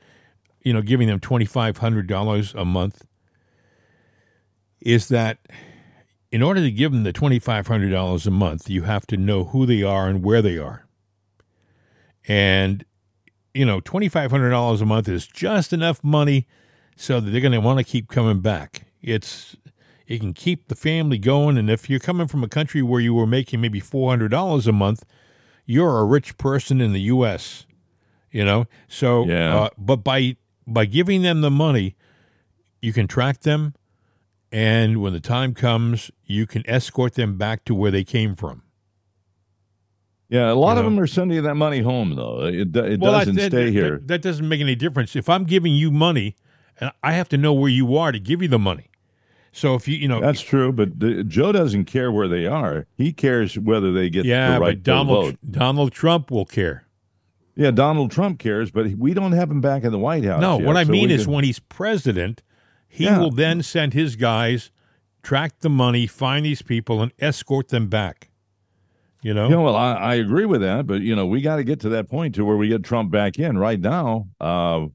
you 0.62 0.71
know, 0.71 0.81
giving 0.81 1.07
them 1.07 1.19
twenty 1.19 1.45
five 1.45 1.77
hundred 1.77 2.07
dollars 2.07 2.53
a 2.55 2.63
month, 2.63 3.05
is 4.79 5.10
that 5.10 5.39
in 6.31 6.41
order 6.41 6.62
to 6.62 6.71
give 6.71 6.93
them 6.93 7.03
the 7.03 7.13
twenty 7.13 7.39
five 7.39 7.67
hundred 7.67 7.89
dollars 7.89 8.25
a 8.25 8.31
month, 8.31 8.69
you 8.69 8.83
have 8.83 9.05
to 9.07 9.17
know 9.17 9.45
who 9.45 9.65
they 9.65 9.83
are 9.83 10.07
and 10.07 10.23
where 10.23 10.41
they 10.41 10.57
are. 10.57 10.88
And 12.27 12.86
you 13.53 13.65
know, 13.65 13.81
twenty 13.81 14.07
five 14.07 14.31
hundred 14.31 14.51
dollars 14.51 14.81
a 14.81 14.86
month 14.86 15.10
is 15.10 15.27
just 15.27 15.73
enough 15.73 16.01
money 16.03 16.47
so 16.95 17.19
that 17.19 17.31
they're 17.31 17.41
going 17.41 17.51
to 17.51 17.60
want 17.60 17.79
to 17.79 17.83
keep 17.83 18.07
coming 18.07 18.39
back. 18.39 18.88
It's 19.01 19.55
it 20.07 20.19
can 20.19 20.33
keep 20.33 20.67
the 20.69 20.75
family 20.75 21.17
going, 21.17 21.57
and 21.57 21.69
if 21.69 21.89
you're 21.89 21.99
coming 21.99 22.27
from 22.27 22.43
a 22.43 22.47
country 22.47 22.81
where 22.81 23.01
you 23.01 23.13
were 23.13 23.27
making 23.27 23.61
maybe 23.61 23.79
four 23.79 24.09
hundred 24.09 24.31
dollars 24.31 24.65
a 24.67 24.71
month, 24.71 25.03
you're 25.65 25.99
a 25.99 26.05
rich 26.05 26.37
person 26.37 26.79
in 26.81 26.93
the 26.93 27.01
U.S. 27.01 27.65
You 28.31 28.43
know, 28.45 28.65
so 28.87 29.25
Yeah. 29.25 29.55
uh, 29.57 29.69
but 29.77 29.97
by 29.97 30.37
by 30.65 30.85
giving 30.85 31.21
them 31.21 31.41
the 31.41 31.51
money, 31.51 31.95
you 32.81 32.93
can 32.93 33.07
track 33.07 33.41
them, 33.41 33.73
and 34.51 35.01
when 35.01 35.13
the 35.13 35.19
time 35.19 35.53
comes, 35.53 36.11
you 36.25 36.45
can 36.47 36.63
escort 36.69 37.13
them 37.15 37.37
back 37.37 37.63
to 37.65 37.75
where 37.75 37.91
they 37.91 38.03
came 38.03 38.35
from. 38.35 38.63
yeah, 40.29 40.51
a 40.51 40.53
lot 40.53 40.73
you 40.73 40.79
of 40.79 40.83
know. 40.85 40.89
them 40.91 40.99
are 40.99 41.07
sending 41.07 41.41
that 41.43 41.55
money 41.55 41.79
home, 41.81 42.15
though. 42.15 42.43
It, 42.45 42.75
it 42.75 42.99
Well, 42.99 43.13
doesn't 43.13 43.35
that, 43.35 43.51
stay 43.51 43.65
that- 43.65 43.71
here. 43.71 44.01
That, 44.05 44.21
doesn't 44.21 44.47
make 44.47 44.59
any 44.61 44.75
difference. 44.75 45.15
If 45.15 45.29
I'm 45.29 45.45
giving 45.45 45.73
you 45.73 45.89
money, 45.89 46.35
and 46.79 46.91
I 47.01 47.13
have 47.13 47.29
to 47.29 47.37
know 47.37 47.53
where 47.53 47.71
you 47.71 47.95
are 47.97 48.11
to 48.11 48.19
give 48.19 48.41
you 48.41 48.47
the 48.49 48.59
money. 48.59 48.89
So 49.51 49.75
if 49.75 49.88
you 49.88 49.97
you 49.97 50.07
know 50.07 50.19
That's 50.21 50.41
true, 50.41 50.71
but 50.71 50.99
the, 50.99 51.23
Joe 51.23 51.51
doesn't 51.51 51.86
care 51.86 52.12
where 52.12 52.27
they 52.27 52.45
are. 52.45 52.86
He 52.95 53.12
cares 53.13 53.57
whether 53.57 53.91
they 53.91 54.10
get 54.10 54.25
yeah, 54.25 54.55
the 54.55 54.60
right 54.60 54.77
but 54.77 54.83
Donald. 54.83 55.38
Donald 55.49 55.91
Trump 55.91 56.29
will 56.31 56.45
care. 56.45 56.86
Yeah, 57.55 57.71
Donald 57.71 58.12
Trump 58.12 58.38
cares, 58.38 58.69
but 58.69 58.86
we 58.91 59.15
don't 59.15 59.31
have 59.31 59.49
him 59.49 59.62
back 59.62 59.83
in 59.83 59.91
the 59.91 59.97
White 59.97 60.23
House. 60.23 60.39
No, 60.41 60.60
yet, 60.60 60.67
what 60.67 60.77
I 60.77 60.83
so 60.83 60.91
mean 60.91 61.10
is 61.10 61.23
can- 61.25 61.33
when 61.33 61.43
he's 61.43 61.57
president, 61.60 62.43
he 62.88 63.05
Yeah. 63.05 63.17
will 63.19 63.31
then 63.31 63.63
send 63.63 63.93
his 63.93 64.15
guys, 64.15 64.69
track 65.23 65.60
the 65.62 65.69
money, 65.69 66.05
find 66.05 66.45
these 66.45 66.62
people, 66.62 67.01
and 67.01 67.12
escort 67.19 67.69
them 67.69 67.88
back. 67.88 68.29
You 69.23 69.33
know, 69.33 69.49
Yeah, 69.49 69.55
well, 69.57 69.75
I, 69.75 69.93
I 69.93 70.15
agree 70.15 70.45
with 70.45 70.62
that, 70.62 70.86
but 70.86 71.01
you 71.01 71.15
know, 71.15 71.25
we 71.25 71.41
got 71.41 71.55
to 71.55 71.63
get 71.63 71.79
to 71.79 71.89
that 71.89 72.07
point 72.07 72.36
to 72.36 72.45
where 72.45 72.55
we 72.55 72.67
get 72.67 72.83
Trump 72.83 73.10
back 73.10 73.39
in. 73.39 73.57
Right 73.57 73.79
now, 73.79 74.27
uh, 74.39 74.86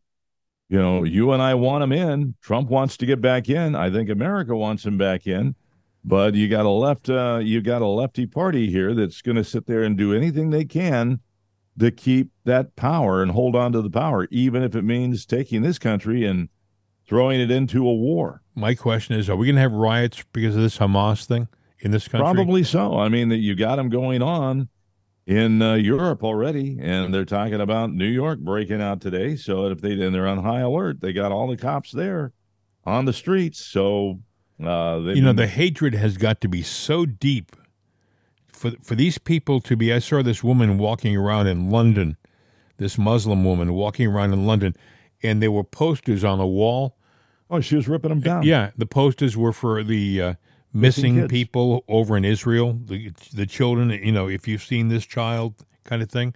you 0.72 0.78
know, 0.78 1.04
you 1.04 1.32
and 1.32 1.42
I 1.42 1.52
want 1.52 1.84
him 1.84 1.92
in. 1.92 2.34
Trump 2.40 2.70
wants 2.70 2.96
to 2.96 3.04
get 3.04 3.20
back 3.20 3.50
in. 3.50 3.76
I 3.76 3.90
think 3.90 4.08
America 4.08 4.56
wants 4.56 4.86
him 4.86 4.96
back 4.96 5.26
in, 5.26 5.54
but 6.02 6.34
you 6.34 6.48
got 6.48 6.64
a 6.64 6.70
left, 6.70 7.10
uh, 7.10 7.40
you 7.42 7.60
got 7.60 7.82
a 7.82 7.86
lefty 7.86 8.24
party 8.24 8.70
here 8.70 8.94
that's 8.94 9.20
going 9.20 9.36
to 9.36 9.44
sit 9.44 9.66
there 9.66 9.82
and 9.82 9.98
do 9.98 10.14
anything 10.14 10.48
they 10.48 10.64
can 10.64 11.20
to 11.78 11.90
keep 11.90 12.30
that 12.46 12.74
power 12.74 13.20
and 13.20 13.32
hold 13.32 13.54
on 13.54 13.72
to 13.72 13.82
the 13.82 13.90
power, 13.90 14.26
even 14.30 14.62
if 14.62 14.74
it 14.74 14.80
means 14.80 15.26
taking 15.26 15.60
this 15.60 15.78
country 15.78 16.24
and 16.24 16.48
throwing 17.06 17.38
it 17.38 17.50
into 17.50 17.86
a 17.86 17.94
war. 17.94 18.40
my 18.54 18.74
question 18.74 19.14
is: 19.14 19.28
Are 19.28 19.36
we 19.36 19.48
going 19.48 19.56
to 19.56 19.60
have 19.60 19.72
riots 19.72 20.24
because 20.32 20.56
of 20.56 20.62
this 20.62 20.78
Hamas 20.78 21.26
thing 21.26 21.48
in 21.80 21.90
this 21.90 22.08
country? 22.08 22.24
Probably 22.24 22.64
so. 22.64 22.98
I 22.98 23.10
mean, 23.10 23.28
that 23.28 23.40
you 23.40 23.54
got 23.54 23.76
them 23.76 23.90
going 23.90 24.22
on 24.22 24.70
in 25.26 25.62
uh, 25.62 25.74
Europe 25.74 26.24
already, 26.24 26.78
and 26.80 27.14
they're 27.14 27.24
talking 27.24 27.60
about 27.60 27.92
New 27.92 28.06
York 28.06 28.40
breaking 28.40 28.82
out 28.82 29.00
today. 29.00 29.36
So 29.36 29.66
if 29.66 29.80
they 29.80 29.92
and 29.92 30.14
they're 30.14 30.26
on 30.26 30.42
high 30.42 30.60
alert, 30.60 31.00
they 31.00 31.12
got 31.12 31.32
all 31.32 31.48
the 31.48 31.56
cops 31.56 31.92
there 31.92 32.32
on 32.84 33.04
the 33.04 33.12
streets. 33.12 33.64
So 33.64 34.20
uh, 34.62 35.00
they 35.00 35.14
You 35.14 35.22
know, 35.22 35.32
the 35.32 35.46
hatred 35.46 35.94
has 35.94 36.16
got 36.16 36.40
to 36.40 36.48
be 36.48 36.62
so 36.62 37.06
deep 37.06 37.56
for 38.52 38.72
for 38.82 38.94
these 38.94 39.18
people 39.18 39.60
to 39.60 39.76
be. 39.76 39.92
I 39.92 40.00
saw 40.00 40.22
this 40.22 40.42
woman 40.42 40.78
walking 40.78 41.16
around 41.16 41.46
in 41.46 41.70
London, 41.70 42.16
this 42.78 42.98
Muslim 42.98 43.44
woman 43.44 43.74
walking 43.74 44.08
around 44.08 44.32
in 44.32 44.46
London, 44.46 44.74
and 45.22 45.40
there 45.40 45.52
were 45.52 45.64
posters 45.64 46.24
on 46.24 46.38
the 46.38 46.46
wall. 46.46 46.96
oh, 47.48 47.60
she 47.60 47.76
was 47.76 47.86
ripping 47.86 48.08
them 48.08 48.20
down. 48.20 48.42
Yeah, 48.42 48.70
the 48.76 48.86
posters 48.86 49.36
were 49.36 49.52
for 49.52 49.84
the 49.84 50.20
uh, 50.20 50.34
missing 50.72 51.28
people 51.28 51.84
over 51.88 52.16
in 52.16 52.24
Israel, 52.24 52.78
the 52.84 53.12
the 53.34 53.46
children. 53.46 53.90
You 53.90 54.12
know, 54.12 54.28
if 54.28 54.48
you've 54.48 54.62
seen 54.62 54.88
this 54.88 55.06
child, 55.06 55.64
kind 55.84 56.02
of 56.02 56.10
thing. 56.10 56.34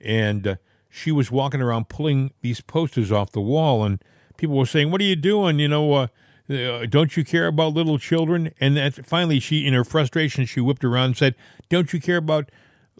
And 0.00 0.46
uh, 0.46 0.54
she 0.88 1.12
was 1.12 1.30
walking 1.30 1.60
around 1.60 1.88
pulling 1.88 2.32
these 2.42 2.60
posters 2.60 3.12
off 3.12 3.32
the 3.32 3.40
wall, 3.40 3.84
and 3.84 4.02
people 4.36 4.56
were 4.56 4.66
saying, 4.66 4.90
"What 4.90 5.00
are 5.00 5.04
you 5.04 5.16
doing? 5.16 5.58
You 5.58 5.68
know, 5.68 5.92
uh, 5.92 6.06
uh, 6.48 6.86
don't 6.86 7.16
you 7.16 7.24
care 7.24 7.46
about 7.46 7.74
little 7.74 7.98
children?" 7.98 8.52
And 8.60 8.76
that 8.76 9.06
finally, 9.06 9.40
she, 9.40 9.66
in 9.66 9.74
her 9.74 9.84
frustration, 9.84 10.46
she 10.46 10.60
whipped 10.60 10.84
around 10.84 11.06
and 11.06 11.16
said, 11.16 11.34
"Don't 11.68 11.92
you 11.92 12.00
care 12.00 12.16
about?" 12.16 12.50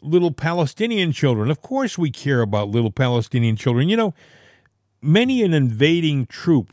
Little 0.03 0.31
Palestinian 0.33 1.13
children. 1.13 1.51
Of 1.51 1.61
course, 1.61 1.99
we 1.99 2.11
care 2.11 2.41
about 2.41 2.71
little 2.71 2.91
Palestinian 2.91 3.55
children. 3.57 3.91
You 3.91 3.99
know, 3.99 4.15
many 5.03 5.43
an 5.43 5.53
invading 5.53 6.25
troop 6.25 6.73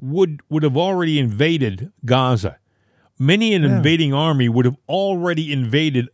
would 0.00 0.40
would 0.48 0.64
have 0.64 0.76
already 0.76 1.20
invaded 1.20 1.92
Gaza. 2.04 2.58
Many 3.18 3.54
an 3.54 3.64
invading 3.64 4.12
army 4.12 4.48
would 4.48 4.64
have 4.64 4.76
already 4.88 5.52
invaded 5.52 6.08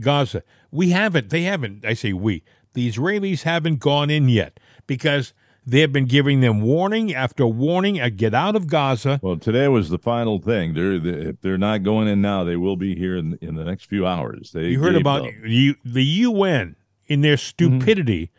Gaza. 0.00 0.42
We 0.70 0.90
haven't. 0.90 1.30
They 1.30 1.42
haven't. 1.42 1.84
I 1.84 1.94
say 1.94 2.12
we. 2.12 2.42
The 2.74 2.90
Israelis 2.90 3.42
haven't 3.42 3.78
gone 3.80 4.10
in 4.10 4.28
yet 4.28 4.58
because 4.86 5.32
They 5.64 5.80
have 5.80 5.92
been 5.92 6.06
giving 6.06 6.40
them 6.40 6.60
warning 6.60 7.14
after 7.14 7.46
warning 7.46 8.00
at 8.00 8.16
get 8.16 8.34
out 8.34 8.56
of 8.56 8.66
Gaza. 8.66 9.20
Well, 9.22 9.36
today 9.36 9.68
was 9.68 9.90
the 9.90 9.98
final 9.98 10.40
thing. 10.40 10.74
They're 10.74 10.98
they, 10.98 11.28
if 11.30 11.40
they're 11.40 11.56
not 11.58 11.84
going 11.84 12.08
in 12.08 12.20
now, 12.20 12.42
they 12.42 12.56
will 12.56 12.76
be 12.76 12.96
here 12.96 13.16
in, 13.16 13.38
in 13.40 13.54
the 13.54 13.64
next 13.64 13.84
few 13.84 14.04
hours. 14.04 14.50
They 14.52 14.70
You 14.70 14.80
heard 14.80 14.96
about 14.96 15.22
you, 15.44 15.76
the 15.84 16.04
UN 16.04 16.74
in 17.06 17.20
their 17.20 17.36
stupidity 17.36 18.30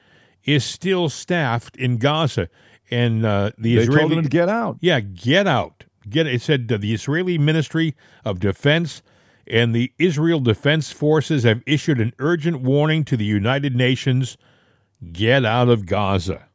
is 0.44 0.66
still 0.66 1.08
staffed 1.08 1.78
in 1.78 1.98
Gaza, 1.98 2.50
and 2.92 3.26
uh, 3.26 3.52
the 3.58 3.76
They 3.78 3.84
Israeli 3.84 4.00
told 4.02 4.12
them 4.12 4.24
to 4.24 4.30
get 4.30 4.50
out. 4.50 4.78
yeah 4.82 5.00
get 5.00 5.48
out 5.48 5.86
get 6.10 6.28
it 6.28 6.42
said 6.42 6.68
the 6.68 6.94
Israeli 6.94 7.38
Ministry 7.38 7.96
of 8.26 8.40
Defense 8.40 9.02
and 9.46 9.76
the 9.76 9.92
Israel 9.98 10.40
Defense 10.40 10.92
Forces 10.92 11.44
have 11.44 11.62
issued 11.66 12.00
an 12.00 12.14
urgent 12.20 12.62
warning 12.62 13.04
to 13.06 13.18
the 13.18 13.26
United 13.26 13.76
Nations: 13.76 14.38
get 15.12 15.46
out 15.46 15.70
of 15.70 15.86
Gaza, 15.86 16.48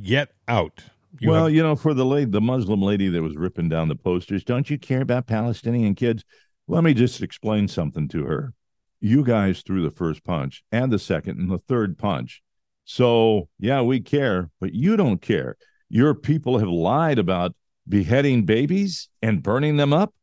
get 0.00 0.30
out. 0.48 0.84
You 1.18 1.30
well, 1.30 1.44
have- 1.44 1.54
you 1.54 1.62
know, 1.62 1.76
for 1.76 1.94
the 1.94 2.04
lady, 2.04 2.30
the 2.30 2.40
Muslim 2.40 2.82
lady 2.82 3.08
that 3.08 3.22
was 3.22 3.36
ripping 3.36 3.68
down 3.68 3.88
the 3.88 3.96
posters, 3.96 4.44
don't 4.44 4.68
you 4.68 4.78
care 4.78 5.00
about 5.00 5.26
Palestinian 5.26 5.94
kids? 5.94 6.24
Let 6.68 6.84
me 6.84 6.94
just 6.94 7.22
explain 7.22 7.68
something 7.68 8.08
to 8.08 8.24
her. 8.24 8.52
You 9.00 9.24
guys 9.24 9.62
threw 9.62 9.82
the 9.82 9.90
first 9.90 10.24
punch 10.24 10.64
and 10.72 10.92
the 10.92 10.98
second 10.98 11.38
and 11.38 11.50
the 11.50 11.58
third 11.58 11.96
punch. 11.96 12.42
So, 12.84 13.48
yeah, 13.58 13.82
we 13.82 14.00
care, 14.00 14.50
but 14.60 14.74
you 14.74 14.96
don't 14.96 15.22
care. 15.22 15.56
Your 15.88 16.14
people 16.14 16.58
have 16.58 16.68
lied 16.68 17.18
about 17.18 17.54
beheading 17.88 18.44
babies 18.44 19.08
and 19.22 19.42
burning 19.42 19.76
them 19.76 19.92
up. 19.92 20.14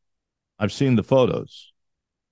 I've 0.59 0.71
seen 0.73 0.95
the 0.95 1.03
photos. 1.03 1.71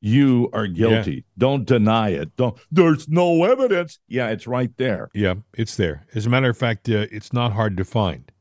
You 0.04 0.50
are 0.54 0.66
guilty. 0.68 1.26
Don't 1.38 1.66
deny 1.66 2.10
it. 2.10 2.36
Don't. 2.36 2.58
There's 2.72 3.08
no 3.08 3.44
evidence. 3.44 4.00
Yeah, 4.08 4.30
it's 4.30 4.48
right 4.48 4.72
there. 4.78 5.10
yeah, 5.14 5.36
it's 5.54 5.76
there. 5.76 6.08
As 6.16 6.26
a 6.26 6.30
matter 6.30 6.50
of 6.50 6.58
fact, 6.58 6.90
uh, 6.90 7.06
it's 7.12 7.32
not 7.34 7.54
hard 7.54 7.78
to 7.78 7.86
find. 7.86 8.32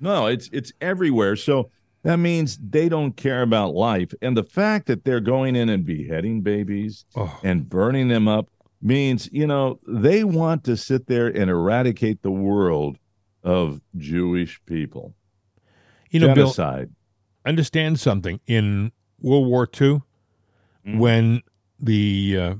No, 0.00 0.26
it's 0.26 0.48
it's 0.52 0.72
everywhere. 0.80 1.36
So 1.36 1.70
that 2.02 2.16
means 2.18 2.58
they 2.58 2.88
don't 2.88 3.16
care 3.16 3.42
about 3.42 3.74
life. 3.74 4.12
And 4.22 4.36
the 4.36 4.42
fact 4.44 4.86
that 4.86 5.04
they're 5.04 5.20
going 5.20 5.54
in 5.56 5.68
and 5.68 5.84
beheading 5.84 6.40
babies 6.42 7.04
Oh. 7.16 7.38
and 7.44 7.68
burning 7.68 8.08
them 8.08 8.26
up 8.26 8.48
means, 8.82 9.28
you 9.32 9.46
know, 9.46 9.78
they 9.86 10.24
want 10.24 10.64
to 10.64 10.76
sit 10.76 11.06
there 11.06 11.26
and 11.28 11.48
eradicate 11.50 12.22
the 12.22 12.30
world 12.30 12.98
of 13.44 13.80
Jewish 13.96 14.60
people. 14.66 15.14
You 16.10 16.20
know, 16.20 16.28
Bill, 16.28 16.46
Genocide. 16.46 16.90
understand 17.44 18.00
something. 18.00 18.40
In 18.46 18.92
World 19.20 19.46
War 19.46 19.68
II, 19.80 20.02
Mm-hmm. 20.86 20.98
when 21.00 21.42
the, 21.80 22.36
uh, 22.40 22.54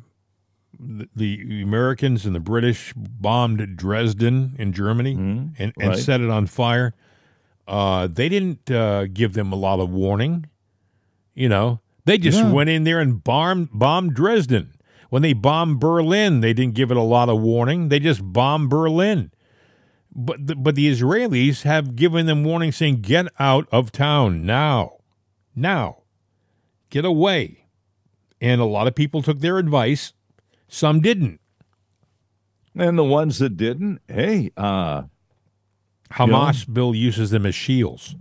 the 0.79 1.09
the 1.17 1.63
Americans 1.63 2.27
and 2.27 2.35
the 2.35 2.41
British 2.41 2.93
bombed 2.97 3.77
Dresden 3.77 4.55
in 4.59 4.73
Germany 4.73 5.15
Mhm. 5.15 5.55
and, 5.59 5.73
and 5.81 5.89
Right. 5.91 5.99
set 5.99 6.21
it 6.21 6.29
on 6.29 6.47
fire, 6.47 6.95
uh, 7.67 8.07
they 8.07 8.29
didn't 8.29 8.71
uh, 8.71 9.07
give 9.07 9.33
them 9.33 9.51
a 9.53 9.57
lot 9.57 9.81
of 9.81 9.89
warning. 9.91 10.47
You 11.35 11.49
know, 11.49 11.81
they 12.05 12.19
just 12.19 12.43
No. 12.43 12.53
went 12.53 12.69
in 12.71 12.85
there 12.85 13.01
and 13.01 13.23
bombed 13.23 13.71
bombed 13.73 14.15
Dresden. 14.15 14.75
When 15.11 15.23
they 15.23 15.33
bombed 15.33 15.81
Berlin, 15.81 16.41
they 16.41 16.53
didn't 16.53 16.75
give 16.75 16.91
it 16.91 16.97
a 16.99 17.03
lot 17.03 17.29
of 17.31 17.41
warning. 17.41 17.89
They 17.89 17.99
just 18.01 18.21
bombed 18.33 18.69
Berlin. 18.69 19.31
But 20.15 20.47
the, 20.47 20.57
but 20.57 20.75
the 20.75 20.91
Israelis 20.91 21.63
have 21.63 21.95
given 21.97 22.27
them 22.27 22.45
warning, 22.45 22.73
saying, 22.73 23.03
"Get 23.03 23.27
out 23.39 23.69
of 23.71 23.93
town 23.93 24.45
now, 24.45 24.99
now, 25.55 26.03
get 26.91 27.05
away." 27.05 27.67
And 28.41 28.61
a 28.61 28.65
lot 28.65 28.87
of 28.87 28.95
people 28.95 29.23
took 29.23 29.41
their 29.41 29.59
advice. 29.59 30.13
Some 30.69 31.01
didn't. 31.01 31.41
And 32.75 32.97
the 32.97 33.05
ones 33.05 33.39
that 33.39 33.57
didn't, 33.57 34.01
hey, 34.07 34.53
uh, 34.57 35.03
Hamas 36.13 36.73
bill 36.73 36.95
uses 36.95 37.31
them 37.31 37.45
as 37.45 37.55
shields. 37.55 38.15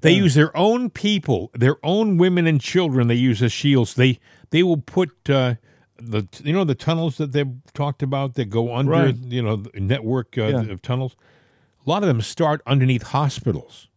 They 0.00 0.12
use 0.12 0.34
their 0.34 0.54
own 0.54 0.90
people, 0.90 1.50
their 1.54 1.76
own 1.82 2.18
women 2.18 2.46
and 2.46 2.60
children. 2.60 3.08
They 3.08 3.14
use 3.14 3.42
as 3.42 3.52
shields. 3.52 3.94
They 3.94 4.18
they 4.50 4.62
will 4.62 4.76
put 4.76 5.30
uh, 5.30 5.54
the 5.98 6.26
you 6.42 6.52
know 6.52 6.64
the 6.64 6.74
tunnels 6.74 7.16
that 7.18 7.32
they've 7.32 7.52
talked 7.72 8.02
about 8.02 8.34
that 8.34 8.46
go 8.46 8.74
under 8.74 8.90
Right. 8.90 9.16
you 9.16 9.42
know 9.42 9.56
the 9.56 9.80
network 9.80 10.36
uh, 10.38 10.46
Yeah. 10.46 10.60
of 10.72 10.82
tunnels. 10.82 11.16
A 11.86 11.90
lot 11.90 12.02
of 12.02 12.08
them 12.08 12.20
start 12.20 12.62
underneath 12.66 13.02
hospitals. 13.04 13.88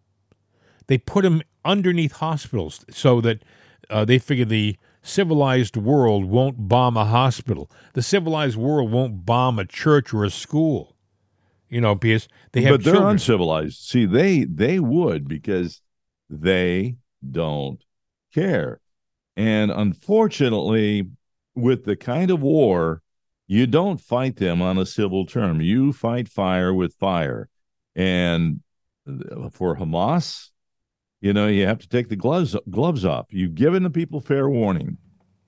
They 0.87 0.97
put 0.97 1.23
them 1.23 1.41
underneath 1.65 2.13
hospitals 2.13 2.85
so 2.89 3.21
that 3.21 3.43
uh, 3.89 4.05
they 4.05 4.19
figure 4.19 4.45
the 4.45 4.77
civilized 5.01 5.77
world 5.77 6.25
won't 6.25 6.67
bomb 6.67 6.97
a 6.97 7.05
hospital. 7.05 7.71
The 7.93 8.01
civilized 8.03 8.57
world 8.57 8.91
won't 8.91 9.25
bomb 9.25 9.57
a 9.57 9.65
church 9.65 10.13
or 10.13 10.23
a 10.25 10.29
school. 10.29 10.95
You 11.69 11.81
know, 11.81 11.95
because 11.95 12.27
they 12.53 12.61
have 12.61 12.75
but 12.75 12.83
they're 12.83 12.93
children. 12.93 13.11
uncivilized. 13.13 13.79
See, 13.79 14.05
they 14.05 14.43
they 14.45 14.79
would 14.79 15.27
because 15.27 15.81
they 16.29 16.97
don't 17.29 17.83
care. 18.33 18.79
And 19.35 19.71
unfortunately, 19.71 21.09
with 21.57 21.85
the 21.85 21.95
kind 21.95 22.31
of 22.31 22.41
war, 22.41 23.01
you 23.47 23.67
don't 23.67 23.99
fight 23.99 24.37
them 24.37 24.61
on 24.61 24.77
a 24.77 24.85
civil 24.85 25.25
term. 25.25 25.61
You 25.61 25.91
fight 25.93 26.29
fire 26.29 26.73
with 26.73 26.93
fire. 26.95 27.49
And 27.95 28.61
for 29.51 29.77
Hamas, 29.77 30.49
you 31.21 31.33
know, 31.33 31.47
you 31.47 31.65
have 31.65 31.79
to 31.79 31.87
take 31.87 32.09
the 32.09 32.15
gloves 32.15 32.55
gloves 32.69 33.05
off. 33.05 33.27
You've 33.31 33.55
given 33.55 33.83
the 33.83 33.89
people 33.89 34.19
fair 34.21 34.49
warning. 34.49 34.97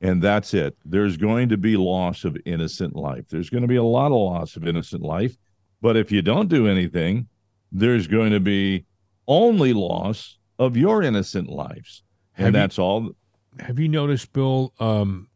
And 0.02 0.22
that's 0.22 0.54
it. 0.54 0.78
There's 0.86 1.18
going 1.18 1.50
to 1.50 1.58
be 1.58 1.76
loss 1.76 2.24
of 2.24 2.38
innocent 2.46 2.96
life. 2.96 3.26
There's 3.30 3.50
going 3.50 3.64
to 3.64 3.68
be 3.68 3.76
a 3.76 3.84
lot 3.84 4.08
of 4.08 4.14
loss 4.14 4.56
of 4.56 4.66
innocent 4.66 5.02
life. 5.02 5.36
But 5.82 5.98
if 5.98 6.10
you 6.12 6.22
don't 6.22 6.48
do 6.48 6.68
anything, 6.68 7.28
there's 7.72 8.08
going 8.08 8.32
to 8.32 8.40
be 8.40 8.86
only 9.28 9.74
loss 9.74 10.38
of 10.58 10.78
your 10.78 11.04
innocent 11.04 11.50
lives. 11.50 12.04
Have 12.34 12.48
And 12.48 12.56
you- 12.56 12.62
that's 12.62 12.80
all. 12.80 13.12
Have 13.60 13.78
you 13.78 13.90
noticed, 13.90 14.32
Bill, 14.32 14.74
um, 14.80 15.28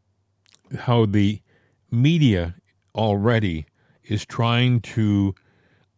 how 0.74 1.06
the 1.06 1.40
media 1.90 2.54
already 2.94 3.66
is 4.04 4.24
trying 4.24 4.80
to 4.80 5.34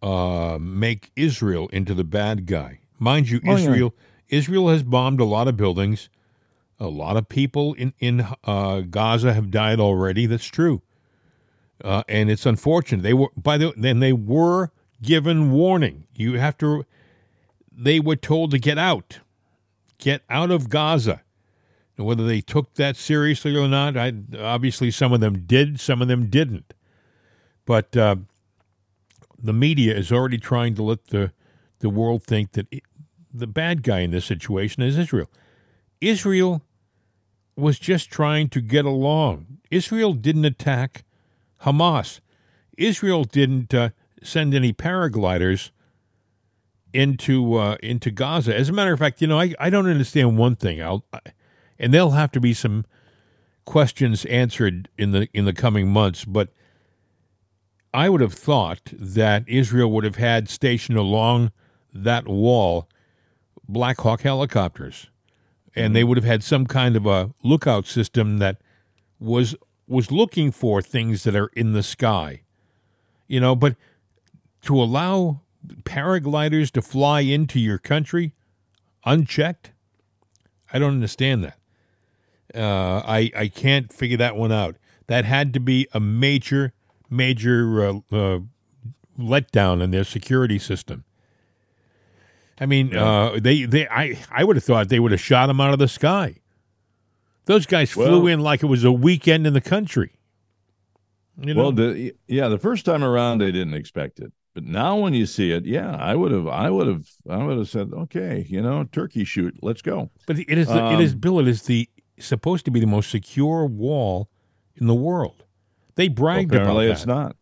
uh, 0.02 0.58
make 0.60 1.10
Israel 1.16 1.68
into 1.68 1.94
the 1.94 2.04
bad 2.04 2.46
guy? 2.46 2.80
Mind 2.98 3.28
you, 3.28 3.40
Oh, 3.44 3.50
yeah. 3.50 3.54
Israel 3.56 3.94
Israel 4.28 4.68
has 4.68 4.82
bombed 4.82 5.20
a 5.20 5.24
lot 5.24 5.48
of 5.48 5.56
buildings. 5.56 6.08
A 6.78 6.88
lot 6.88 7.16
of 7.16 7.28
people 7.28 7.74
in 7.74 7.94
in 8.00 8.26
uh, 8.44 8.80
Gaza 8.80 9.32
have 9.32 9.50
died 9.50 9.80
already. 9.80 10.26
That's 10.26 10.46
true, 10.46 10.82
uh, 11.82 12.02
and 12.08 12.30
it's 12.30 12.44
unfortunate. 12.44 13.02
They 13.02 13.14
were 13.14 13.30
by 13.36 13.56
the 13.56 13.72
then 13.76 14.00
they 14.00 14.12
were 14.12 14.70
given 15.00 15.52
warning. 15.52 16.04
You 16.14 16.34
have 16.38 16.58
to. 16.58 16.84
They 17.72 17.98
were 18.00 18.16
told 18.16 18.50
to 18.50 18.58
get 18.58 18.76
out, 18.78 19.20
get 19.98 20.22
out 20.28 20.50
of 20.50 20.68
Gaza. 20.68 21.22
Whether 21.96 22.26
they 22.26 22.42
took 22.42 22.74
that 22.74 22.96
seriously 22.96 23.56
or 23.56 23.68
not, 23.68 23.96
I, 23.96 24.12
obviously 24.38 24.90
some 24.90 25.12
of 25.12 25.20
them 25.20 25.44
did, 25.46 25.80
some 25.80 26.02
of 26.02 26.08
them 26.08 26.28
didn't. 26.28 26.74
But 27.64 27.96
uh, 27.96 28.16
the 29.42 29.52
media 29.52 29.96
is 29.96 30.12
already 30.12 30.38
trying 30.38 30.74
to 30.74 30.82
let 30.82 31.06
the 31.06 31.32
the 31.80 31.90
world 31.90 32.22
think 32.22 32.52
that 32.52 32.66
it, 32.70 32.82
the 33.32 33.46
bad 33.46 33.82
guy 33.82 34.00
in 34.00 34.10
this 34.10 34.24
situation 34.24 34.82
is 34.82 34.96
Israel. 34.96 35.30
Israel 36.00 36.62
was 37.56 37.78
just 37.78 38.10
trying 38.10 38.48
to 38.50 38.60
get 38.60 38.84
along. 38.84 39.58
Israel 39.70 40.12
didn't 40.12 40.44
attack 40.44 41.04
Hamas. 41.62 42.20
Israel 42.76 43.24
didn't 43.24 43.72
uh, 43.74 43.90
send 44.22 44.54
any 44.54 44.72
paragliders 44.72 45.70
into 46.92 47.54
uh, 47.54 47.76
into 47.82 48.10
Gaza. 48.10 48.54
As 48.54 48.68
a 48.68 48.72
matter 48.72 48.92
of 48.92 48.98
fact, 48.98 49.20
you 49.20 49.26
know, 49.26 49.40
I, 49.40 49.54
I 49.58 49.70
don't 49.70 49.88
understand 49.88 50.38
one 50.38 50.56
thing. 50.56 50.82
I'll, 50.82 51.04
I, 51.12 51.20
and 51.78 51.92
there'll 51.92 52.12
have 52.12 52.32
to 52.32 52.40
be 52.40 52.54
some 52.54 52.84
questions 53.64 54.24
answered 54.26 54.88
in 54.96 55.10
the 55.10 55.28
in 55.32 55.44
the 55.44 55.52
coming 55.52 55.88
months. 55.88 56.24
But 56.24 56.50
I 57.92 58.08
would 58.08 58.20
have 58.20 58.34
thought 58.34 58.92
that 58.92 59.44
Israel 59.46 59.90
would 59.92 60.04
have 60.04 60.16
had 60.16 60.48
stationed 60.48 60.98
along 60.98 61.52
that 61.92 62.28
wall 62.28 62.88
Black 63.68 63.98
Hawk 64.00 64.22
helicopters, 64.22 65.08
and 65.74 65.94
they 65.94 66.00
mm-hmm. 66.00 66.08
would 66.08 66.18
have 66.18 66.24
had 66.24 66.44
some 66.44 66.66
kind 66.66 66.96
of 66.96 67.06
a 67.06 67.32
lookout 67.42 67.86
system 67.86 68.38
that 68.38 68.60
was 69.18 69.56
was 69.88 70.10
looking 70.10 70.50
for 70.50 70.82
things 70.82 71.22
that 71.24 71.36
are 71.36 71.50
in 71.54 71.72
the 71.72 71.82
sky. 71.82 72.42
You 73.26 73.40
know, 73.40 73.56
but 73.56 73.76
to 74.62 74.80
allow 74.80 75.40
paragliders 75.82 76.70
to 76.72 76.82
fly 76.82 77.20
into 77.20 77.58
your 77.58 77.78
country 77.78 78.32
unchecked, 79.04 79.72
I 80.72 80.78
don't 80.78 80.94
understand 80.94 81.42
that. 81.44 81.58
Uh, 82.56 83.02
I 83.06 83.30
I 83.36 83.48
can't 83.48 83.92
figure 83.92 84.16
that 84.16 84.36
one 84.36 84.52
out. 84.52 84.76
That 85.08 85.24
had 85.24 85.52
to 85.54 85.60
be 85.60 85.86
a 85.92 86.00
major 86.00 86.72
major 87.10 87.86
uh, 87.86 88.00
uh, 88.10 88.40
letdown 89.18 89.82
in 89.82 89.90
their 89.90 90.04
security 90.04 90.58
system. 90.58 91.04
I 92.58 92.66
mean, 92.66 92.96
uh, 92.96 93.38
they 93.40 93.64
they 93.64 93.86
I 93.88 94.18
I 94.30 94.44
would 94.44 94.56
have 94.56 94.64
thought 94.64 94.88
they 94.88 94.98
would 95.00 95.12
have 95.12 95.20
shot 95.20 95.46
them 95.48 95.60
out 95.60 95.72
of 95.72 95.78
the 95.78 95.88
sky. 95.88 96.36
Those 97.44 97.66
guys 97.66 97.92
flew 97.92 98.26
in 98.26 98.40
like 98.40 98.62
it 98.62 98.66
was 98.66 98.82
a 98.82 98.90
weekend 98.90 99.46
in 99.46 99.52
the 99.52 99.60
country. 99.60 100.12
You 101.40 101.54
know, 101.54 101.62
Well, 101.64 101.72
the, 101.72 102.14
yeah, 102.26 102.48
the 102.48 102.58
first 102.58 102.84
time 102.84 103.04
around, 103.04 103.38
they 103.38 103.52
didn't 103.52 103.74
expect 103.74 104.18
it. 104.20 104.32
But 104.54 104.64
now 104.64 104.96
when 104.96 105.12
you 105.12 105.26
see 105.26 105.52
it, 105.52 105.66
yeah, 105.66 105.94
I 105.94 106.14
would 106.14 106.32
have, 106.32 106.48
I 106.48 106.70
would 106.70 106.86
have, 106.86 107.06
I 107.28 107.44
would 107.44 107.58
have 107.58 107.68
said, 107.68 107.92
okay, 107.92 108.46
you 108.48 108.62
know, 108.62 108.84
turkey 108.84 109.22
shoot, 109.24 109.54
let's 109.62 109.82
go. 109.82 110.10
But 110.26 110.38
it 110.38 110.56
is, 110.56 110.66
the, 110.66 110.92
it 110.94 110.98
is, 110.98 111.12
Um, 111.12 111.18
Bill. 111.18 111.38
It 111.40 111.46
is 111.46 111.62
the 111.62 111.88
supposed 112.18 112.64
to 112.64 112.70
be 112.70 112.80
the 112.80 112.86
most 112.86 113.10
secure 113.10 113.66
wall 113.66 114.28
in 114.76 114.86
the 114.86 114.94
world. 114.94 115.44
They 115.94 116.08
bragged 116.08 116.54
about 116.54 116.58
it. 116.58 116.62
Apparently, 116.62 116.86
about 116.86 116.92
it's 116.92 117.00
that. 117.02 117.06
not. 117.06 117.36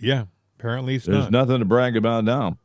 Yeah, 0.00 0.24
apparently 0.58 0.94
it's 0.96 1.06
not. 1.08 1.12
There's 1.12 1.30
not. 1.30 1.46
nothing 1.48 1.58
to 1.60 1.64
brag 1.64 1.96
about 1.96 2.24
now. 2.24 2.58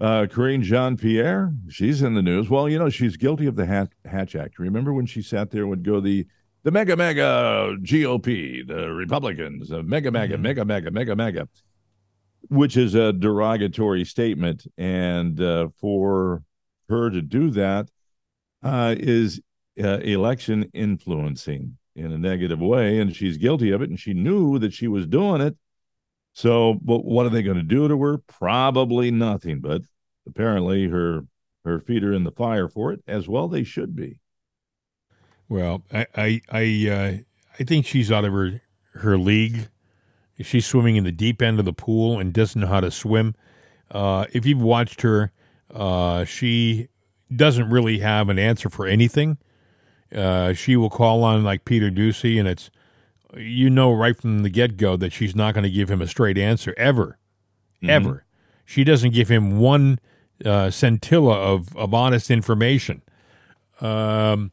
Uh, 0.00 0.26
Karine 0.30 0.62
Jean 0.62 0.96
Pierre, 0.96 1.52
she's 1.68 2.02
in 2.02 2.14
the 2.14 2.22
news. 2.22 2.48
Well, 2.48 2.68
you 2.68 2.78
know, 2.78 2.88
she's 2.88 3.16
guilty 3.16 3.46
of 3.46 3.56
the 3.56 3.66
Hatch, 3.66 3.90
Hatch 4.04 4.36
Act. 4.36 4.58
Remember 4.60 4.92
when 4.92 5.06
she 5.06 5.22
sat 5.22 5.50
there 5.50 5.62
and 5.62 5.70
would 5.70 5.82
go 5.82 6.00
the 6.00 6.26
the 6.62 6.70
MAGA 6.70 6.96
MAGA 6.96 7.78
GOP, 7.82 8.66
the 8.66 8.90
Republicans, 8.92 9.68
the 9.70 9.82
MAGA 9.82 10.10
MAGA 10.12 10.36
Mhm. 10.36 10.40
MAGA 10.40 10.64
MAGA 10.64 10.90
MAGA 10.92 11.16
MAGA, 11.16 11.48
which 12.48 12.76
is 12.76 12.94
a 12.94 13.12
derogatory 13.12 14.04
statement, 14.04 14.66
and 14.76 15.40
uh, 15.40 15.68
for 15.80 16.42
her 16.88 17.10
to 17.10 17.20
do 17.20 17.50
that 17.50 17.90
uh, 18.62 18.94
is 18.98 19.40
uh, 19.82 19.98
election 19.98 20.70
influencing 20.72 21.76
in 21.94 22.12
a 22.12 22.18
negative 22.18 22.60
way, 22.60 23.00
and 23.00 23.14
she's 23.14 23.36
guilty 23.36 23.70
of 23.70 23.82
it, 23.82 23.90
and 23.90 23.98
she 23.98 24.14
knew 24.14 24.58
that 24.58 24.72
she 24.72 24.88
was 24.88 25.06
doing 25.06 25.40
it. 25.40 25.56
So, 26.32 26.78
but 26.82 27.04
what 27.04 27.26
are 27.26 27.30
they 27.30 27.42
going 27.42 27.56
to 27.56 27.62
do 27.62 27.88
to 27.88 28.00
her? 28.00 28.18
Probably 28.18 29.10
nothing. 29.10 29.60
But 29.60 29.82
apparently, 30.26 30.88
her 30.88 31.22
her 31.64 31.80
feet 31.80 32.04
are 32.04 32.12
in 32.12 32.24
the 32.24 32.30
fire 32.30 32.68
for 32.68 32.92
it, 32.92 33.02
as 33.06 33.28
well 33.28 33.48
they 33.48 33.64
should 33.64 33.96
be. 33.96 34.20
Well, 35.48 35.82
I 35.92 36.06
I 36.14 36.40
I, 36.50 36.88
uh, 36.88 37.16
I 37.58 37.64
think 37.64 37.86
she's 37.86 38.12
out 38.12 38.24
of 38.24 38.32
her 38.32 38.62
her 38.94 39.18
league. 39.18 39.68
She's 40.40 40.66
swimming 40.66 40.94
in 40.94 41.02
the 41.02 41.10
deep 41.10 41.42
end 41.42 41.58
of 41.58 41.64
the 41.64 41.72
pool 41.72 42.20
and 42.20 42.32
doesn't 42.32 42.60
know 42.60 42.68
how 42.68 42.80
to 42.80 42.92
swim. 42.92 43.34
Uh, 43.90 44.26
if 44.32 44.46
you've 44.46 44.62
watched 44.62 45.02
her, 45.02 45.32
uh, 45.74 46.24
she 46.24 46.88
doesn't 47.34 47.68
really 47.70 47.98
have 47.98 48.28
an 48.28 48.38
answer 48.38 48.70
for 48.70 48.86
anything. 48.86 49.38
Uh, 50.14 50.52
she 50.54 50.76
will 50.76 50.90
call 50.90 51.22
on 51.22 51.44
like 51.44 51.64
Peter 51.64 51.90
Doocy, 51.90 52.38
and 52.38 52.48
it's 52.48 52.70
you 53.36 53.68
know 53.68 53.92
right 53.92 54.16
from 54.16 54.42
the 54.42 54.48
get 54.50 54.76
go 54.76 54.96
that 54.96 55.12
she's 55.12 55.36
not 55.36 55.54
going 55.54 55.64
to 55.64 55.70
give 55.70 55.90
him 55.90 56.00
a 56.00 56.06
straight 56.06 56.38
answer 56.38 56.74
ever, 56.76 57.18
ever. 57.82 58.24
She 58.64 58.84
doesn't 58.84 59.12
give 59.12 59.28
him 59.28 59.58
one 59.58 59.98
uh, 60.44 60.70
scintilla 60.70 61.34
of 61.34 61.76
of 61.76 61.92
honest 61.92 62.30
information. 62.30 63.02
Um, 63.80 64.52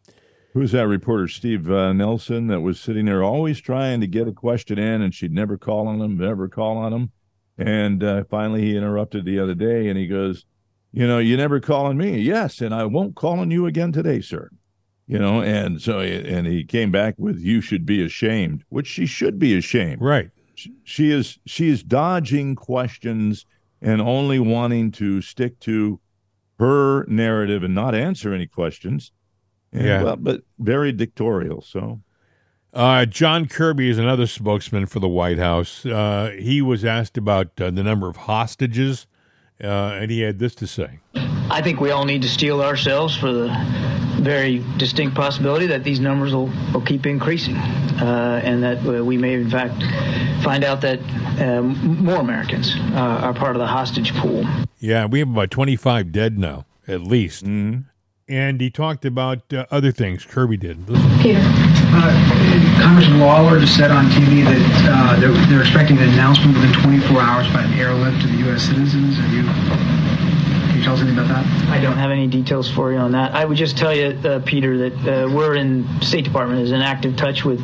Who's 0.54 0.72
that 0.72 0.88
reporter, 0.88 1.28
Steve 1.28 1.70
uh, 1.70 1.92
Nelson, 1.92 2.48
that 2.48 2.62
was 2.62 2.80
sitting 2.80 3.06
there 3.06 3.22
always 3.24 3.60
trying 3.60 4.00
to 4.00 4.08
get 4.08 4.28
a 4.28 4.32
question 4.32 4.80
in, 4.80 5.02
and 5.02 5.14
she'd 5.14 5.34
never 5.34 5.58
call 5.58 5.88
on 5.88 6.00
him, 6.00 6.18
never 6.18 6.48
call 6.48 6.78
on 6.78 6.94
him. 6.94 7.12
And 7.58 8.02
uh, 8.02 8.24
finally, 8.30 8.62
he 8.62 8.78
interrupted 8.78 9.26
the 9.26 9.40
other 9.40 9.54
day, 9.54 9.90
and 9.90 9.98
he 9.98 10.08
goes, 10.08 10.46
"You 10.94 11.08
know, 11.08 11.20
you 11.20 11.36
never 11.36 11.60
call 11.60 11.88
on 11.88 11.98
me, 11.98 12.20
yes, 12.20 12.62
and 12.62 12.74
I 12.74 12.86
won't 12.86 13.16
call 13.16 13.40
on 13.40 13.52
you 13.52 13.66
again 13.66 13.92
today, 13.92 14.22
sir." 14.22 14.50
You 15.08 15.20
know, 15.20 15.42
and 15.42 15.80
so 15.82 16.00
and 16.00 16.48
he 16.48 16.64
came 16.64 16.92
back 16.92 17.14
with, 17.18 17.40
"You 17.40 17.62
should 17.62 17.86
be 17.86 18.04
ashamed," 18.04 18.64
which 18.70 18.88
she 18.88 19.06
should 19.06 19.38
be 19.38 19.56
ashamed. 19.56 20.02
right. 20.02 20.30
she 20.84 21.12
is 21.12 21.38
she 21.46 21.68
is 21.70 21.84
dodging 21.84 22.56
questions 22.56 23.46
and 23.82 24.02
only 24.02 24.40
wanting 24.40 24.90
to 24.90 25.22
stick 25.22 25.60
to 25.60 26.00
her 26.60 27.06
narrative 27.08 27.62
and 27.64 27.76
not 27.76 27.94
answer 27.94 28.34
any 28.34 28.48
questions. 28.48 29.12
And, 29.74 29.86
Yeah. 29.86 30.04
well, 30.04 30.16
but 30.16 30.42
very 30.60 30.92
dictatorial. 30.92 31.62
So 31.62 32.02
Uh, 32.74 33.06
John 33.06 33.46
Kirby 33.48 33.90
is 33.90 33.98
another 33.98 34.26
spokesman 34.28 34.86
for 34.86 35.00
the 35.00 35.08
White 35.08 35.38
House. 35.40 35.86
Uh, 35.86 36.32
he 36.40 36.62
was 36.62 36.84
asked 36.84 37.18
about 37.18 37.48
uh, 37.62 37.70
the 37.72 37.84
number 37.84 38.10
of 38.10 38.16
hostages, 38.18 39.08
uh, 39.64 39.68
and 40.02 40.10
he 40.12 40.22
had 40.22 40.40
this 40.40 40.56
to 40.56 40.68
say. 40.68 41.00
I 41.50 41.62
think 41.62 41.80
we 41.80 41.92
all 41.92 42.04
need 42.06 42.22
to 42.24 42.28
steel 42.30 42.62
ourselves 42.62 43.16
for 43.16 43.32
the 43.32 43.48
very 44.26 44.64
distinct 44.78 45.16
possibility 45.16 45.68
that 45.68 45.84
these 45.84 46.00
numbers 46.00 46.34
will, 46.34 46.52
will 46.74 46.82
keep 46.82 47.06
increasing, 47.06 47.56
uh, 47.56 48.42
and 48.44 48.64
that 48.64 48.86
uh, 48.86 49.06
we 49.06 49.18
may, 49.18 49.36
in 49.36 49.50
fact, 49.50 49.82
find 50.44 50.64
out 50.64 50.82
that 50.82 51.00
um, 51.40 52.04
more 52.04 52.18
Americans 52.18 52.76
uh, 52.76 53.22
are 53.24 53.34
part 53.34 53.56
of 53.56 53.60
the 53.60 53.68
hostage 53.68 54.14
pool. 54.16 54.44
Yeah, 54.80 55.06
we 55.06 55.20
have 55.20 55.30
about 55.30 55.52
25 55.52 56.12
dead 56.12 56.38
now, 56.38 56.66
at 56.88 57.02
least. 57.02 57.46
Mm-hmm. 57.46 57.82
And 58.28 58.60
he 58.60 58.72
talked 58.72 59.06
about 59.06 59.54
uh, 59.54 59.68
other 59.70 59.92
things. 59.92 60.26
Kirby 60.26 60.58
did. 60.58 60.90
Listen. 60.90 61.20
Peter. 61.20 61.40
Uh, 61.40 62.82
Congressman 62.82 63.20
Lawler 63.20 63.60
just 63.60 63.78
said 63.78 63.92
on 63.92 64.06
TV 64.06 64.44
that 64.44 64.90
uh, 64.90 65.20
they're, 65.20 65.32
they're 65.48 65.62
expecting 65.62 65.98
an 66.00 66.10
announcement 66.10 66.58
within 66.58 66.74
24 66.82 67.22
hours 67.22 67.48
by 67.54 67.62
an 67.62 67.74
airlift 67.80 68.22
to 68.24 68.28
the 68.28 68.38
U.S. 68.50 68.64
citizens. 68.64 69.20
Are 69.20 69.28
you? 69.28 69.95
Tell 70.86 70.94
us 70.94 71.02
anything 71.02 71.18
about 71.18 71.30
that? 71.30 71.70
I 71.70 71.82
don't 71.82 71.98
have 71.98 72.12
any 72.12 72.28
details 72.28 72.70
for 72.70 72.92
you 72.92 73.00
on 73.00 73.14
that. 73.14 73.34
I 73.34 73.44
would 73.44 73.58
just 73.58 73.76
tell 73.76 73.92
you, 73.92 74.10
uh, 74.24 74.40
Peter, 74.46 74.88
that 74.88 74.94
uh, 74.94 75.28
we're 75.34 75.56
in 75.56 76.00
State 76.02 76.26
Department 76.26 76.62
is 76.62 76.72
in 76.72 76.80
active 76.80 77.16
touch 77.16 77.44
with 77.44 77.60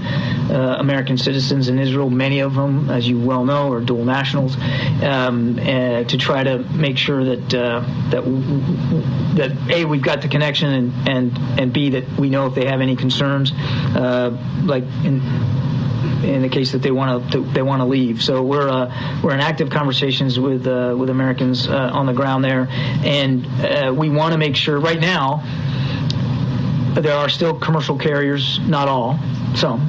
uh, 0.49 0.77
American 0.79 1.19
citizens 1.19 1.67
in 1.67 1.77
Israel. 1.77 2.09
Many 2.09 2.39
of 2.39 2.55
them, 2.55 2.89
as 2.89 3.07
you 3.07 3.19
well 3.19 3.45
know, 3.45 3.71
are 3.73 3.79
dual 3.79 4.05
nationals, 4.05 4.57
um, 5.03 5.59
uh, 5.59 6.03
to 6.05 6.17
try 6.17 6.43
to 6.43 6.63
make 6.73 6.97
sure 6.97 7.23
that 7.23 7.53
uh, 7.53 7.81
that 8.09 8.23
that 9.35 9.69
a 9.69 9.85
we've 9.85 10.01
got 10.01 10.23
the 10.23 10.27
connection 10.27 10.73
and 10.73 11.07
and 11.07 11.37
and 11.59 11.73
b 11.73 11.91
that 11.91 12.17
we 12.17 12.31
know 12.31 12.47
if 12.47 12.55
they 12.55 12.65
have 12.65 12.81
any 12.81 12.95
concerns, 12.95 13.51
uh, 13.51 14.35
like 14.63 14.83
in 15.03 15.21
in 16.23 16.41
the 16.41 16.49
case 16.49 16.71
that 16.71 16.81
they 16.81 16.91
want 16.91 17.31
to 17.31 17.41
they 17.41 17.61
want 17.61 17.81
to 17.81 17.85
leave. 17.85 18.21
So 18.21 18.43
we're 18.43 18.69
uh, 18.69 19.21
we're 19.23 19.33
in 19.33 19.39
active 19.39 19.69
conversations 19.69 20.39
with 20.39 20.67
uh, 20.67 20.95
with 20.97 21.09
Americans 21.09 21.67
uh, 21.67 21.91
on 21.93 22.05
the 22.05 22.13
ground 22.13 22.43
there, 22.43 22.67
and 22.69 23.45
uh, 23.45 23.93
we 23.95 24.09
want 24.09 24.33
to 24.33 24.37
make 24.37 24.55
sure 24.55 24.79
right 24.79 24.99
now 24.99 25.43
there 26.93 27.15
are 27.15 27.29
still 27.29 27.57
commercial 27.57 27.97
carriers, 27.97 28.59
not 28.59 28.87
all, 28.87 29.17
some 29.55 29.87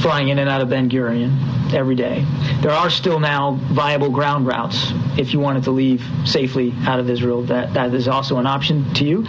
flying 0.00 0.28
in 0.28 0.38
and 0.38 0.48
out 0.48 0.60
of 0.60 0.68
Ben 0.68 0.88
Gurion 0.88 1.74
every 1.74 1.96
day. 1.96 2.24
There 2.60 2.70
are 2.70 2.90
still 2.90 3.18
now 3.18 3.52
viable 3.52 4.10
ground 4.10 4.46
routes 4.46 4.92
if 5.18 5.32
you 5.32 5.40
wanted 5.40 5.64
to 5.64 5.70
leave 5.70 6.04
safely 6.24 6.72
out 6.86 7.00
of 7.00 7.10
Israel. 7.10 7.42
That 7.42 7.74
that 7.74 7.94
is 7.94 8.08
also 8.08 8.38
an 8.38 8.46
option 8.46 8.92
to 8.94 9.04
you. 9.04 9.24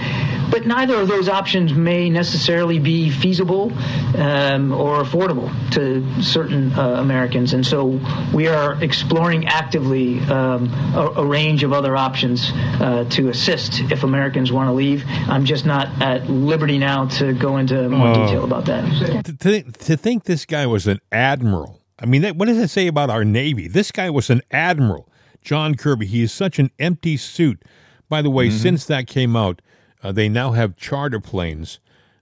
But 0.50 0.66
neither 0.66 0.96
of 0.96 1.08
those 1.08 1.28
options 1.30 1.74
may 1.74 2.10
necessarily 2.10 2.80
be 2.80 3.10
feasible 3.10 3.72
um, 4.18 4.72
or 4.72 5.04
affordable 5.04 5.52
to 5.72 6.04
certain 6.22 6.72
uh, 6.74 6.96
Americans, 7.00 7.54
and 7.54 7.66
so 7.66 8.00
we 8.34 8.48
are 8.48 8.82
exploring 8.84 9.46
actively 9.48 10.20
um, 10.22 10.70
a, 10.96 11.12
a 11.18 11.26
range 11.26 11.64
of 11.64 11.74
other 11.74 11.96
options 11.98 12.52
uh, 12.54 13.06
to 13.12 13.30
assist 13.30 13.82
if 13.92 14.04
Americans 14.04 14.52
want 14.52 14.68
to 14.70 14.74
leave. 14.74 15.04
I'm 15.28 15.46
just 15.46 15.66
not 15.66 15.90
at 16.02 16.30
liberty 16.30 16.78
now 16.78 17.08
to 17.20 17.34
go 17.34 17.58
into 17.58 17.90
more 17.90 18.08
Oh. 18.08 18.26
detail 18.26 18.44
about 18.46 18.66
that. 18.66 19.24
To, 19.26 19.34
to, 19.34 19.64
to 19.64 19.98
think 19.98 20.24
this 20.24 20.46
guy 20.46 20.66
was 20.66 20.88
an 20.88 21.00
admiral. 21.12 21.82
I 22.00 22.06
mean, 22.06 22.22
that, 22.22 22.36
what 22.36 22.48
does 22.48 22.58
it 22.58 22.70
say 22.70 22.88
about 22.88 23.10
our 23.10 23.26
Navy? 23.26 23.68
This 23.68 23.92
guy 23.92 24.10
was 24.10 24.30
an 24.30 24.42
admiral. 24.52 25.10
John 25.42 25.76
Kirby. 25.76 26.06
He 26.06 26.22
is 26.24 26.32
such 26.32 26.60
an 26.60 26.72
empty 26.80 27.18
suit. 27.18 27.64
By 28.10 28.22
the 28.22 28.30
way, 28.30 28.50
since 28.50 28.86
that 28.86 29.08
came 29.08 29.36
out, 29.36 29.62
uh, 30.08 30.12
they 30.14 30.30
now 30.30 30.52
have 30.52 30.76
charter 30.78 31.20
planes. 31.20 31.80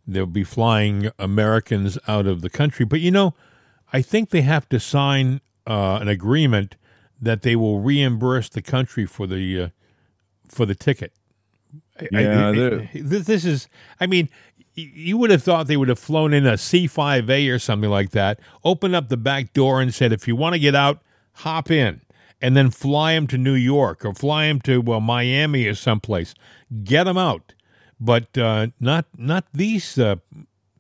They'll 0.08 0.26
be 0.26 0.44
flying 0.44 1.10
Americans 1.20 1.98
out 2.08 2.26
of 2.28 2.42
the 2.42 2.50
country. 2.50 2.86
But 2.86 3.00
you 3.02 3.12
know, 3.12 3.34
I 3.94 4.02
think 4.02 4.30
they 4.30 4.42
have 4.42 4.68
to 4.70 4.80
sign 4.80 5.42
uh, 5.68 5.98
an 6.02 6.08
agreement 6.08 6.76
that 7.22 7.42
they 7.42 7.56
will 7.56 7.80
reimburse 7.80 8.50
the 8.50 8.62
country 8.62 9.06
for 9.06 9.26
the 9.28 9.62
uh, 9.62 9.68
for 10.48 10.66
the 10.66 10.76
ticket. 10.76 11.14
I- 12.00 12.08
I- 12.14 12.22
Yeah, 12.22 12.50
I- 12.50 12.90
this, 12.94 13.26
this 13.26 13.46
is. 13.46 13.68
I 14.00 14.06
mean, 14.08 14.30
you 14.76 15.18
would 15.18 15.32
have 15.32 15.42
thought 15.44 15.68
they 15.68 15.78
would 15.78 15.90
have 15.90 16.00
flown 16.00 16.34
in 16.34 16.46
a 16.46 16.58
C 16.58 16.88
five 16.88 17.30
A 17.30 17.48
or 17.50 17.60
something 17.60 17.90
like 17.90 18.12
that, 18.12 18.40
opened 18.64 18.96
up 18.96 19.10
the 19.10 19.18
back 19.18 19.54
door 19.54 19.82
and 19.82 19.94
said, 19.94 20.12
"If 20.14 20.28
you 20.28 20.36
want 20.36 20.54
to 20.54 20.60
get 20.60 20.76
out, 20.76 21.02
hop 21.34 21.72
in." 21.72 22.02
And 22.42 22.56
then 22.56 22.70
fly 22.70 23.14
them 23.16 23.28
to 23.28 23.38
New 23.38 23.54
York 23.54 24.04
or 24.06 24.14
fly 24.14 24.48
them 24.48 24.60
to 24.62 24.82
well, 24.82 25.00
Miami 25.00 25.66
or 25.68 25.74
someplace. 25.74 26.36
Get 26.84 27.06
them 27.06 27.18
out, 27.18 27.54
but 28.00 28.38
uh, 28.38 28.68
not 28.80 29.06
not 29.18 29.46
these 29.54 29.98
uh, 29.98 30.16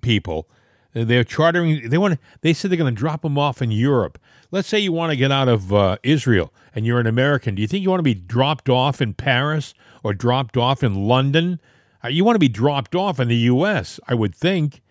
people. 0.01 0.49
They're 0.93 1.25
chartering. 1.25 1.89
They 1.89 1.97
want. 1.97 2.19
They 2.41 2.53
said 2.53 2.71
they're 2.71 2.77
going 2.77 2.93
to 2.95 2.97
drop 2.99 3.21
them 3.23 3.37
off 3.37 3.61
in 3.61 3.69
Europe. 3.71 4.17
Let's 4.51 4.67
say 4.69 4.79
you 4.79 4.93
want 4.93 5.11
to 5.11 5.17
get 5.17 5.31
out 5.31 5.49
of 5.49 5.73
uh, 5.73 5.97
Israel 6.03 6.53
and 6.73 6.85
you're 6.85 6.99
an 6.99 7.07
American. 7.07 7.55
Do 7.55 7.61
you 7.61 7.67
think 7.67 7.83
you 7.83 7.89
want 7.89 7.99
to 7.99 8.03
be 8.03 8.13
dropped 8.13 8.69
off 8.69 9.01
in 9.01 9.13
Paris 9.13 9.73
or 10.03 10.13
dropped 10.13 10.55
off 10.55 10.83
in 10.83 10.95
London? 11.07 11.59
Uh, 12.03 12.07
you 12.07 12.23
want 12.23 12.35
to 12.35 12.39
be 12.39 12.47
dropped 12.47 12.95
off 12.95 13.19
in 13.19 13.27
the 13.27 13.35
U.S. 13.35 13.99
I 14.07 14.13
would 14.13 14.33
think, 14.33 14.81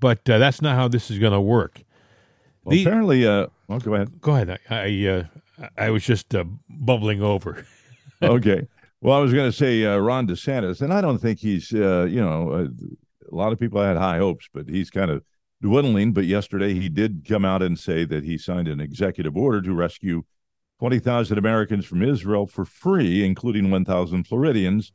but 0.00 0.28
uh, 0.28 0.36
that's 0.38 0.60
not 0.60 0.74
how 0.76 0.88
this 0.88 1.10
is 1.10 1.18
going 1.18 1.32
to 1.32 1.40
work. 1.40 1.82
well, 2.64 2.72
The- 2.72 2.82
apparently, 2.82 3.26
uh, 3.26 3.46
well, 3.68 3.78
go 3.78 3.94
ahead. 3.94 4.20
Go 4.20 4.34
ahead. 4.34 4.58
I 4.68 4.74
I, 4.76 5.06
uh, 5.08 5.68
I 5.78 5.90
was 5.90 6.04
just 6.04 6.34
uh, 6.34 6.44
bubbling 6.68 7.22
over. 7.22 7.64
okay. 8.22 8.66
Well, 9.06 9.16
I 9.16 9.20
was 9.20 9.32
going 9.32 9.48
to 9.48 9.56
say 9.56 9.84
uh, 9.84 9.98
Ron 9.98 10.26
DeSantis, 10.26 10.80
and 10.80 10.92
I 10.92 11.00
don't 11.00 11.18
think 11.18 11.38
he's, 11.38 11.72
uh, 11.72 12.08
you 12.10 12.20
know, 12.20 12.50
uh, 12.50 12.66
a 13.30 13.34
lot 13.36 13.52
of 13.52 13.60
people 13.60 13.80
had 13.80 13.96
high 13.96 14.18
hopes, 14.18 14.48
but 14.52 14.68
he's 14.68 14.90
kind 14.90 15.12
of 15.12 15.22
dwindling. 15.62 16.12
But 16.12 16.24
yesterday 16.24 16.74
he 16.74 16.88
did 16.88 17.24
come 17.24 17.44
out 17.44 17.62
and 17.62 17.78
say 17.78 18.04
that 18.04 18.24
he 18.24 18.36
signed 18.36 18.66
an 18.66 18.80
executive 18.80 19.36
order 19.36 19.62
to 19.62 19.72
rescue 19.72 20.24
20,000 20.80 21.38
Americans 21.38 21.86
from 21.86 22.02
Israel 22.02 22.48
for 22.48 22.64
free, 22.64 23.24
including 23.24 23.70
1,000 23.70 24.24
Floridians, 24.26 24.90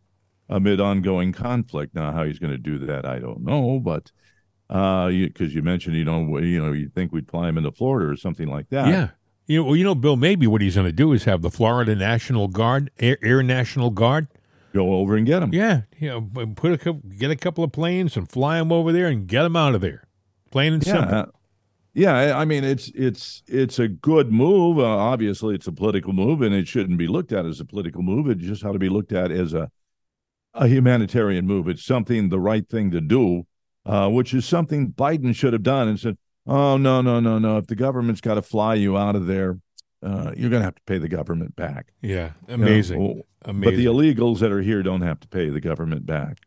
amid 0.50 0.82
ongoing 0.82 1.32
conflict. 1.32 1.96
Now, 1.96 2.12
how 2.12 2.26
he's 2.26 2.38
going 2.38 2.52
to 2.52 2.58
do 2.58 2.80
that, 2.80 3.06
I 3.06 3.20
don't 3.20 3.46
know, 3.46 3.80
but 3.80 4.12
because 4.68 5.06
uh, 5.06 5.44
you, 5.46 5.62
mentioned 5.62 5.96
you 5.96 6.04
know 6.04 6.38
you 6.40 6.62
know 6.62 6.74
you 6.74 6.90
think 6.90 7.14
we'd 7.14 7.30
fly 7.30 7.48
him 7.48 7.58
into 7.58 7.72
Florida 7.72 8.12
or 8.12 8.18
something 8.18 8.50
like 8.50 8.68
that. 8.72 8.90
Yeah. 8.90 9.08
You 9.52 9.58
know, 9.58 9.64
well, 9.66 9.76
you 9.76 9.84
know, 9.84 9.96
Bill. 9.96 10.16
Maybe 10.16 10.48
what 10.48 10.62
he's 10.62 10.76
going 10.76 10.88
to 10.88 10.94
do 10.94 11.12
is 11.12 11.26
have 11.26 11.42
the 11.42 11.52
Florida 11.52 11.94
National 11.94 12.48
Guard, 12.48 12.90
Air, 13.00 13.18
Air 13.22 13.44
National 13.44 13.90
Guard, 13.90 14.30
go 14.74 14.94
over 14.94 15.18
and 15.18 15.26
get 15.26 15.44
him. 15.44 15.54
Yeah, 15.54 15.82
you 16.00 16.08
know, 16.08 16.22
put 16.56 16.86
a 16.88 16.94
get 16.94 17.32
a 17.32 17.36
couple 17.36 17.62
of 17.62 17.74
planes 17.74 18.16
and 18.16 18.32
fly 18.32 18.60
them 18.60 18.72
over 18.72 18.94
there 18.94 19.08
and 19.08 19.28
get 19.28 19.44
them 19.44 19.58
out 19.58 19.76
of 19.76 19.82
there. 19.82 20.08
Plain 20.52 20.76
and 20.76 20.88
yeah. 20.88 20.94
simple. 20.94 21.34
Yeah, 21.94 22.38
I 22.38 22.46
mean 22.46 22.64
it's 22.64 22.94
it's 22.96 23.44
it's 23.46 23.78
a 23.78 23.90
good 23.90 24.32
move. 24.32 24.80
Uh, 24.80 24.86
obviously, 24.86 25.56
it's 25.56 25.68
a 25.68 25.74
political 25.74 26.14
move, 26.14 26.42
and 26.42 26.56
it 26.56 26.70
shouldn't 26.70 26.98
be 26.98 27.08
looked 27.08 27.34
at 27.34 27.46
as 27.46 27.60
a 27.60 27.66
political 27.66 28.02
move. 28.02 28.30
It 28.30 28.38
just 28.38 28.64
ought 28.64 28.72
to 28.72 28.80
be 28.80 28.88
looked 28.88 29.12
at 29.12 29.32
as 29.32 29.54
a 29.54 29.70
a 30.54 30.70
humanitarian 30.70 31.46
move. 31.46 31.68
It's 31.68 31.84
something 31.84 32.30
the 32.30 32.40
right 32.40 32.66
thing 32.70 32.92
to 32.92 33.02
do, 33.02 33.48
uh, 33.86 34.10
which 34.10 34.34
is 34.34 34.46
something 34.46 34.94
Biden 34.94 35.36
should 35.36 35.52
have 35.52 35.64
done 35.64 35.90
and 35.90 36.00
said, 36.00 36.18
"Oh 36.46 36.78
no, 36.78 37.02
no, 37.02 37.20
no, 37.20 37.40
no! 37.40 37.58
If 37.58 37.68
the 37.68 37.76
government's 37.76 38.22
got 38.22 38.36
to 38.36 38.42
fly 38.42 38.76
you 38.76 38.98
out 38.98 39.16
of 39.16 39.28
there, 39.28 39.60
uh, 40.04 40.32
you're 40.36 40.50
going 40.50 40.62
to 40.62 40.66
have 40.66 40.76
to 40.76 40.84
pay 40.86 40.98
the 40.98 41.10
government 41.10 41.56
back." 41.56 41.94
Yeah, 42.02 42.32
amazing. 42.48 43.02
You 43.02 43.08
know? 43.08 43.22
amazing. 43.44 43.72
But 43.72 43.78
the 43.78 43.86
illegals 43.86 44.40
that 44.40 44.52
are 44.52 44.62
here 44.62 44.84
don't 44.84 45.02
have 45.02 45.20
to 45.22 45.28
pay 45.28 45.50
the 45.50 45.62
government 45.62 46.06
back 46.06 46.40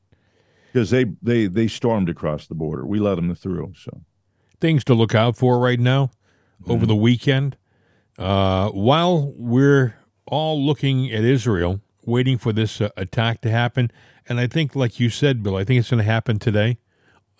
because 0.72 0.90
they 0.90 1.04
they 1.22 1.46
they 1.46 1.68
stormed 1.68 2.08
across 2.08 2.46
the 2.46 2.54
border. 2.54 2.84
We 2.84 2.98
let 2.98 3.14
them 3.14 3.34
through, 3.34 3.74
so 3.76 4.02
things 4.60 4.84
to 4.84 4.94
look 4.94 5.14
out 5.14 5.36
for 5.36 5.58
right 5.58 5.80
now 5.80 6.10
mm-hmm. 6.60 6.72
over 6.72 6.86
the 6.86 6.96
weekend. 6.96 7.56
Uh, 8.18 8.70
while 8.70 9.32
we're 9.36 9.96
all 10.26 10.60
looking 10.60 11.12
at 11.12 11.24
Israel, 11.24 11.80
waiting 12.04 12.38
for 12.38 12.52
this 12.52 12.80
uh, 12.80 12.88
attack 12.96 13.40
to 13.42 13.50
happen, 13.50 13.90
and 14.28 14.40
I 14.40 14.46
think, 14.46 14.74
like 14.74 14.98
you 14.98 15.10
said, 15.10 15.42
Bill, 15.42 15.56
I 15.56 15.64
think 15.64 15.80
it's 15.80 15.90
going 15.90 15.98
to 15.98 16.10
happen 16.10 16.38
today. 16.38 16.78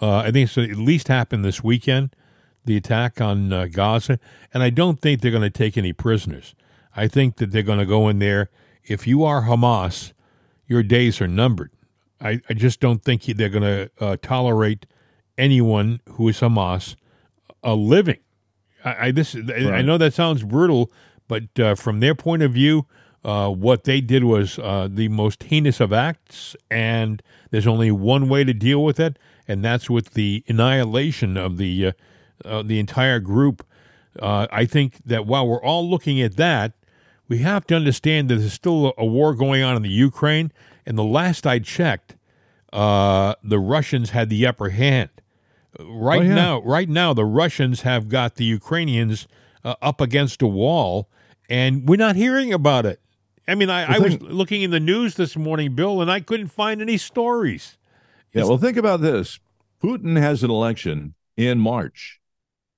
Uh, 0.01 0.19
I 0.19 0.31
think 0.31 0.47
it's 0.47 0.57
going 0.57 0.69
to 0.69 0.75
at 0.75 0.79
least 0.79 1.09
happen 1.09 1.43
this 1.43 1.63
weekend, 1.63 2.15
the 2.65 2.77
attack 2.77 3.21
on 3.21 3.53
uh, 3.53 3.67
Gaza, 3.67 4.19
and 4.53 4.63
I 4.63 4.71
don't 4.71 5.01
think 5.01 5.21
they're 5.21 5.31
going 5.31 5.43
to 5.43 5.51
take 5.51 5.77
any 5.77 5.93
prisoners. 5.93 6.55
I 6.97 7.09
think 7.09 7.37
that 7.37 7.51
they're 7.51 7.63
going 7.63 7.79
to 7.79 7.87
go 7.87 8.09
in 8.09 8.19
there. 8.19 8.51
If 8.85 9.07
you 9.07 9.25
are 9.25 9.43
Hamas, 9.43 10.13
your 10.67 10.83
days 10.83 11.21
are 11.21 11.29
numbered. 11.29 11.71
I, 12.21 12.41
I 12.49 12.55
just 12.55 12.81
don't 12.81 13.03
think 13.03 13.25
they're 13.25 13.49
going 13.49 13.63
to 13.63 13.91
uh, 14.01 14.17
tolerate 14.23 14.87
anyone 15.37 16.01
who 16.11 16.29
is 16.29 16.41
Hamas 16.41 16.97
a 17.63 17.75
living. 17.75 18.19
I, 18.85 19.07
I 19.07 19.11
this 19.11 19.35
right. 19.35 19.67
I 19.67 19.83
know 19.83 19.99
that 19.99 20.15
sounds 20.15 20.43
brutal, 20.43 20.91
but 21.29 21.59
uh, 21.59 21.75
from 21.75 22.01
their 22.01 22.15
point 22.15 22.43
of 22.43 22.53
view, 22.53 22.87
uh, 23.25 23.51
what 23.51 23.85
they 23.85 24.01
did 24.01 24.25
was 24.25 24.59
uh, 24.59 24.89
the 24.91 25.09
most 25.09 25.45
heinous 25.45 25.81
of 25.81 25.93
acts, 25.93 26.55
and 26.71 27.23
there's 27.51 27.67
only 27.67 27.91
one 27.91 28.29
way 28.29 28.45
to 28.45 28.53
deal 28.53 28.85
with 28.85 29.01
it, 29.01 29.19
and 29.49 29.65
that's 29.65 29.91
with 29.91 30.15
the 30.15 30.45
annihilation 30.47 31.37
of 31.37 31.57
the 31.57 31.93
uh, 32.45 32.49
uh, 32.49 32.63
the 32.63 32.79
entire 32.79 33.21
group. 33.21 33.67
Uh, 34.19 34.47
I 34.51 34.65
think 34.65 34.99
that 35.05 35.27
while 35.27 35.47
we're 35.47 35.63
all 35.63 35.89
looking 35.89 36.21
at 36.21 36.37
that, 36.37 36.73
we 37.29 37.39
have 37.39 37.67
to 37.67 37.75
understand 37.75 38.29
that 38.29 38.37
there's 38.37 38.53
still 38.53 38.95
a, 38.99 39.05
war 39.05 39.35
going 39.35 39.63
on 39.63 39.77
in 39.77 39.83
the 39.83 39.89
Ukraine, 39.89 40.53
and 40.87 40.97
the 40.97 41.05
last 41.05 41.47
I 41.47 41.59
checked, 41.59 42.17
the 42.71 43.37
Russians 43.43 44.11
had 44.11 44.29
the 44.29 44.47
upper 44.47 44.69
hand. 44.71 45.11
Right 45.79 46.21
oh, 46.21 46.25
yeah. 46.25 46.35
now, 46.35 46.63
right 46.63 46.89
now, 46.89 47.15
the 47.15 47.25
Russians 47.25 47.81
have 47.81 48.09
got 48.09 48.37
the 48.37 48.45
Ukrainians 48.45 49.27
uh, 49.65 49.75
up 49.83 50.01
against 50.01 50.43
a 50.43 50.47
wall, 50.47 51.09
and 51.49 51.89
we're 51.89 51.97
not 51.97 52.17
hearing 52.17 52.53
about 52.53 52.87
it. 52.87 53.01
I 53.49 53.55
mean, 53.55 53.71
I, 53.71 53.97
I 53.97 53.99
was 53.99 54.21
looking 54.23 54.63
in 54.63 54.71
the 54.71 54.81
news 54.81 55.17
this 55.17 55.37
morning, 55.37 55.75
Bill, 55.75 56.01
and 56.01 56.11
I 56.11 56.21
couldn't 56.21 56.49
find 56.49 56.81
any 56.81 56.97
stories. 56.97 57.77
Yeah, 58.33 58.43
it's, 58.43 58.49
well, 58.49 58.59
think 58.59 58.77
about 58.77 59.01
this: 59.01 59.41
Putin 59.83 60.17
has 60.19 60.43
an 60.43 60.51
election 60.51 61.15
in 61.37 61.59
March, 61.59 62.21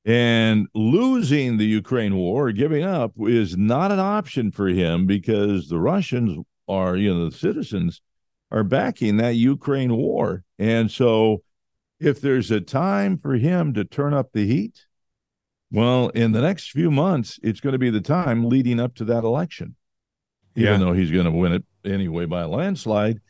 and 0.06 0.68
losing 0.72 1.56
the 1.56 1.66
Ukraine 1.66 2.16
war, 2.16 2.48
or 2.48 2.52
giving 2.52 2.84
up, 2.84 3.12
is 3.18 3.56
not 3.56 3.90
an 3.92 3.98
option 3.98 4.52
for 4.52 4.68
him 4.68 5.04
because 5.04 5.68
the 5.68 5.80
Russians 5.80 6.44
are, 6.68 6.96
you 6.96 7.12
know, 7.12 7.28
the 7.28 7.36
citizens 7.36 8.00
are 8.50 8.62
backing 8.62 9.16
that 9.16 9.34
Ukraine 9.34 9.96
war, 9.96 10.44
and 10.58 10.90
so 10.90 11.42
if 11.98 12.20
there's 12.20 12.50
a 12.50 12.60
time 12.60 13.18
for 13.18 13.34
him 13.34 13.74
to 13.74 13.84
turn 13.84 14.14
up 14.14 14.30
the 14.32 14.46
heat, 14.46 14.86
well, 15.72 16.08
in 16.10 16.32
the 16.32 16.40
next 16.40 16.70
few 16.70 16.90
months, 16.90 17.40
it's 17.42 17.60
going 17.60 17.72
to 17.72 17.78
be 17.78 17.90
the 17.90 18.00
time 18.00 18.48
leading 18.48 18.78
up 18.78 18.94
to 18.96 19.04
that 19.06 19.24
election. 19.24 19.74
Yeah. 20.54 20.68
Even 20.68 20.80
though 20.80 20.92
he's 20.92 21.10
going 21.10 21.24
to 21.24 21.30
win 21.30 21.52
it 21.52 21.64
anyway 21.84 22.26
by 22.26 22.42
a 22.42 22.48
landslide, 22.48 23.20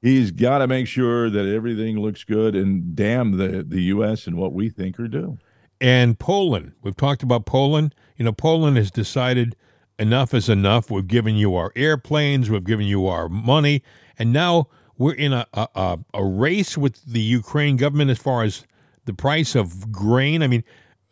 he's 0.00 0.30
got 0.30 0.58
to 0.58 0.66
make 0.66 0.86
sure 0.86 1.30
that 1.30 1.46
everything 1.46 1.98
looks 1.98 2.24
good 2.24 2.56
and 2.56 2.96
damn 2.96 3.36
the, 3.36 3.64
the 3.66 3.82
U.S. 3.82 4.26
and 4.26 4.36
what 4.36 4.52
we 4.52 4.70
think 4.70 4.98
or 4.98 5.08
due. 5.08 5.38
And 5.82 6.16
Poland, 6.16 6.74
we've 6.80 6.96
talked 6.96 7.24
about 7.24 7.44
Poland. 7.44 7.92
You 8.16 8.24
know, 8.24 8.32
Poland 8.32 8.76
has 8.76 8.92
decided 8.92 9.56
enough 9.98 10.32
is 10.32 10.48
enough. 10.48 10.92
We've 10.92 11.08
given 11.08 11.34
you 11.34 11.56
our 11.56 11.72
airplanes, 11.74 12.48
we've 12.48 12.62
given 12.62 12.86
you 12.86 13.08
our 13.08 13.28
money, 13.28 13.82
and 14.16 14.32
now 14.32 14.68
we're 14.96 15.14
in 15.14 15.32
a, 15.32 15.44
a, 15.52 15.98
a 16.14 16.24
race 16.24 16.78
with 16.78 17.04
the 17.04 17.20
Ukraine 17.20 17.76
government 17.76 18.12
as 18.12 18.18
far 18.18 18.44
as 18.44 18.64
the 19.06 19.12
price 19.12 19.56
of 19.56 19.90
grain. 19.90 20.40
I 20.40 20.46
mean, 20.46 20.62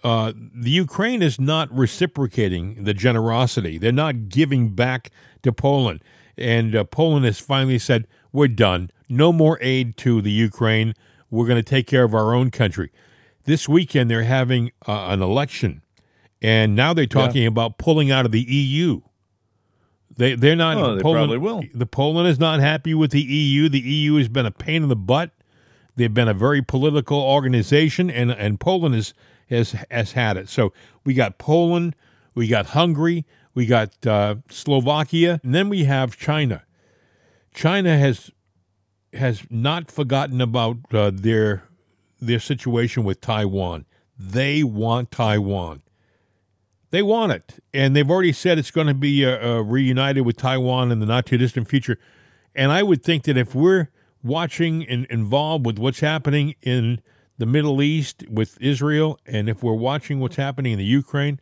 uh, 0.04 0.32
the 0.36 0.70
Ukraine 0.70 1.20
is 1.20 1.40
not 1.40 1.68
reciprocating 1.76 2.84
the 2.84 2.94
generosity. 2.94 3.76
They're 3.76 3.90
not 3.90 4.28
giving 4.28 4.68
back 4.68 5.10
to 5.42 5.52
Poland. 5.52 6.00
And 6.38 6.76
uh, 6.76 6.84
Poland 6.84 7.24
has 7.24 7.40
finally 7.40 7.80
said, 7.80 8.06
we're 8.32 8.46
done. 8.46 8.90
No 9.08 9.32
more 9.32 9.58
aid 9.60 9.96
to 9.98 10.22
the 10.22 10.30
Ukraine. 10.30 10.94
We're 11.28 11.46
going 11.46 11.56
to 11.56 11.68
take 11.68 11.88
care 11.88 12.04
of 12.04 12.14
our 12.14 12.32
own 12.34 12.52
country. 12.52 12.92
This 13.50 13.68
weekend, 13.68 14.08
they're 14.08 14.22
having 14.22 14.70
uh, 14.86 15.08
an 15.08 15.22
election. 15.22 15.82
And 16.40 16.76
now 16.76 16.94
they're 16.94 17.06
talking 17.06 17.42
yeah. 17.42 17.48
about 17.48 17.78
pulling 17.78 18.08
out 18.08 18.24
of 18.24 18.30
the 18.30 18.42
EU. 18.42 19.00
They 20.16 20.36
they're 20.36 20.54
not. 20.54 20.76
Oh, 20.76 20.94
they 20.94 21.02
Poland, 21.02 21.30
probably 21.30 21.38
will. 21.38 21.64
The 21.74 21.84
Poland 21.84 22.28
is 22.28 22.38
not 22.38 22.60
happy 22.60 22.94
with 22.94 23.10
the 23.10 23.20
EU. 23.20 23.68
The 23.68 23.80
EU 23.80 24.14
has 24.18 24.28
been 24.28 24.46
a 24.46 24.52
pain 24.52 24.84
in 24.84 24.88
the 24.88 24.94
butt. 24.94 25.32
They've 25.96 26.14
been 26.14 26.28
a 26.28 26.32
very 26.32 26.62
political 26.62 27.18
organization, 27.18 28.08
and 28.08 28.30
and 28.30 28.60
Poland 28.60 28.94
is 28.94 29.14
has 29.48 29.74
has 29.90 30.12
had 30.12 30.36
it. 30.36 30.48
So 30.48 30.72
we 31.04 31.14
got 31.14 31.38
Poland, 31.38 31.96
we 32.36 32.46
got 32.46 32.66
Hungary, 32.66 33.26
we 33.52 33.66
got 33.66 34.06
uh, 34.06 34.36
Slovakia, 34.48 35.40
and 35.42 35.56
then 35.56 35.68
we 35.68 35.86
have 35.86 36.16
China. 36.16 36.62
China 37.52 37.98
has 37.98 38.30
has 39.12 39.42
not 39.50 39.90
forgotten 39.90 40.40
about 40.40 40.76
uh, 40.94 41.10
their 41.12 41.64
their 42.20 42.40
situation 42.40 43.04
with 43.04 43.20
Taiwan. 43.20 43.86
They 44.18 44.62
want 44.62 45.10
Taiwan. 45.10 45.82
They 46.90 47.02
want 47.02 47.32
it, 47.32 47.62
and 47.72 47.94
they've 47.94 48.10
already 48.10 48.32
said 48.32 48.58
it's 48.58 48.72
going 48.72 48.88
to 48.88 48.94
be 48.94 49.24
uh, 49.24 49.58
uh, 49.58 49.60
reunited 49.60 50.26
with 50.26 50.36
Taiwan 50.36 50.90
in 50.90 50.98
the 50.98 51.06
not 51.06 51.24
too 51.24 51.38
distant 51.38 51.68
future. 51.68 51.98
And 52.54 52.72
I 52.72 52.82
would 52.82 53.02
think 53.04 53.24
that 53.24 53.36
if 53.36 53.54
we're 53.54 53.88
watching 54.24 54.86
and 54.88 55.06
involved 55.06 55.64
with 55.64 55.78
what's 55.78 56.00
happening 56.00 56.56
in 56.62 57.00
the 57.38 57.46
Middle 57.46 57.80
East 57.80 58.24
with 58.28 58.60
Israel, 58.60 59.18
and 59.24 59.48
if 59.48 59.62
we're 59.62 59.72
watching 59.72 60.18
what's 60.18 60.36
happening 60.36 60.72
in 60.72 60.78
the 60.78 60.84
Ukraine, 60.84 61.40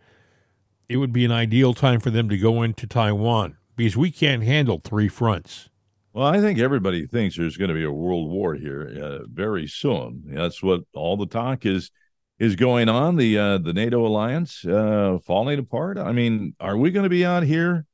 it 0.89 0.99
would 0.99 1.13
be 1.13 1.25
an 1.25 1.33
ideal 1.33 1.75
time 1.75 2.01
for 2.01 2.11
them 2.11 2.29
to 2.29 2.37
go 2.37 2.63
into 2.63 2.87
Taiwan 2.87 3.57
because 3.75 3.97
we 3.97 4.11
can't 4.11 4.43
handle 4.43 4.81
three 4.85 5.09
fronts. 5.09 5.71
Well, 6.13 6.27
I 6.27 6.41
think 6.41 6.59
everybody 6.59 7.07
thinks 7.07 7.37
there's 7.37 7.57
going 7.57 7.69
to 7.69 7.75
be 7.75 7.85
a 7.85 7.93
world 7.93 8.31
war 8.31 8.55
here 8.55 8.99
uh, 9.01 9.27
very 9.27 9.67
soon. 9.67 10.23
That's 10.27 10.63
what 10.63 10.83
all 10.95 11.17
the 11.17 11.27
talk 11.27 11.67
is 11.67 11.91
is 12.39 12.57
going 12.57 12.89
on. 12.89 13.17
The 13.17 13.39
uh, 13.39 13.59
the 13.59 13.73
NATO 13.73 14.07
alliance 14.07 14.65
uh, 14.65 15.19
falling 15.23 15.59
apart. 15.59 15.99
I 15.99 16.13
mean, 16.13 16.55
are 16.61 16.77
we 16.77 16.91
going 16.91 17.05
to 17.05 17.11
be 17.11 17.25
out 17.25 17.43
here 17.43 17.87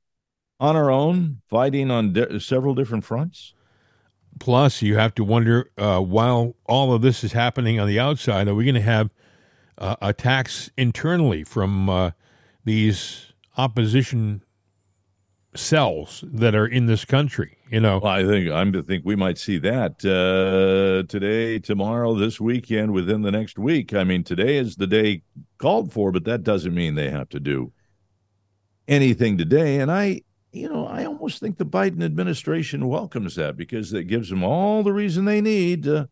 on 0.60 0.76
our 0.76 0.90
own 0.90 1.42
fighting 1.48 1.90
on 1.90 2.12
di- 2.12 2.38
several 2.38 2.74
different 2.74 3.04
fronts? 3.04 3.54
Plus, 4.38 4.82
you 4.82 4.96
have 4.96 5.14
to 5.14 5.24
wonder 5.24 5.70
uh, 5.78 6.00
while 6.00 6.56
all 6.66 6.92
of 6.92 7.02
this 7.02 7.22
is 7.24 7.32
happening 7.32 7.78
on 7.78 7.86
the 7.86 8.00
outside, 8.00 8.48
are 8.48 8.54
we 8.54 8.64
going 8.64 8.74
to 8.74 8.80
have 8.80 9.10
uh, 9.78 9.96
attacks 10.02 10.70
internally 10.76 11.44
from 11.44 11.88
uh, 11.88 12.10
these 12.64 13.32
opposition 13.56 14.42
cells 15.56 16.24
that 16.26 16.54
are 16.54 16.66
in 16.66 16.86
this 16.86 17.04
country. 17.04 17.58
You 17.70 17.80
know, 17.80 17.98
well, 17.98 18.12
I 18.12 18.24
think 18.24 18.50
I'm 18.50 18.72
to 18.72 18.82
think 18.82 19.04
we 19.04 19.16
might 19.16 19.38
see 19.38 19.58
that 19.58 20.04
uh, 20.04 21.06
today, 21.08 21.58
tomorrow, 21.58 22.14
this 22.14 22.40
weekend, 22.40 22.92
within 22.92 23.22
the 23.22 23.32
next 23.32 23.58
week. 23.58 23.94
I 23.94 24.04
mean, 24.04 24.24
today 24.24 24.56
is 24.56 24.76
the 24.76 24.86
day 24.86 25.22
called 25.58 25.92
for, 25.92 26.12
but 26.12 26.24
that 26.24 26.42
doesn't 26.42 26.74
mean 26.74 26.94
they 26.94 27.10
have 27.10 27.28
to 27.30 27.40
do 27.40 27.72
anything 28.86 29.38
today. 29.38 29.80
And 29.80 29.90
I, 29.90 30.22
you 30.52 30.68
know, 30.68 30.86
I 30.86 31.04
almost 31.04 31.40
think 31.40 31.58
the 31.58 31.66
Biden 31.66 32.02
administration 32.04 32.88
welcomes 32.88 33.34
that 33.36 33.56
because 33.56 33.92
it 33.92 34.04
gives 34.04 34.30
them 34.30 34.44
all 34.44 34.82
the 34.82 34.92
reason 34.92 35.24
they 35.24 35.40
need 35.40 35.84
to 35.84 36.08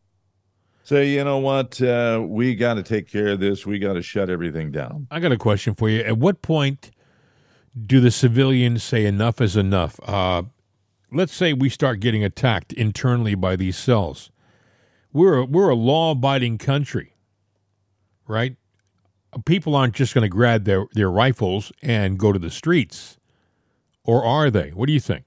say, 0.84 1.08
you 1.08 1.22
know 1.24 1.38
what, 1.38 1.80
uh, 1.82 2.24
we 2.26 2.54
got 2.54 2.74
to 2.74 2.82
take 2.82 3.08
care 3.08 3.28
of 3.28 3.40
this. 3.40 3.66
We 3.66 3.78
got 3.78 3.94
to 3.94 4.02
shut 4.02 4.30
everything 4.30 4.70
down. 4.70 5.06
I 5.10 5.20
got 5.20 5.32
a 5.32 5.36
question 5.36 5.74
for 5.74 5.88
you. 5.88 6.00
At 6.00 6.18
what 6.18 6.42
point? 6.42 6.90
Do 7.74 8.00
the 8.00 8.10
civilians 8.10 8.82
say 8.82 9.06
enough 9.06 9.40
is 9.40 9.56
enough? 9.56 9.98
Uh, 10.06 10.42
let's 11.10 11.34
say 11.34 11.52
we 11.52 11.68
start 11.68 12.00
getting 12.00 12.24
attacked 12.24 12.72
internally 12.72 13.34
by 13.34 13.56
these 13.56 13.76
cells. 13.76 14.30
We're 15.12 15.38
a, 15.38 15.44
we're 15.44 15.68
a 15.68 15.74
law 15.74 16.12
abiding 16.12 16.58
country, 16.58 17.14
right? 18.26 18.56
People 19.44 19.74
aren't 19.74 19.94
just 19.94 20.14
going 20.14 20.22
to 20.22 20.28
grab 20.28 20.64
their, 20.64 20.86
their 20.92 21.10
rifles 21.10 21.72
and 21.82 22.18
go 22.18 22.32
to 22.32 22.38
the 22.38 22.50
streets, 22.50 23.18
or 24.04 24.24
are 24.24 24.50
they? 24.50 24.70
What 24.70 24.86
do 24.86 24.92
you 24.92 25.00
think? 25.00 25.24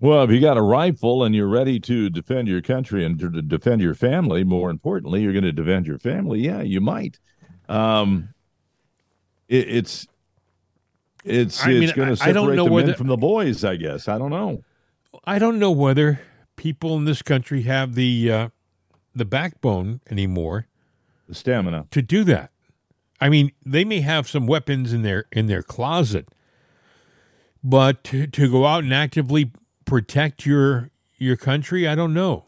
Well, 0.00 0.22
if 0.22 0.30
you 0.30 0.40
got 0.40 0.56
a 0.56 0.62
rifle 0.62 1.24
and 1.24 1.34
you're 1.34 1.48
ready 1.48 1.80
to 1.80 2.08
defend 2.08 2.46
your 2.46 2.62
country 2.62 3.04
and 3.04 3.18
to 3.18 3.42
defend 3.42 3.82
your 3.82 3.94
family, 3.94 4.44
more 4.44 4.70
importantly, 4.70 5.22
you're 5.22 5.32
going 5.32 5.44
to 5.44 5.52
defend 5.52 5.88
your 5.88 5.98
family. 5.98 6.40
Yeah, 6.40 6.62
you 6.62 6.80
might. 6.80 7.18
Um, 7.68 8.28
it, 9.48 9.68
it's 9.68 10.06
it's 11.28 11.62
I 11.64 11.70
it's 11.72 11.92
going 11.92 12.08
I- 12.08 12.14
to 12.14 12.22
I 12.22 12.26
separate 12.26 12.32
don't 12.34 12.56
know 12.56 12.64
the 12.64 12.70
men 12.70 12.72
whether- 12.74 12.94
from 12.94 13.06
the 13.08 13.16
boys. 13.16 13.64
I 13.64 13.76
guess 13.76 14.08
I 14.08 14.18
don't 14.18 14.30
know. 14.30 14.64
I 15.24 15.38
don't 15.38 15.58
know 15.58 15.70
whether 15.70 16.20
people 16.56 16.96
in 16.96 17.04
this 17.04 17.22
country 17.22 17.62
have 17.62 17.94
the 17.94 18.30
uh, 18.32 18.48
the 19.14 19.24
backbone 19.24 20.00
anymore 20.10 20.66
The 21.28 21.34
stamina. 21.34 21.86
to 21.90 22.02
do 22.02 22.24
that. 22.24 22.50
I 23.20 23.28
mean, 23.28 23.50
they 23.66 23.84
may 23.84 24.00
have 24.00 24.28
some 24.28 24.46
weapons 24.46 24.92
in 24.92 25.02
their 25.02 25.24
in 25.32 25.46
their 25.46 25.62
closet, 25.62 26.28
but 27.62 28.04
to, 28.04 28.26
to 28.26 28.50
go 28.50 28.66
out 28.66 28.84
and 28.84 28.94
actively 28.94 29.50
protect 29.84 30.46
your 30.46 30.90
your 31.16 31.36
country, 31.36 31.88
I 31.88 31.94
don't 31.96 32.14
know. 32.14 32.44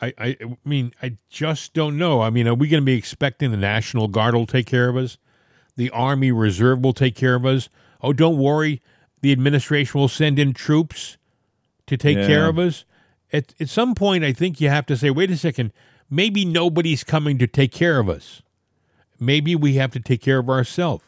I, 0.00 0.12
I, 0.18 0.26
I 0.40 0.56
mean, 0.64 0.92
I 1.02 1.16
just 1.28 1.72
don't 1.74 1.96
know. 1.98 2.20
I 2.20 2.30
mean, 2.30 2.46
are 2.46 2.54
we 2.54 2.68
going 2.68 2.82
to 2.82 2.84
be 2.84 2.96
expecting 2.96 3.50
the 3.50 3.56
National 3.56 4.06
Guard 4.08 4.34
will 4.34 4.46
take 4.46 4.66
care 4.66 4.88
of 4.88 4.96
us? 4.96 5.18
The 5.76 5.90
Army 5.90 6.30
Reserve 6.30 6.80
will 6.80 6.92
take 6.92 7.16
care 7.16 7.34
of 7.34 7.44
us? 7.46 7.68
Oh, 8.04 8.12
don't 8.12 8.38
worry. 8.38 8.82
The 9.22 9.32
administration 9.32 9.98
will 9.98 10.08
send 10.08 10.38
in 10.38 10.52
troops 10.52 11.16
to 11.86 11.96
take 11.96 12.18
Yeah. 12.18 12.26
care 12.26 12.48
of 12.48 12.58
us. 12.58 12.84
At, 13.32 13.54
at 13.58 13.70
some 13.70 13.94
point, 13.94 14.22
I 14.22 14.32
think 14.32 14.60
you 14.60 14.68
have 14.68 14.86
to 14.86 14.96
say, 14.96 15.10
wait 15.10 15.30
a 15.30 15.36
second, 15.36 15.72
maybe 16.10 16.44
nobody's 16.44 17.02
coming 17.02 17.38
to 17.38 17.46
take 17.46 17.72
care 17.72 17.98
of 17.98 18.08
us. 18.08 18.42
Maybe 19.18 19.56
we 19.56 19.74
have 19.74 19.90
to 19.92 20.00
take 20.00 20.20
care 20.20 20.38
of 20.38 20.50
ourselves. 20.50 21.04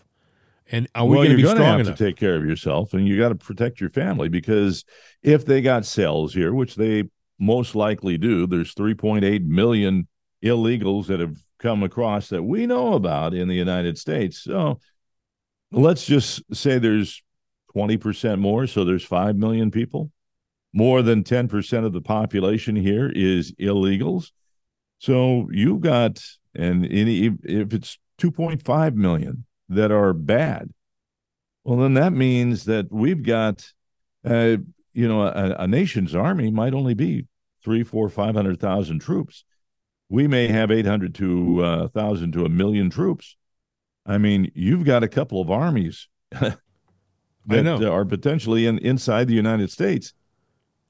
And 0.73 0.89
are 0.95 1.05
we 1.05 1.17
well, 1.17 1.25
going 1.25 1.37
to 1.37 1.43
be 1.43 1.49
strong 1.49 1.59
have 1.59 1.81
enough? 1.81 1.97
to 1.97 2.05
take 2.05 2.17
care 2.17 2.35
of 2.35 2.45
yourself, 2.45 2.93
and 2.93 3.07
you 3.07 3.17
got 3.19 3.29
to 3.29 3.35
protect 3.37 3.81
your 3.81 3.91
family 3.91 4.29
because 4.29 4.85
if 5.23 5.45
they 5.45 5.61
got 5.61 5.85
cells 5.85 6.35
here, 6.35 6.53
which 6.53 6.75
they 6.75 7.05
most 7.39 7.77
likely 7.77 8.19
do, 8.19 8.47
there's 8.47 8.75
3.8 8.75 9.45
million 9.45 10.09
illegals 10.43 11.07
that 11.07 11.21
have 11.21 11.37
come 11.59 11.83
across 11.83 12.31
that 12.31 12.43
we 12.43 12.67
know 12.67 12.95
about 12.95 13.33
in 13.35 13.47
the 13.49 13.55
United 13.55 13.97
States. 13.99 14.43
So 14.43 14.81
let's 15.77 16.07
just 16.07 16.43
say 16.53 16.79
there's 16.79 17.23
20% 17.77 18.39
more, 18.39 18.67
so 18.67 18.85
there's 18.85 19.05
5 19.05 19.37
million 19.37 19.71
people. 19.71 20.11
More 20.73 21.03
than 21.03 21.23
10% 21.25 21.85
of 21.85 21.93
the 21.93 22.01
population 22.01 22.77
here 22.77 23.11
is 23.15 23.53
illegals. 23.53 24.31
So 24.99 25.49
you've 25.53 25.81
got, 25.81 26.23
and 26.55 26.85
any, 26.87 27.27
if 27.43 27.73
it's 27.73 27.99
2.5 28.19 28.95
million 28.95 29.45
that 29.69 29.91
are 29.93 30.13
bad, 30.13 30.71
well, 31.65 31.79
then 31.79 31.95
that 31.95 32.13
means 32.13 32.65
that 32.65 32.87
we've 32.91 33.23
got, 33.23 33.73
uh, 34.25 34.57
you 34.93 35.09
know, 35.09 35.23
a, 35.23 35.57
a 35.59 35.67
nation's 35.67 36.15
army 36.15 36.51
might 36.51 36.75
only 36.75 36.95
be 36.95 37.27
three, 37.63 37.83
four, 37.83 38.09
troops. 39.01 39.45
We 40.09 40.29
may 40.29 40.47
have 40.47 40.71
eight 40.71 40.87
hundred 40.87 41.17
to 41.17 41.65
uh, 41.65 41.89
thousand 41.89 42.33
to 42.35 42.45
a 42.45 42.49
million 42.49 42.89
troops. 42.89 43.37
I 44.07 44.19
mean, 44.19 44.51
you've 44.55 44.85
got 44.85 45.03
a 45.03 45.09
couple 45.09 45.41
of 45.41 45.51
armies 45.51 46.09
that 46.31 47.85
are 47.85 48.05
potentially 48.05 48.67
in, 48.67 48.79
inside 48.79 49.29
the 49.29 49.35
United 49.35 49.71
States. 49.71 50.15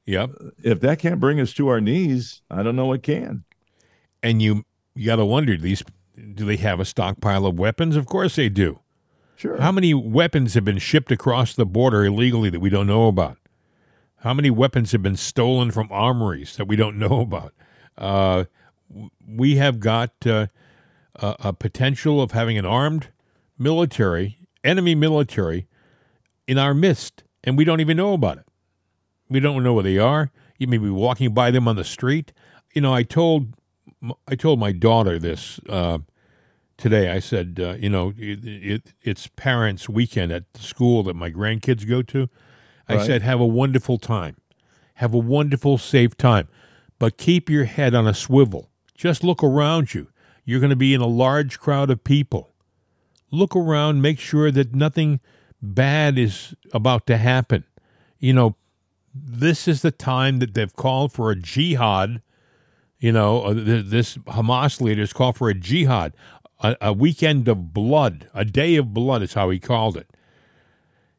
Yep. 0.05 0.31
If 0.63 0.81
that 0.81 0.99
can't 0.99 1.19
bring 1.19 1.41
us 1.41 1.53
to 1.55 1.69
our 1.69 1.81
knees, 1.81 2.43
I 2.51 2.63
don't 2.63 2.77
know 2.77 2.87
what 2.87 3.03
can. 3.03 3.45
And 4.23 4.41
you 4.41 4.65
you 4.95 5.07
got 5.07 5.17
to 5.17 5.25
wonder 5.25 5.57
these 5.57 5.83
do 6.35 6.45
they 6.47 6.57
have 6.57 6.81
a 6.81 6.85
stockpile 6.85 7.45
of 7.45 7.59
weapons? 7.59 7.97
Of 7.97 8.07
course 8.07 8.37
they 8.37 8.49
do. 8.49 8.81
Sure. 9.37 9.61
How 9.61 9.71
many 9.71 9.93
weapons 9.93 10.55
have 10.55 10.65
been 10.65 10.79
shipped 10.79 11.13
across 11.13 11.55
the 11.55 11.67
border 11.67 12.05
illegally 12.05 12.49
that 12.51 12.61
we 12.61 12.71
don't 12.71 12.87
know 12.87 13.09
about? 13.09 13.37
How 14.21 14.33
many 14.33 14.49
weapons 14.49 14.93
have 14.93 15.03
been 15.03 15.17
stolen 15.17 15.71
from 15.71 15.89
armories 15.91 16.57
that 16.57 16.67
we 16.67 16.77
don't 16.77 16.99
know 16.99 17.21
about? 17.21 17.53
Uh, 17.99 18.45
we 19.27 19.57
have 19.57 19.81
got 19.81 20.13
uh, 20.27 20.47
a, 21.19 21.37
a 21.49 21.53
potential 21.53 22.21
of 22.21 22.33
having 22.33 22.59
an 22.59 22.67
armed 22.67 23.09
military, 23.59 24.39
enemy 24.65 24.95
military, 24.95 25.67
in 26.47 26.59
our 26.59 26.75
midst, 26.75 27.25
and 27.45 27.57
we 27.57 27.65
don't 27.65 27.81
even 27.81 27.97
know 27.97 28.13
about 28.13 28.39
it. 28.39 28.45
We 29.29 29.41
don't 29.41 29.63
know 29.65 29.75
where 29.75 29.83
they 29.83 29.99
are. 29.99 30.31
You 30.59 30.67
may 30.69 30.79
be 30.79 30.91
walking 30.91 31.35
by 31.35 31.51
them 31.51 31.67
on 31.67 31.77
the 31.77 31.85
street. 31.85 32.33
You 32.75 32.81
know, 32.81 32.95
I 32.95 33.03
told 33.03 33.55
I 34.29 34.35
told 34.37 34.61
my 34.61 34.73
daughter 34.73 35.19
this 35.19 35.59
uh, 35.69 35.99
today. 36.77 37.11
I 37.11 37.19
said, 37.19 37.59
uh, 37.61 37.75
you 37.75 37.89
know, 37.89 38.13
it, 38.17 38.45
it, 38.45 38.95
it's 39.03 39.27
parents' 39.27 39.89
weekend 39.89 40.31
at 40.33 40.53
the 40.53 40.61
school 40.61 41.03
that 41.05 41.15
my 41.15 41.31
grandkids 41.31 41.89
go 41.89 42.03
to. 42.03 42.29
I 42.89 42.97
Right. 42.97 43.07
said, 43.07 43.23
have 43.23 43.41
a 43.41 43.47
wonderful 43.47 43.99
time, 43.99 44.37
have 44.95 45.13
a 45.13 45.19
wonderful, 45.19 45.77
safe 45.79 46.17
time, 46.17 46.47
but 47.01 47.17
keep 47.17 47.51
your 47.51 47.65
head 47.65 47.95
on 47.95 48.07
a 48.07 48.15
swivel. 48.15 48.71
Just 48.95 49.25
look 49.25 49.43
around 49.43 49.93
you. 49.93 50.07
You're 50.47 50.61
going 50.61 50.71
to 50.71 50.77
be 50.77 50.95
in 50.95 51.01
a 51.01 51.07
large 51.07 51.59
crowd 51.59 51.91
of 51.91 52.05
people. 52.05 52.55
Look 53.33 53.57
around, 53.57 54.01
make 54.01 54.21
sure 54.21 54.53
that 54.53 54.75
nothing 54.75 55.19
bad 55.61 56.17
is 56.17 56.55
about 56.73 57.07
to 57.09 57.17
happen. 57.17 57.65
You 58.21 58.33
know, 58.33 58.57
this 59.13 59.67
is 59.67 59.83
the 59.83 59.91
time 59.91 60.39
that 60.39 60.55
they've 60.55 60.75
called 60.75 61.13
for 61.13 61.31
a 61.33 61.37
jihad. 61.37 62.23
You 63.01 63.11
know, 63.11 63.43
uh, 63.43 63.55
this 63.55 64.17
Hamas 64.19 64.81
leader 64.81 64.91
leaders 64.91 65.13
called 65.13 65.37
for 65.37 65.51
a 65.51 65.55
jihad, 65.55 66.15
a, 66.61 66.77
a 66.81 66.93
weekend 66.93 67.49
of 67.49 67.75
blood, 67.75 68.31
a 68.33 68.45
day 68.45 68.77
of 68.77 68.95
blood 68.95 69.23
is 69.23 69.35
how 69.35 69.51
he 69.51 69.59
called 69.59 69.97
it. 69.97 70.09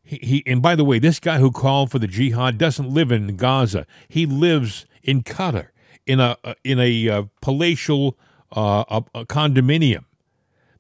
He, 0.01 0.19
he 0.23 0.43
and 0.47 0.61
by 0.61 0.75
the 0.75 0.85
way, 0.85 0.99
this 0.99 1.19
guy 1.19 1.39
who 1.39 1.51
called 1.51 1.91
for 1.91 1.99
the 1.99 2.07
jihad 2.07 2.57
doesn't 2.57 2.89
live 2.89 3.11
in 3.11 3.35
Gaza. 3.35 3.85
He 4.07 4.25
lives 4.25 4.85
in 5.03 5.21
Qatar 5.21 5.67
in 6.05 6.21
a 6.21 6.37
in 6.63 6.79
a 6.79 7.09
uh, 7.09 7.23
palatial 7.41 8.17
uh, 8.55 8.83
a, 8.89 9.03
a 9.19 9.25
condominium. 9.25 10.05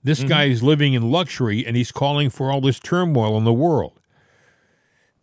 This 0.03 0.23
guy 0.23 0.45
is 0.45 0.63
living 0.63 0.93
in 0.93 1.11
luxury 1.11 1.65
and 1.65 1.75
he's 1.75 1.91
calling 1.91 2.29
for 2.29 2.49
all 2.49 2.61
this 2.61 2.79
turmoil 2.79 3.37
in 3.37 3.43
the 3.43 3.53
world. 3.53 3.99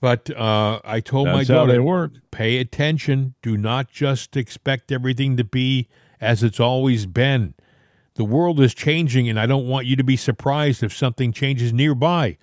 But 0.01 0.28
uh, 0.36 0.80
I 0.84 1.01
told 1.01 1.28
That's 1.28 1.49
my 1.49 1.55
daughter, 1.55 2.11
pay 2.30 2.59
attention. 2.59 3.34
Do 3.40 3.57
not 3.57 3.90
just 3.90 4.36
expect 4.36 4.92
everything 4.92 5.38
to 5.38 5.45
be 5.45 5.88
as 6.20 6.42
it's 6.42 6.61
always 6.61 7.07
been. 7.07 7.55
The 8.16 8.24
world 8.24 8.61
is 8.61 8.74
changing, 8.74 9.28
and 9.28 9.40
I 9.40 9.47
don't 9.47 9.66
want 9.66 9.86
you 9.86 9.97
to 9.97 10.05
be 10.05 10.16
surprised 10.16 10.82
if 10.82 10.95
something 10.95 11.32
changes 11.32 11.72
nearby. 11.72 12.36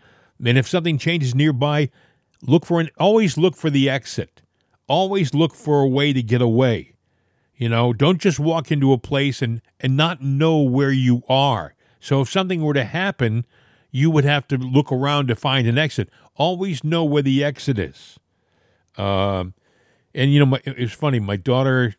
And 0.43 0.57
if 0.57 0.67
something 0.67 0.97
changes 0.97 1.35
nearby, 1.35 1.91
look 2.41 2.65
for 2.65 2.79
an 2.79 2.89
always 2.97 3.37
look 3.37 3.55
for 3.55 3.69
the 3.69 3.89
exit. 3.89 4.41
Always 4.87 5.35
look 5.35 5.53
for 5.53 5.81
a 5.81 5.87
way 5.87 6.13
to 6.13 6.23
get 6.23 6.41
away. 6.41 6.90
You 7.61 7.69
know, 7.69 7.93
don't 7.93 8.19
just 8.19 8.39
walk 8.39 8.71
into 8.71 8.91
a 8.91 8.97
place 8.97 9.39
and, 9.39 9.61
and 9.79 9.95
not 9.95 10.19
know 10.19 10.57
where 10.61 10.89
you 10.89 11.21
are. 11.29 11.75
So 11.99 12.21
if 12.21 12.27
something 12.31 12.63
were 12.63 12.73
to 12.73 12.83
happen, 12.83 13.45
you 13.91 14.09
would 14.09 14.23
have 14.23 14.47
to 14.47 14.57
look 14.57 14.91
around 14.91 15.27
to 15.27 15.35
find 15.35 15.67
an 15.67 15.77
exit. 15.77 16.09
Always 16.35 16.83
know 16.83 17.03
where 17.03 17.21
the 17.21 17.43
exit 17.43 17.77
is. 17.77 18.17
Um, 18.97 19.53
and 20.15 20.33
you 20.33 20.39
know, 20.39 20.47
my, 20.47 20.61
it's 20.65 20.93
funny. 20.93 21.19
My 21.19 21.35
daughter, 21.35 21.93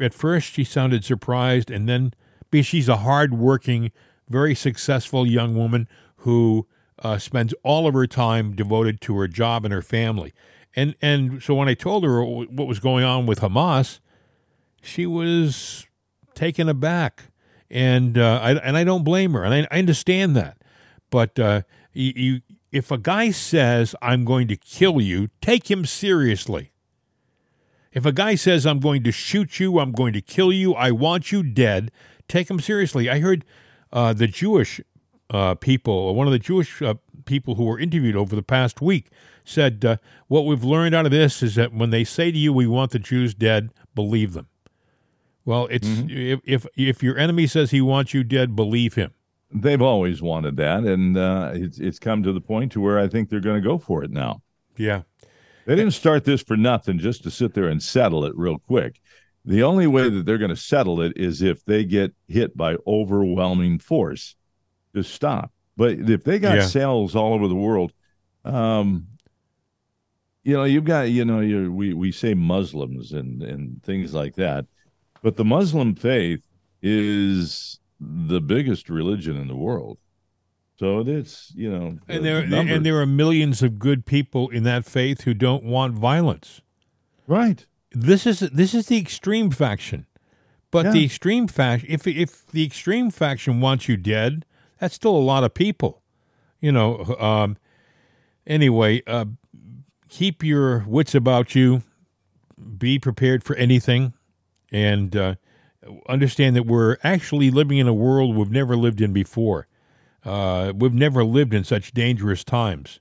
at 0.00 0.14
first, 0.14 0.50
she 0.54 0.64
sounded 0.64 1.04
surprised, 1.04 1.70
and 1.70 1.86
then 1.86 2.14
because 2.50 2.64
she's 2.64 2.88
a 2.88 2.96
hardworking, 2.96 3.92
very 4.30 4.54
successful 4.54 5.26
young 5.26 5.54
woman 5.54 5.86
who 6.16 6.66
uh, 7.00 7.18
spends 7.18 7.52
all 7.62 7.86
of 7.86 7.92
her 7.92 8.06
time 8.06 8.56
devoted 8.56 9.02
to 9.02 9.18
her 9.18 9.28
job 9.28 9.66
and 9.66 9.74
her 9.74 9.82
family. 9.82 10.32
And 10.74 10.94
and 11.02 11.42
so 11.42 11.56
when 11.56 11.68
I 11.68 11.74
told 11.74 12.04
her 12.04 12.24
what 12.24 12.66
was 12.66 12.78
going 12.80 13.04
on 13.04 13.26
with 13.26 13.40
Hamas, 13.40 13.98
she 14.82 15.06
was 15.06 15.86
taken 16.34 16.68
aback, 16.68 17.24
and 17.70 18.18
uh, 18.18 18.40
I 18.42 18.52
and 18.54 18.76
I 18.76 18.84
don't 18.84 19.04
blame 19.04 19.32
her, 19.32 19.44
and 19.44 19.54
I, 19.54 19.68
I 19.70 19.78
understand 19.78 20.36
that. 20.36 20.58
But 21.10 21.38
uh, 21.38 21.62
you, 21.92 22.12
you, 22.14 22.40
if 22.70 22.90
a 22.90 22.98
guy 22.98 23.30
says 23.30 23.94
I'm 24.02 24.24
going 24.24 24.48
to 24.48 24.56
kill 24.56 25.00
you, 25.00 25.28
take 25.40 25.70
him 25.70 25.86
seriously. 25.86 26.72
If 27.92 28.06
a 28.06 28.12
guy 28.12 28.34
says 28.34 28.66
I'm 28.66 28.80
going 28.80 29.02
to 29.04 29.12
shoot 29.12 29.60
you, 29.60 29.78
I'm 29.78 29.92
going 29.92 30.14
to 30.14 30.22
kill 30.22 30.52
you, 30.52 30.74
I 30.74 30.90
want 30.90 31.30
you 31.30 31.42
dead, 31.42 31.92
take 32.26 32.50
him 32.50 32.58
seriously. 32.58 33.10
I 33.10 33.20
heard 33.20 33.44
uh, 33.92 34.14
the 34.14 34.26
Jewish 34.26 34.80
uh, 35.30 35.54
people, 35.56 36.14
one 36.14 36.26
of 36.26 36.32
the 36.32 36.38
Jewish 36.38 36.80
uh, 36.80 36.94
people 37.26 37.56
who 37.56 37.64
were 37.64 37.78
interviewed 37.78 38.16
over 38.16 38.34
the 38.34 38.42
past 38.42 38.80
week, 38.80 39.10
said 39.44 39.84
uh, 39.84 39.96
what 40.28 40.46
we've 40.46 40.64
learned 40.64 40.94
out 40.94 41.04
of 41.04 41.12
this 41.12 41.42
is 41.42 41.54
that 41.56 41.74
when 41.74 41.90
they 41.90 42.04
say 42.04 42.30
to 42.30 42.38
you, 42.38 42.52
"We 42.52 42.66
want 42.66 42.92
the 42.92 42.98
Jews 42.98 43.34
dead," 43.34 43.70
believe 43.94 44.32
them. 44.32 44.48
Well, 45.44 45.66
it's 45.70 45.88
if, 46.08 46.40
if 46.44 46.66
if 46.76 47.02
your 47.02 47.18
enemy 47.18 47.46
says 47.46 47.70
he 47.70 47.80
wants 47.80 48.14
you 48.14 48.22
dead, 48.24 48.54
believe 48.54 48.94
him. 48.94 49.10
they've 49.54 49.82
always 49.82 50.22
wanted 50.22 50.56
that, 50.56 50.84
and 50.84 51.16
uh, 51.16 51.50
it's 51.54 51.78
it's 51.78 51.98
come 51.98 52.22
to 52.22 52.32
the 52.32 52.40
point 52.40 52.72
to 52.72 52.80
where 52.80 52.98
I 52.98 53.08
think 53.08 53.28
they're 53.28 53.40
going 53.40 53.60
to 53.62 53.68
go 53.68 53.78
for 53.78 54.02
it 54.04 54.10
now. 54.10 54.42
Yeah. 54.76 55.02
They 55.66 55.76
didn't 55.76 55.92
start 55.92 56.24
this 56.24 56.42
for 56.42 56.56
nothing, 56.56 56.98
just 56.98 57.22
to 57.22 57.30
sit 57.30 57.54
there 57.54 57.68
and 57.68 57.80
settle 57.82 58.24
it 58.24 58.32
real 58.36 58.58
quick. 58.58 59.00
The 59.44 59.62
only 59.62 59.86
way 59.86 60.08
that 60.08 60.24
they're 60.26 60.38
going 60.38 60.48
to 60.50 60.56
settle 60.56 61.00
it 61.00 61.12
is 61.16 61.40
if 61.42 61.64
they 61.64 61.84
get 61.84 62.14
hit 62.28 62.56
by 62.56 62.76
overwhelming 62.86 63.78
force 63.78 64.34
to 64.94 65.02
stop. 65.04 65.52
But 65.76 65.92
if 66.10 66.24
they 66.24 66.38
got 66.40 66.56
Yeah. 66.56 66.66
cells 66.66 67.14
all 67.14 67.32
over 67.34 67.46
the 67.48 67.54
world, 67.54 67.92
um, 68.44 69.06
you 70.42 70.54
know, 70.54 70.64
you've 70.64 70.84
got, 70.84 71.10
you 71.10 71.24
know, 71.24 71.40
you 71.40 71.72
we 71.72 71.94
we 71.94 72.10
say 72.12 72.34
Muslims 72.34 73.12
and 73.12 73.42
and 73.42 73.82
things 73.84 74.12
like 74.14 74.34
that, 74.36 74.66
but 75.22 75.36
the 75.36 75.44
Muslim 75.44 75.94
faith 75.94 76.46
is 76.82 77.78
the 78.00 78.40
biggest 78.40 78.88
religion 78.90 79.36
in 79.36 79.48
the 79.48 79.54
world. 79.56 79.98
So 80.78 81.00
it's 81.00 81.52
you 81.54 81.70
know, 81.70 81.98
And 82.08 82.18
the 82.18 82.20
there 82.20 82.46
numbers- 82.46 82.76
and 82.76 82.86
there 82.86 83.00
are 83.00 83.06
millions 83.06 83.62
of 83.62 83.78
good 83.78 84.04
people 84.04 84.48
in 84.48 84.64
that 84.64 84.84
faith 84.84 85.22
who 85.22 85.34
don't 85.34 85.62
want 85.64 85.94
violence. 85.94 86.60
right. 87.26 87.64
This 87.94 88.26
is 88.26 88.40
this 88.40 88.72
is 88.72 88.86
the 88.86 88.96
extreme 88.96 89.50
faction. 89.50 90.06
But 90.70 90.92
the 90.94 91.04
extreme 91.04 91.46
faction 91.46 91.88
if 91.90 92.06
if 92.06 92.46
the 92.46 92.64
extreme 92.64 93.10
faction 93.10 93.60
wants 93.60 93.86
you 93.86 93.98
dead, 93.98 94.46
that's 94.80 94.94
still 94.94 95.14
a 95.14 95.20
lot 95.32 95.44
of 95.44 95.52
people. 95.52 96.02
You 96.60 96.72
know, 96.72 97.04
um 97.20 97.58
anyway, 98.46 99.02
uh 99.06 99.26
keep 100.08 100.42
your 100.42 100.84
wits 100.88 101.14
about 101.14 101.54
you. 101.54 101.82
Be 102.78 102.98
prepared 102.98 103.44
for 103.44 103.54
anything 103.56 104.14
and 104.72 105.14
uh 105.14 105.34
understand 106.08 106.56
that 106.56 106.66
we're 106.66 106.96
actually 107.02 107.50
living 107.50 107.78
in 107.78 107.88
a 107.88 107.94
world 107.94 108.36
we've 108.36 108.50
never 108.50 108.76
lived 108.76 109.00
in 109.00 109.12
before. 109.12 109.66
Uh, 110.24 110.72
we've 110.76 110.94
never 110.94 111.24
lived 111.24 111.52
in 111.52 111.64
such 111.64 111.92
dangerous 111.92 112.44
times. 112.44 113.00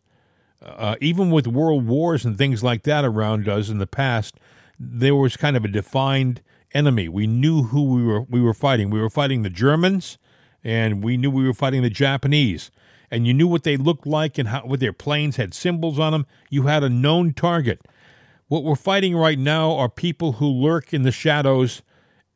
Uh, 0.62 0.96
even 1.02 1.32
with 1.32 1.48
world 1.48 1.88
wars 1.88 2.26
and 2.26 2.38
things 2.38 2.64
like 2.64 2.84
that 2.84 3.06
around 3.06 3.48
us 3.48 3.70
in 3.70 3.78
the 3.78 3.88
past, 3.88 4.36
there 4.80 5.16
was 5.16 5.38
kind 5.38 5.56
of 5.56 5.66
a 5.66 5.68
defined 5.68 6.42
enemy. 6.74 7.08
We 7.08 7.28
knew 7.28 7.64
who 7.64 7.84
we 7.84 8.04
were 8.04 8.22
we 8.22 8.42
were 8.42 8.54
fighting. 8.54 8.90
We 8.90 9.00
were 9.02 9.10
fighting 9.10 9.44
the 9.44 9.50
Germans, 9.50 10.18
and 10.64 11.04
we 11.04 11.18
knew 11.18 11.32
we 11.32 11.46
were 11.46 11.54
fighting 11.54 11.82
the 11.82 11.90
Japanese. 11.90 12.72
And 13.10 13.28
you 13.28 13.34
knew 13.34 13.48
what 13.48 13.64
they 13.64 13.76
looked 13.76 14.08
like 14.08 14.38
and 14.38 14.48
how 14.50 14.62
what 14.62 14.80
their 14.80 14.94
planes 14.94 15.36
had 15.36 15.54
symbols 15.54 16.00
on 16.00 16.14
them. 16.14 16.26
You 16.50 16.64
had 16.64 16.84
a 16.84 16.90
known 16.90 17.34
target. 17.34 17.82
What 18.52 18.66
we're 18.66 18.76
fighting 18.76 19.16
right 19.16 19.40
now 19.40 19.78
are 19.78 19.88
people 19.88 20.34
who 20.34 20.46
lurk 20.46 20.94
in 20.94 21.04
the 21.04 21.12
shadows 21.14 21.82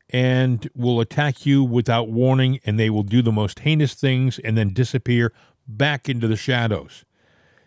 and 0.09 0.70
will 0.74 1.01
attack 1.01 1.45
you 1.45 1.61
without 1.61 2.07
warning, 2.07 2.61
and 2.66 2.80
they 2.80 2.89
will 2.89 3.03
do 3.03 3.22
the 3.22 3.34
most 3.34 3.59
heinous 3.59 3.95
things 3.95 4.39
and 4.39 4.57
then 4.57 4.70
disappear 4.72 5.34
back 5.68 6.07
into 6.07 6.30
the 6.30 6.38
shadows. 6.38 7.03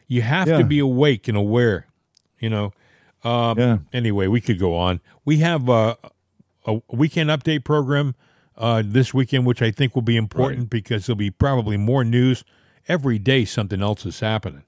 You 0.07 0.23
have 0.23 0.49
Yeah. 0.49 0.57
to 0.57 0.65
be 0.65 0.79
awake 0.79 1.29
and 1.29 1.37
aware. 1.37 1.89
You 2.41 2.49
know. 2.49 2.73
Um, 3.23 3.59
Yeah. 3.59 3.79
Anyway, 3.93 4.29
we 4.29 4.41
could 4.41 4.59
go 4.59 4.75
on. 4.75 5.01
We 5.27 5.41
have 5.41 5.69
uh, 5.69 5.97
a 6.65 6.81
weekend 6.91 7.29
update 7.29 7.65
program 7.65 8.15
uh, 8.57 8.83
this 8.83 9.13
weekend, 9.13 9.45
which 9.45 9.61
I 9.61 9.71
think 9.71 9.95
will 9.95 10.01
be 10.01 10.17
important 10.17 10.71
because 10.71 11.05
there'll 11.05 11.19
be 11.19 11.31
probably 11.31 11.77
more 11.77 12.03
news 12.03 12.45
every 12.89 13.19
day. 13.19 13.45
Something 13.45 13.83
else 13.83 14.07
is 14.07 14.21
happening. 14.21 14.63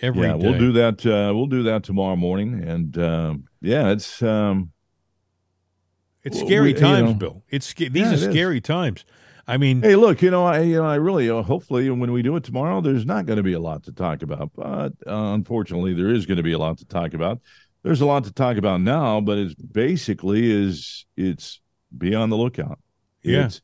Every 0.00 0.22
yeah, 0.22 0.34
we'll 0.34 0.58
do 0.58 0.72
that. 0.72 1.04
Uh, 1.04 1.34
we'll 1.34 1.46
do 1.46 1.62
that 1.64 1.82
tomorrow 1.84 2.16
morning, 2.16 2.62
and 2.62 2.96
um, 2.98 3.44
yeah, 3.60 3.90
it's 3.90 4.22
um, 4.22 4.72
It's 6.24 6.38
scary 6.38 6.72
we- 6.72 6.74
you 6.74 6.80
times, 6.80 7.10
know- 7.10 7.14
Bill. 7.14 7.42
It's 7.48 7.72
these 7.74 7.90
Yeah, 7.94 8.10
are 8.10 8.12
it 8.12 8.14
is. 8.14 8.24
scary 8.24 8.60
times. 8.60 9.04
I 9.46 9.56
mean, 9.56 9.80
Hey, 9.80 9.96
look, 9.96 10.20
you 10.20 10.30
know, 10.30 10.44
I 10.44 10.60
you 10.60 10.76
know, 10.76 10.84
I 10.84 10.96
really 10.96 11.30
uh, 11.30 11.42
hopefully 11.42 11.88
when 11.90 12.12
we 12.12 12.20
do 12.22 12.36
it 12.36 12.44
tomorrow, 12.44 12.80
there's 12.82 13.06
not 13.06 13.24
going 13.26 13.38
to 13.38 13.42
be 13.42 13.54
a 13.54 13.60
lot 13.60 13.82
to 13.84 13.92
talk 13.92 14.22
about, 14.22 14.50
but 14.54 14.92
uh, 15.06 15.32
unfortunately, 15.34 15.94
there 15.94 16.10
is 16.10 16.26
going 16.26 16.36
to 16.36 16.42
be 16.42 16.52
a 16.52 16.58
lot 16.58 16.76
to 16.78 16.84
talk 16.84 17.14
about. 17.14 17.40
There's 17.82 18.00
a 18.02 18.06
lot 18.06 18.24
to 18.24 18.32
talk 18.32 18.56
about 18.58 18.80
now, 18.82 19.20
but 19.22 19.38
it's 19.38 19.54
basically 19.54 20.50
is 20.50 21.06
it's 21.16 21.60
be 21.96 22.14
on 22.14 22.28
the 22.28 22.36
lookout. 22.36 22.78
Yeah. 23.22 23.46
It's 23.46 23.62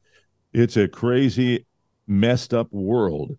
it's 0.55 0.77
a 0.79 0.89
crazy, 0.89 1.67
messed 2.07 2.55
up 2.55 2.73
world, 2.73 3.37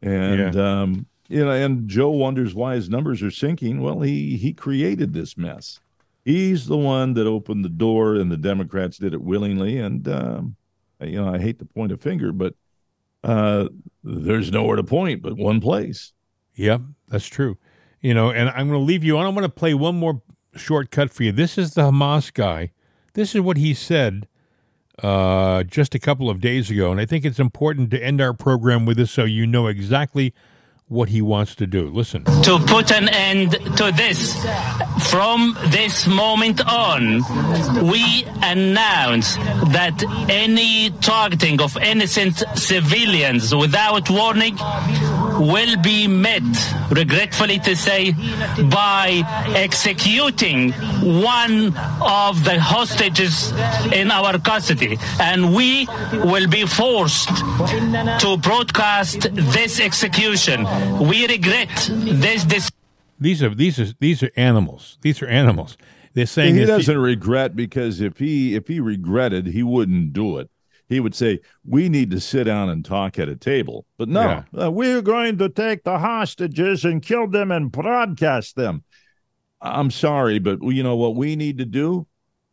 and 0.00 0.56
um, 0.56 1.06
you 1.32 1.44
know, 1.44 1.50
and 1.50 1.88
Joe 1.88 2.10
wonders 2.10 2.54
why 2.54 2.74
his 2.74 2.88
numbers 2.88 3.22
are 3.22 3.30
sinking. 3.30 3.80
Well, 3.80 4.00
he 4.00 4.36
he 4.36 4.52
created 4.52 5.12
this 5.12 5.36
mess. 5.36 5.80
He's 6.24 6.66
the 6.66 6.76
one 6.76 7.14
that 7.14 7.26
opened 7.26 7.64
the 7.64 7.68
door, 7.68 8.14
and 8.14 8.30
the 8.30 8.36
Democrats 8.36 8.98
did 8.98 9.14
it 9.14 9.22
willingly, 9.22 9.78
and. 9.78 10.06
Um, 10.08 10.56
you 11.04 11.22
know, 11.22 11.32
I 11.32 11.38
hate 11.38 11.58
to 11.58 11.64
point 11.64 11.92
a 11.92 11.96
finger, 11.96 12.32
but 12.32 12.54
uh, 13.24 13.68
there's 14.02 14.50
nowhere 14.50 14.76
to 14.76 14.84
point 14.84 15.22
but 15.22 15.36
one 15.36 15.60
place. 15.60 16.12
Yep, 16.54 16.82
that's 17.08 17.26
true. 17.26 17.58
You 18.00 18.14
know, 18.14 18.30
and 18.30 18.48
I'm 18.50 18.68
going 18.68 18.80
to 18.80 18.84
leave 18.84 19.04
you 19.04 19.16
on. 19.18 19.26
I'm 19.26 19.34
going 19.34 19.42
to 19.42 19.48
play 19.48 19.74
one 19.74 19.96
more 19.96 20.22
shortcut 20.56 21.10
for 21.10 21.22
you. 21.22 21.32
This 21.32 21.56
is 21.56 21.74
the 21.74 21.82
Hamas 21.82 22.32
guy. 22.32 22.72
This 23.14 23.34
is 23.34 23.40
what 23.40 23.56
he 23.56 23.74
said 23.74 24.26
uh, 25.02 25.62
just 25.64 25.94
a 25.94 25.98
couple 25.98 26.28
of 26.28 26.40
days 26.40 26.70
ago, 26.70 26.90
and 26.90 27.00
I 27.00 27.06
think 27.06 27.24
it's 27.24 27.38
important 27.38 27.90
to 27.92 28.02
end 28.02 28.20
our 28.20 28.34
program 28.34 28.86
with 28.86 28.96
this 28.96 29.10
so 29.10 29.24
you 29.24 29.46
know 29.46 29.66
exactly 29.66 30.34
what 30.92 31.08
he 31.08 31.22
wants 31.22 31.54
to 31.56 31.66
do. 31.66 31.88
Listen. 31.88 32.24
to 32.24 32.58
put 32.66 32.92
an 32.92 33.08
end 33.08 33.52
to 33.52 33.90
this. 33.96 34.36
From 35.10 35.56
this 35.68 36.06
moment 36.06 36.60
on, 36.66 37.22
we 37.90 38.24
announce 38.42 39.36
that 39.72 40.04
any 40.28 40.90
targeting 41.00 41.60
of 41.60 41.76
innocent 41.78 42.44
civilians 42.54 43.54
without 43.54 44.10
warning 44.10 44.56
will 45.50 45.76
be 45.82 46.06
met, 46.06 46.42
regretfully 46.90 47.58
to 47.60 47.74
say, 47.74 48.12
by 48.70 49.22
executing 49.54 50.72
one 51.26 51.76
of 52.00 52.44
the 52.44 52.58
hostages 52.60 53.52
in 53.92 54.10
our 54.10 54.38
custody. 54.38 54.98
And 55.20 55.54
we 55.54 55.86
will 56.12 56.48
be 56.48 56.66
forced 56.66 57.28
to 57.28 58.38
broadcast 58.40 59.28
this 59.34 59.80
execution. 59.80 60.64
We 60.98 61.26
regret 61.26 61.70
this 61.90 62.44
decision. 62.44 62.76
These 63.18 63.42
are 63.42 63.54
these 63.54 63.78
are 63.78 63.92
these 64.00 64.22
are 64.22 64.32
animals. 64.36 64.98
These 65.02 65.22
are 65.22 65.28
animals. 65.28 65.76
They're 66.14 66.26
saying 66.26 66.56
he 66.56 66.64
doesn't 66.64 66.98
regret 66.98 67.56
because 67.56 68.00
if 68.00 68.18
he 68.18 68.54
if 68.54 68.68
he 68.68 68.80
regretted, 68.80 69.46
he 69.46 69.62
wouldn't 69.62 70.12
do 70.12 70.38
it. 70.38 70.50
He 70.92 71.00
would 71.00 71.14
say, 71.14 71.40
"We 71.64 71.88
need 71.88 72.10
to 72.10 72.20
sit 72.20 72.44
down 72.44 72.68
and 72.68 72.84
talk 72.84 73.18
at 73.18 73.28
a 73.28 73.36
table." 73.36 73.86
But 73.96 74.08
no, 74.08 74.44
uh, 74.60 74.70
we're 74.70 75.02
going 75.02 75.38
to 75.38 75.48
take 75.48 75.84
the 75.84 75.98
hostages 75.98 76.84
and 76.84 77.02
kill 77.02 77.26
them 77.26 77.50
and 77.50 77.72
broadcast 77.72 78.56
them. 78.56 78.84
I'm 79.60 79.90
sorry, 79.90 80.38
but 80.38 80.60
you 80.62 80.82
know 80.82 80.96
what 80.96 81.16
we 81.16 81.36
need 81.36 81.58
to 81.58 81.64
do? 81.64 82.06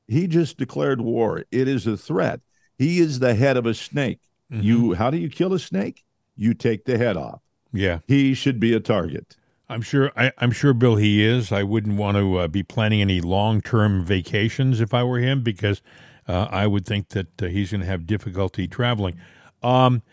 He 0.07 0.27
just 0.27 0.57
declared 0.57 1.01
war. 1.01 1.43
It 1.51 1.67
is 1.67 1.85
a 1.85 1.97
threat. 1.97 2.39
He 2.77 2.99
is 2.99 3.19
the 3.19 3.35
head 3.35 3.57
of 3.57 3.65
a 3.65 3.73
snake. 3.73 4.19
Mm-hmm. 4.51 4.63
You, 4.63 4.93
how 4.93 5.09
do 5.09 5.17
you 5.17 5.29
kill 5.29 5.53
a 5.53 5.59
snake? 5.59 6.03
You 6.35 6.53
take 6.53 6.85
the 6.85 6.97
head 6.97 7.17
off. 7.17 7.41
yeah. 7.73 7.99
He 8.07 8.33
should 8.33 8.59
be 8.59 8.73
a 8.73 8.79
target. 8.79 9.35
I'm 9.67 9.81
sure. 9.81 10.11
I, 10.15 10.31
I'm 10.39 10.51
sure, 10.51 10.73
Bill. 10.73 10.95
He 10.95 11.23
is. 11.23 11.51
I 11.51 11.61
wouldn't 11.63 11.97
want 11.97 12.17
to 12.17 12.37
uh, 12.37 12.47
be 12.47 12.63
planning 12.63 13.01
any 13.01 13.21
long-term 13.21 14.03
vacations 14.03 14.81
if 14.81 14.93
I 14.93 15.03
were 15.03 15.19
him, 15.19 15.43
because 15.43 15.81
uh, 16.29 16.47
I 16.49 16.67
would 16.67 16.85
think 16.85 17.09
that 17.09 17.41
uh, 17.41 17.47
he's 17.47 17.71
going 17.71 17.81
to 17.81 17.87
have 17.87 18.05
difficulty 18.05 18.67
traveling. 18.67 19.19
Um, 19.63 20.03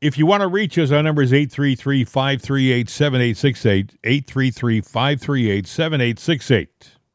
if 0.00 0.16
you 0.18 0.26
want 0.26 0.42
to 0.42 0.48
reach 0.48 0.76
us, 0.78 0.90
our 0.92 1.02
number 1.02 1.22
is 1.22 1.32
833-538-7868, 1.32 3.96
833-538-7868. 4.02 6.66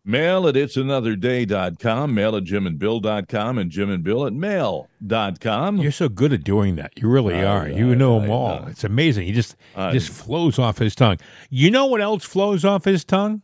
Mail 0.05 0.47
at 0.47 0.55
it'sanotherday.com, 0.55 2.13
mail 2.13 2.37
at 2.37 2.43
jimandbill.com, 2.45 3.57
and 3.57 3.69
Jim 3.69 3.89
and 3.89 4.03
Bill 4.05 4.25
at 4.25 4.31
mail.com. 4.31 5.77
You're 5.79 5.91
so 5.91 6.07
good 6.07 6.31
at 6.31 6.45
doing 6.45 6.77
that. 6.77 6.93
You 6.97 7.09
really 7.09 7.35
I- 7.35 7.43
are. 7.43 7.67
You 7.67 7.91
I- 7.91 7.95
know 7.95 8.21
them 8.21 8.31
I 8.31 8.33
all. 8.33 8.61
know. 8.61 8.67
It's 8.67 8.85
amazing. 8.85 9.25
He 9.27 9.33
just 9.33 9.57
just 9.75 10.07
flows 10.09 10.57
off 10.57 10.77
his 10.77 10.95
tongue. 10.95 11.17
You 11.49 11.71
know 11.71 11.87
what 11.87 11.99
else 11.99 12.23
flows 12.23 12.63
off 12.63 12.85
his 12.85 13.03
tongue? 13.03 13.41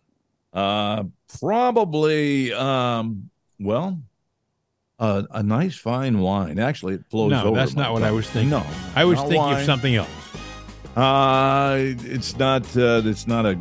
Uh, 0.54 1.04
probably, 1.40 2.54
um, 2.54 3.30
well, 3.60 4.00
uh, 5.04 5.24
a 5.32 5.44
nice 5.44 5.76
fine 5.76 6.20
wine. 6.20 6.58
Actually, 6.60 6.96
it 6.96 7.06
flows 7.10 7.32
No, 7.32 7.44
over 7.44 7.56
that's 7.58 7.76
not 7.76 7.92
what 7.92 8.04
I 8.04 8.12
was 8.12 8.30
thinking. 8.30 8.52
No, 8.52 8.66
I 8.96 9.04
was 9.04 9.20
thinking 9.20 9.54
of 9.54 9.62
something 9.64 9.96
else. 9.96 10.10
Uh, 10.96 11.76
it's 11.80 12.38
not. 12.38 12.64
Uh, 12.78 13.02
it's 13.04 13.28
not 13.28 13.46
a, 13.46 13.58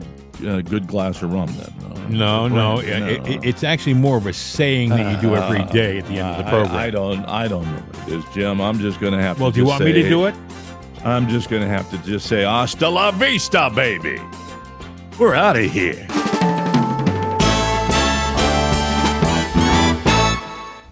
a 0.46 0.62
good 0.62 0.86
glass 0.86 1.20
of 1.22 1.32
rum. 1.32 1.48
Then 1.56 2.18
No, 2.18 2.46
no, 2.46 2.80
Brandy, 2.80 3.14
it- 3.14 3.26
it- 3.26 3.44
it's 3.44 3.64
actually 3.64 3.94
more 3.94 4.16
of 4.18 4.26
a 4.26 4.32
saying 4.32 4.90
that 4.90 5.16
you 5.16 5.20
do 5.20 5.34
every 5.42 5.64
day 5.72 5.98
at 5.98 6.06
the 6.06 6.18
end 6.18 6.28
of 6.36 6.44
the 6.44 6.50
program. 6.50 6.76
I, 6.76 6.84
I 6.86 6.90
don't. 6.90 7.24
I 7.24 7.48
don't 7.48 7.64
know 7.64 7.82
what 7.90 8.08
it 8.08 8.14
is, 8.18 8.24
Jim. 8.34 8.60
I'm 8.60 8.78
just 8.78 9.00
going 9.00 9.12
to 9.14 9.20
have 9.20 9.40
well, 9.40 9.50
to. 9.50 9.54
do 9.54 9.60
you 9.60 9.66
want 9.66 9.84
me 9.84 9.92
to 9.92 10.08
do 10.08 10.26
it? 10.26 10.34
I'm 11.04 11.28
just 11.28 11.50
going 11.50 11.62
to 11.62 11.68
have 11.68 11.90
to 11.90 11.98
just 12.08 12.28
say 12.28 12.44
hasta 12.44 12.88
la 12.88 13.10
vista, 13.10 13.68
baby. 13.74 14.20
We're 15.18 15.34
out 15.34 15.56
of 15.56 15.64
here. 15.70 16.06